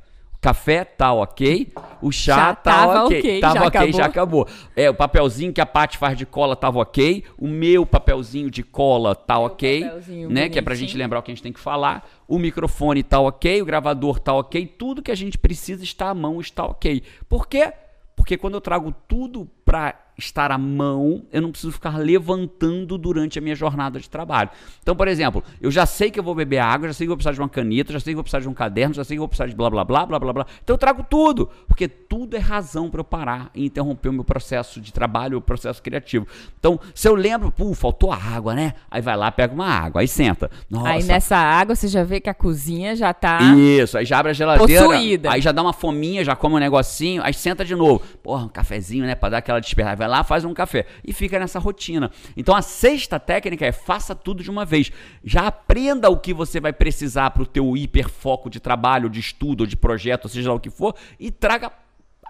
café 0.46 0.86
tá 0.86 1.12
ok, 1.12 1.74
o 2.02 2.12
chá 2.12 2.36
já 2.36 2.56
tá 2.56 3.04
ok, 3.06 3.20
okay, 3.20 3.40
tava 3.40 3.56
já 3.56 3.66
ok, 3.66 3.80
acabou. 3.80 3.98
já 3.98 4.06
acabou. 4.06 4.48
É, 4.76 4.90
o 4.90 4.94
papelzinho 4.94 5.52
que 5.52 5.60
a 5.60 5.66
Paty 5.66 5.98
faz 5.98 6.18
de 6.18 6.26
cola 6.26 6.56
tava 6.56 6.80
ok, 6.80 7.24
o 7.38 7.48
meu 7.48 7.86
papelzinho 7.86 8.52
de 8.52 8.62
cola 8.62 9.16
tá 9.16 9.36
meu 9.36 9.46
ok, 9.46 9.82
né, 9.82 9.90
bonitinho. 9.90 10.52
que 10.52 10.60
é 10.60 10.62
pra 10.62 10.76
gente 10.76 10.96
lembrar 10.96 11.20
o 11.20 11.24
que 11.24 11.32
a 11.32 11.34
gente 11.34 11.44
tem 11.44 11.52
que 11.52 11.60
falar. 11.60 12.08
O 12.28 12.38
microfone 12.38 13.02
tá 13.02 13.20
ok, 13.20 13.62
o 13.62 13.66
gravador 13.66 14.20
tá 14.20 14.34
ok, 14.34 14.68
tudo 14.68 15.02
que 15.02 15.12
a 15.12 15.16
gente 15.16 15.38
precisa 15.38 15.84
está 15.84 16.10
à 16.10 16.14
mão, 16.14 16.40
está 16.40 16.64
ok. 16.64 17.02
Por 17.28 17.48
quê? 17.48 17.74
Porque 18.16 18.38
quando 18.38 18.54
eu 18.54 18.62
trago 18.62 18.94
tudo 19.08 19.50
para 19.66 20.05
estar 20.18 20.52
à 20.52 20.58
mão, 20.58 21.24
eu 21.32 21.42
não 21.42 21.52
preciso 21.52 21.72
ficar 21.74 21.98
levantando 21.98 22.98
durante 22.98 23.38
a 23.38 23.42
minha 23.42 23.56
jornada 23.56 24.00
de 24.00 24.10
trabalho. 24.10 24.50
Então, 24.82 24.96
por 24.96 25.08
exemplo, 25.08 25.44
eu 25.62 25.70
já 25.70 25.86
sei 25.86 26.10
que 26.10 26.20
eu 26.20 26.24
vou 26.24 26.34
beber 26.34 26.60
água, 26.60 26.88
já 26.88 26.94
sei 26.94 27.06
que 27.06 27.10
vou 27.10 27.18
precisar 27.18 27.34
de 27.34 27.40
uma 27.40 27.50
caneta, 27.50 27.92
já 27.92 28.00
sei 28.00 28.12
que 28.14 28.16
vou 28.16 28.24
precisar 28.24 28.40
de 28.40 28.48
um 28.48 28.54
caderno, 28.54 28.94
já 28.94 29.04
sei 29.04 29.16
que 29.16 29.20
vou 29.20 29.28
precisar 29.28 29.48
de 29.48 29.56
blá 29.56 29.70
blá 29.70 29.84
blá 29.84 30.06
blá 30.06 30.20
blá 30.20 30.34
blá. 30.34 30.46
Então 30.64 30.74
eu 30.74 30.78
trago 30.78 31.06
tudo, 31.10 31.50
porque 31.68 31.88
tudo 31.88 32.36
é 32.36 32.40
razão 32.40 32.90
para 32.90 33.02
eu 33.02 33.04
parar 33.04 33.50
e 33.54 33.66
interromper 33.66 34.10
o 34.10 34.14
meu 34.14 34.24
processo 34.24 34.80
de 34.80 34.94
trabalho, 34.94 35.38
o 35.38 35.42
processo 35.42 35.82
criativo. 35.82 36.28
Então, 36.60 36.80
se 36.94 37.08
eu 37.08 37.16
lembro, 37.16 37.52
pô, 37.52 37.74
faltou 37.74 38.12
água, 38.12 38.54
né? 38.54 38.74
Aí 38.90 39.02
vai 39.02 39.18
lá, 39.18 39.32
pega 39.32 39.54
uma 39.54 39.68
água, 39.68 40.02
aí 40.02 40.08
senta. 40.08 40.50
Nossa. 40.70 40.90
Aí 40.90 41.04
nessa 41.04 41.36
água 41.38 41.76
você 41.76 41.88
já 41.88 42.04
vê 42.04 42.20
que 42.20 42.30
a 42.30 42.34
cozinha 42.34 42.96
já 42.96 43.14
tá 43.14 43.40
Isso, 43.56 43.98
aí 43.98 44.06
já 44.06 44.20
abre 44.20 44.32
a 44.32 44.34
geladeira, 44.34 44.86
possuída. 44.86 45.32
aí 45.32 45.42
já 45.42 45.52
dá 45.52 45.62
uma 45.62 45.74
fominha, 45.74 46.24
já 46.24 46.36
come 46.36 46.56
um 46.56 46.60
negocinho, 46.60 47.22
aí 47.24 47.34
senta 47.34 47.66
de 47.66 47.76
novo. 47.76 48.02
Porra, 48.24 48.46
um 48.46 48.50
cafezinho, 48.50 49.06
né, 49.06 49.16
para 49.16 49.30
dar 49.30 49.38
aquela 49.40 49.60
despertar. 49.60 50.05
Vai 50.06 50.10
lá, 50.10 50.24
faz 50.24 50.46
um 50.46 50.54
café 50.54 50.86
e 51.04 51.12
fica 51.12 51.40
nessa 51.40 51.58
rotina. 51.58 52.12
Então 52.38 52.56
a 52.56 52.62
sexta 52.62 53.20
técnica 53.20 53.66
é 53.66 53.72
faça 53.72 54.14
tudo 54.14 54.44
de 54.44 54.52
uma 54.52 54.64
vez. 54.64 54.92
Já 55.24 55.48
aprenda 55.48 56.12
o 56.12 56.20
que 56.20 56.32
você 56.32 56.60
vai 56.60 56.72
precisar 56.72 57.32
para 57.32 57.42
o 57.42 57.46
teu 57.46 57.76
hiperfoco 57.76 58.48
de 58.48 58.60
trabalho, 58.60 59.10
de 59.10 59.20
estudo, 59.20 59.66
de 59.66 59.76
projeto, 59.76 60.30
seja 60.30 60.50
lá 60.50 60.56
o 60.56 60.60
que 60.60 60.70
for, 60.70 60.94
e 61.20 61.32
traga 61.32 61.72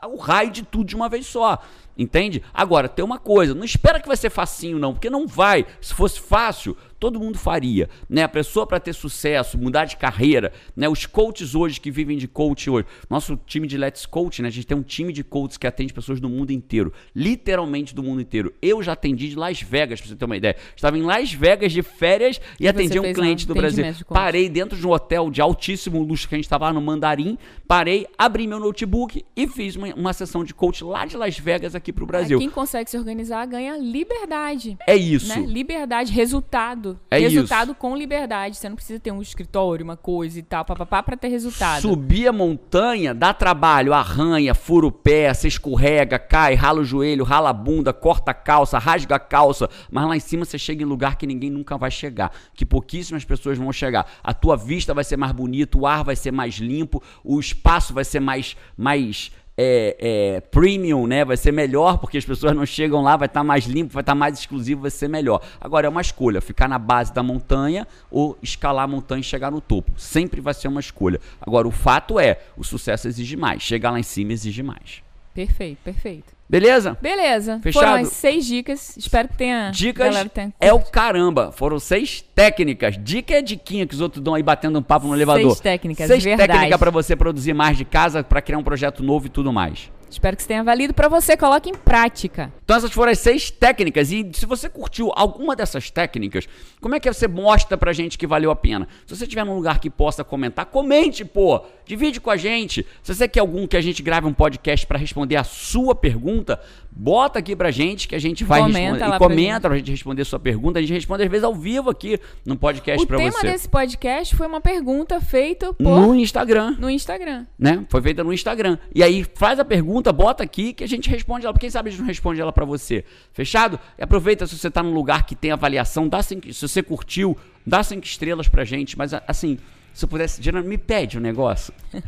o 0.07 0.15
raio 0.15 0.51
de 0.51 0.63
tudo 0.63 0.85
de 0.85 0.95
uma 0.95 1.09
vez 1.09 1.25
só. 1.25 1.61
Entende? 1.97 2.43
Agora, 2.53 2.89
tem 2.89 3.03
uma 3.03 3.17
coisa, 3.17 3.53
não 3.53 3.63
espera 3.63 3.99
que 3.99 4.07
vai 4.07 4.17
ser 4.17 4.29
facinho 4.29 4.77
não, 4.77 4.93
porque 4.93 5.09
não 5.09 5.25
vai. 5.25 5.65
Se 5.79 5.93
fosse 5.93 6.19
fácil, 6.19 6.75
todo 6.99 7.19
mundo 7.19 7.37
faria, 7.37 7.89
né? 8.09 8.23
A 8.23 8.27
pessoa 8.27 8.65
para 8.65 8.79
ter 8.79 8.93
sucesso, 8.93 9.57
mudar 9.57 9.85
de 9.85 9.95
carreira, 9.95 10.51
né? 10.75 10.89
Os 10.89 11.05
coaches 11.05 11.55
hoje 11.55 11.79
que 11.79 11.91
vivem 11.91 12.17
de 12.17 12.27
coach 12.27 12.69
hoje, 12.69 12.87
nosso 13.09 13.37
time 13.45 13.67
de 13.67 13.77
Let's 13.77 14.05
Coach, 14.05 14.41
né? 14.41 14.47
A 14.47 14.51
gente 14.51 14.67
tem 14.67 14.75
um 14.75 14.81
time 14.81 15.13
de 15.13 15.23
coaches 15.23 15.57
que 15.57 15.67
atende 15.67 15.93
pessoas 15.93 16.19
do 16.19 16.29
mundo 16.29 16.51
inteiro, 16.51 16.91
literalmente 17.15 17.93
do 17.93 18.01
mundo 18.01 18.21
inteiro. 18.21 18.53
Eu 18.61 18.81
já 18.81 18.93
atendi 18.93 19.29
de 19.29 19.35
Las 19.35 19.61
Vegas, 19.61 19.99
para 19.99 20.09
você 20.09 20.15
ter 20.15 20.25
uma 20.25 20.37
ideia. 20.37 20.55
Estava 20.75 20.97
em 20.97 21.03
Las 21.03 21.31
Vegas 21.31 21.71
de 21.71 21.83
férias 21.83 22.39
e, 22.59 22.63
e 22.63 22.67
atendi 22.67 22.99
um 22.99 23.13
cliente 23.13 23.45
um 23.45 23.47
do 23.49 23.53
Brasil. 23.53 23.85
Parei 24.09 24.49
dentro 24.49 24.77
de 24.77 24.87
um 24.87 24.91
hotel 24.91 25.29
de 25.29 25.41
altíssimo 25.41 26.01
luxo 26.01 26.27
que 26.27 26.35
a 26.35 26.37
gente 26.37 26.45
estava 26.45 26.65
lá 26.65 26.73
no 26.73 26.81
Mandarim, 26.81 27.37
parei, 27.67 28.07
abri 28.17 28.47
meu 28.47 28.59
notebook 28.59 29.23
e 29.35 29.47
fiz 29.47 29.75
uma, 29.75 29.93
uma 29.93 30.13
sessão 30.13 30.43
de 30.43 30.53
coach 30.53 30.83
lá 30.83 31.05
de 31.05 31.17
Las 31.17 31.37
Vegas 31.37 31.75
aqui 31.75 31.84
para 31.93 32.03
o 32.03 32.07
Brasil. 32.07 32.37
É, 32.37 32.39
quem 32.39 32.49
consegue 32.49 32.89
se 32.89 32.97
organizar 32.97 33.45
ganha 33.45 33.77
liberdade. 33.77 34.77
É 34.87 34.95
isso. 34.95 35.27
Né? 35.27 35.45
Liberdade, 35.45 36.11
resultado. 36.11 36.99
É 37.09 37.19
resultado 37.19 37.71
isso. 37.71 37.75
com 37.75 37.95
liberdade. 37.95 38.57
Você 38.57 38.69
não 38.69 38.75
precisa 38.75 38.99
ter 38.99 39.11
um 39.11 39.21
escritório, 39.21 39.83
uma 39.83 39.97
coisa 39.97 40.39
e 40.39 40.43
tal, 40.43 40.65
papapá, 40.65 41.01
pra 41.03 41.17
ter 41.17 41.27
resultado. 41.27 41.81
Subir 41.81 42.27
a 42.27 42.33
montanha 42.33 43.13
dá 43.13 43.33
trabalho, 43.33 43.93
arranha, 43.93 44.53
fura 44.53 44.87
o 44.87 44.91
pé, 44.91 45.33
você 45.33 45.47
escorrega, 45.47 46.17
cai, 46.19 46.55
rala 46.55 46.81
o 46.81 46.85
joelho, 46.85 47.23
rala 47.23 47.49
a 47.49 47.53
bunda, 47.53 47.93
corta 47.93 48.31
a 48.31 48.33
calça, 48.33 48.77
rasga 48.77 49.15
a 49.15 49.19
calça, 49.19 49.69
mas 49.91 50.07
lá 50.07 50.15
em 50.15 50.19
cima 50.19 50.45
você 50.45 50.57
chega 50.57 50.83
em 50.83 50.85
lugar 50.85 51.17
que 51.17 51.27
ninguém 51.27 51.49
nunca 51.49 51.77
vai 51.77 51.91
chegar, 51.91 52.31
que 52.53 52.65
pouquíssimas 52.65 53.23
pessoas 53.23 53.57
vão 53.57 53.71
chegar. 53.71 54.05
A 54.23 54.33
tua 54.33 54.55
vista 54.55 54.93
vai 54.93 55.03
ser 55.03 55.17
mais 55.17 55.31
bonita, 55.31 55.77
o 55.77 55.87
ar 55.87 56.03
vai 56.03 56.15
ser 56.15 56.31
mais 56.31 56.55
limpo, 56.55 57.01
o 57.23 57.39
espaço 57.39 57.93
vai 57.93 58.03
ser 58.03 58.19
mais 58.19 58.55
mais 58.77 59.31
é, 59.57 59.95
é, 59.99 60.41
premium, 60.41 61.07
né? 61.07 61.23
Vai 61.23 61.37
ser 61.37 61.51
melhor 61.51 61.97
porque 61.97 62.17
as 62.17 62.25
pessoas 62.25 62.55
não 62.55 62.65
chegam 62.65 63.01
lá, 63.01 63.15
vai 63.15 63.27
estar 63.27 63.39
tá 63.39 63.43
mais 63.43 63.65
limpo, 63.65 63.93
vai 63.93 64.01
estar 64.01 64.11
tá 64.11 64.15
mais 64.15 64.37
exclusivo, 64.39 64.81
vai 64.81 64.91
ser 64.91 65.07
melhor. 65.07 65.41
Agora 65.59 65.87
é 65.87 65.89
uma 65.89 66.01
escolha, 66.01 66.41
ficar 66.41 66.67
na 66.67 66.77
base 66.77 67.13
da 67.13 67.23
montanha 67.23 67.87
ou 68.11 68.37
escalar 68.41 68.85
a 68.85 68.87
montanha 68.87 69.21
e 69.21 69.23
chegar 69.23 69.51
no 69.51 69.61
topo. 69.61 69.91
Sempre 69.97 70.41
vai 70.41 70.53
ser 70.53 70.67
uma 70.67 70.79
escolha. 70.79 71.19
Agora 71.39 71.67
o 71.67 71.71
fato 71.71 72.19
é, 72.19 72.39
o 72.57 72.63
sucesso 72.63 73.07
exige 73.07 73.35
mais, 73.35 73.61
chegar 73.61 73.91
lá 73.91 73.99
em 73.99 74.03
cima 74.03 74.33
exige 74.33 74.61
mais. 74.61 75.04
Perfeito, 75.35 75.79
perfeito. 75.83 76.33
Beleza? 76.47 76.97
Beleza. 77.01 77.59
Fechado? 77.61 77.83
Foram 77.83 78.01
as 78.01 78.07
seis 78.09 78.45
dicas. 78.45 78.95
Espero 78.95 79.27
que 79.27 79.35
tenha. 79.35 79.69
Dicas 79.69 80.15
tenha... 80.33 80.53
é 80.61 80.71
o 80.71 80.79
caramba. 80.79 81.51
Foram 81.51 81.77
seis 81.77 82.21
técnicas. 82.33 82.95
Dica 82.97 83.33
é 83.33 83.41
diquinha 83.41 83.85
que 83.85 83.93
os 83.93 83.99
outros 83.99 84.23
dão 84.23 84.33
aí 84.33 84.41
batendo 84.41 84.79
um 84.79 84.81
papo 84.81 85.07
no 85.07 85.13
elevador. 85.13 85.51
Seis 85.51 85.59
técnicas, 85.59 86.07
Seis 86.07 86.23
técnicas 86.23 86.79
para 86.79 86.89
você 86.89 87.17
produzir 87.17 87.53
mais 87.53 87.77
de 87.77 87.83
casa, 87.83 88.23
para 88.23 88.41
criar 88.41 88.59
um 88.59 88.63
projeto 88.63 89.03
novo 89.03 89.25
e 89.25 89.29
tudo 89.29 89.51
mais. 89.51 89.91
Espero 90.09 90.37
que 90.37 90.43
você 90.43 90.47
tenha 90.47 90.63
valido 90.63 90.93
para 90.93 91.09
você. 91.09 91.35
Coloque 91.35 91.69
em 91.69 91.73
prática. 91.73 92.53
Então 92.63 92.77
essas 92.77 92.91
foram 92.91 93.11
as 93.11 93.19
seis 93.19 93.51
técnicas. 93.51 94.11
E 94.11 94.29
se 94.33 94.45
você 94.45 94.69
curtiu 94.69 95.11
alguma 95.13 95.55
dessas 95.55 95.89
técnicas, 95.89 96.47
como 96.79 96.95
é 96.95 96.99
que 96.99 97.11
você 97.11 97.27
mostra 97.27 97.77
pra 97.77 97.91
gente 97.91 98.17
que 98.17 98.25
valeu 98.25 98.49
a 98.51 98.55
pena? 98.55 98.87
Se 99.05 99.15
você 99.15 99.27
tiver 99.27 99.43
num 99.43 99.55
lugar 99.55 99.79
que 99.79 99.89
possa 99.89 100.23
comentar, 100.23 100.67
comente, 100.67 101.25
pô. 101.25 101.65
Divide 101.85 102.19
com 102.19 102.29
a 102.29 102.37
gente. 102.37 102.85
Se 103.03 103.13
você 103.13 103.27
quer 103.27 103.41
algum 103.41 103.67
que 103.67 103.77
a 103.77 103.81
gente 103.81 104.01
grave 104.01 104.25
um 104.25 104.33
podcast 104.33 104.85
para 104.87 104.97
responder 104.97 105.35
a 105.35 105.43
sua 105.43 105.93
pergunta, 105.93 106.59
bota 106.91 107.39
aqui 107.39 107.55
pra 107.55 107.71
gente 107.71 108.07
que 108.07 108.15
a 108.15 108.19
gente 108.19 108.43
vai 108.43 108.61
comenta 108.61 108.79
responder. 108.79 109.15
E 109.15 109.19
comenta 109.19 109.59
pra, 109.61 109.69
pra 109.69 109.77
gente 109.77 109.91
responder 109.91 110.21
a 110.21 110.25
sua 110.25 110.39
pergunta. 110.39 110.79
A 110.79 110.81
gente 110.81 110.93
responde 110.93 111.23
às 111.23 111.29
vezes 111.29 111.43
ao 111.43 111.53
vivo 111.53 111.89
aqui 111.89 112.19
no 112.45 112.55
podcast 112.55 113.03
o 113.03 113.07
pra 113.07 113.17
você. 113.17 113.29
O 113.29 113.31
tema 113.31 113.51
desse 113.51 113.69
podcast 113.69 114.35
foi 114.35 114.47
uma 114.47 114.61
pergunta 114.61 115.21
feita 115.21 115.73
por... 115.73 115.83
No 115.83 116.15
Instagram. 116.15 116.75
No 116.79 116.89
Instagram. 116.89 117.45
Né? 117.57 117.85
Foi 117.89 118.01
feita 118.01 118.23
no 118.23 118.33
Instagram. 118.33 118.77
E 118.93 119.03
aí 119.03 119.25
faz 119.35 119.59
a 119.59 119.65
pergunta, 119.65 120.11
bota 120.11 120.43
aqui 120.43 120.73
que 120.73 120.83
a 120.83 120.87
gente 120.87 121.09
responde 121.09 121.45
ela. 121.45 121.53
Porque 121.53 121.65
quem 121.65 121.71
sabe 121.71 121.89
a 121.89 121.91
gente 121.91 122.01
não 122.01 122.07
responde 122.07 122.41
ela 122.41 122.51
para 122.51 122.65
você. 122.65 123.03
Fechado? 123.33 123.79
E 123.97 124.03
aproveita 124.03 124.47
se 124.47 124.57
você 124.57 124.71
tá 124.71 124.81
num 124.81 124.93
lugar 124.93 125.25
que 125.25 125.35
tem 125.35 125.51
avaliação, 125.51 126.07
dá 126.07 126.21
cinco, 126.23 126.51
se 126.51 126.67
você 126.67 126.81
curtiu, 126.81 127.37
dá 127.65 127.83
cinco 127.83 128.05
estrelas 128.05 128.47
pra 128.47 128.63
gente. 128.63 128.97
Mas 128.97 129.13
assim 129.27 129.57
se 129.95 130.03
eu 130.03 130.09
pudesse, 130.09 130.43
Geraldo, 130.43 130.67
me 130.67 130.77
pede 130.77 131.17
um 131.17 131.21
negócio. 131.21 131.73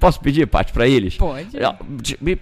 Posso 0.00 0.20
pedir, 0.20 0.48
Paty, 0.48 0.72
para 0.72 0.88
eles? 0.88 1.16
Pode. 1.16 1.56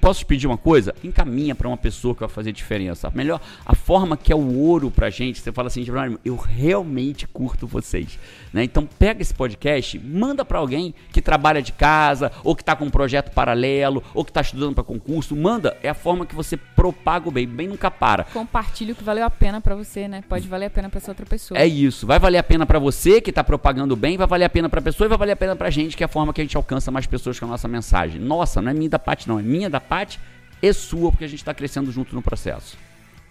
Posso 0.00 0.24
pedir 0.24 0.46
uma 0.46 0.56
coisa? 0.56 0.94
Encaminha 1.04 1.54
para 1.54 1.68
uma 1.68 1.76
pessoa 1.76 2.14
que 2.14 2.20
vai 2.20 2.28
fazer 2.30 2.52
diferença. 2.52 3.12
Melhor, 3.14 3.38
a 3.66 3.74
forma 3.74 4.16
que 4.16 4.32
é 4.32 4.34
o 4.34 4.58
ouro 4.58 4.90
pra 4.90 5.10
gente, 5.10 5.40
você 5.40 5.52
fala 5.52 5.68
assim, 5.68 5.84
Geraldo, 5.84 6.18
eu 6.24 6.36
realmente 6.36 7.26
curto 7.26 7.66
vocês. 7.66 8.18
Né? 8.50 8.64
Então 8.64 8.88
pega 8.98 9.20
esse 9.20 9.34
podcast, 9.34 9.98
manda 9.98 10.42
para 10.42 10.58
alguém 10.58 10.94
que 11.12 11.20
trabalha 11.20 11.60
de 11.60 11.72
casa, 11.72 12.32
ou 12.42 12.56
que 12.56 12.62
está 12.62 12.74
com 12.74 12.86
um 12.86 12.90
projeto 12.90 13.30
paralelo, 13.30 14.02
ou 14.14 14.24
que 14.24 14.30
está 14.30 14.40
estudando 14.40 14.74
para 14.74 14.84
concurso. 14.84 15.36
Manda, 15.36 15.76
é 15.82 15.90
a 15.90 15.94
forma 15.94 16.24
que 16.24 16.34
você 16.34 16.56
propaga 16.56 17.28
o 17.28 17.30
bem. 17.30 17.46
Bem 17.46 17.68
nunca 17.68 17.90
para. 17.90 18.24
Compartilhe 18.24 18.92
o 18.92 18.94
que 18.94 19.04
valeu 19.04 19.26
a 19.26 19.30
pena 19.30 19.60
para 19.60 19.74
você, 19.74 20.08
né? 20.08 20.24
Pode 20.26 20.48
valer 20.48 20.66
a 20.66 20.70
pena 20.70 20.88
para 20.88 20.96
essa 20.96 21.10
outra 21.10 21.26
pessoa. 21.26 21.60
É 21.60 21.66
isso. 21.66 22.06
Vai 22.06 22.18
valer 22.18 22.38
a 22.38 22.42
pena 22.42 22.64
para 22.64 22.78
você 22.78 23.20
que 23.20 23.28
está 23.28 23.44
propagando 23.44 23.94
bem, 23.94 24.16
vai 24.16 24.26
valer 24.26 24.46
a 24.46 24.48
pena 24.48 24.61
pena 24.62 24.68
para 24.68 24.80
a 24.80 24.82
pessoa 24.82 25.06
e 25.06 25.08
vai 25.08 25.18
valer 25.18 25.32
a 25.32 25.36
pena 25.36 25.56
para 25.56 25.68
a 25.68 25.70
gente, 25.70 25.96
que 25.96 26.04
é 26.04 26.06
a 26.06 26.08
forma 26.08 26.32
que 26.32 26.40
a 26.40 26.44
gente 26.44 26.56
alcança 26.56 26.90
mais 26.90 27.06
pessoas 27.06 27.38
com 27.38 27.46
a 27.46 27.48
nossa 27.48 27.66
mensagem. 27.66 28.20
Nossa, 28.20 28.62
não 28.62 28.70
é 28.70 28.74
minha 28.74 28.90
da 28.90 28.98
parte 28.98 29.28
não, 29.28 29.38
é 29.38 29.42
minha 29.42 29.68
da 29.68 29.80
parte 29.80 30.20
e 30.62 30.72
sua, 30.72 31.10
porque 31.10 31.24
a 31.24 31.28
gente 31.28 31.40
está 31.40 31.52
crescendo 31.52 31.90
junto 31.90 32.14
no 32.14 32.22
processo. 32.22 32.76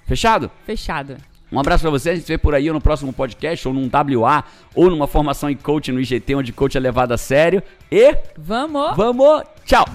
Fechado? 0.06 0.52
Fechado. 0.66 1.18
Um 1.52 1.60
abraço 1.60 1.82
pra 1.82 1.92
você, 1.92 2.12
a 2.12 2.16
gente 2.16 2.26
se 2.26 2.32
vê 2.32 2.38
por 2.38 2.56
aí 2.56 2.70
ou 2.70 2.74
no 2.74 2.82
próximo 2.82 3.12
podcast, 3.12 3.68
ou 3.68 3.74
num 3.74 3.90
WA, 3.90 4.44
ou 4.74 4.90
numa 4.90 5.08
formação 5.08 5.50
em 5.50 5.56
coach 5.56 5.92
no 5.92 6.00
IGT, 6.00 6.36
onde 6.36 6.54
coach 6.54 6.78
é 6.78 6.80
levado 6.80 7.12
a 7.12 7.18
sério. 7.18 7.62
E 7.92 8.18
Vamos! 8.38 8.96
vamos, 8.96 9.44
tchau! 9.66 9.86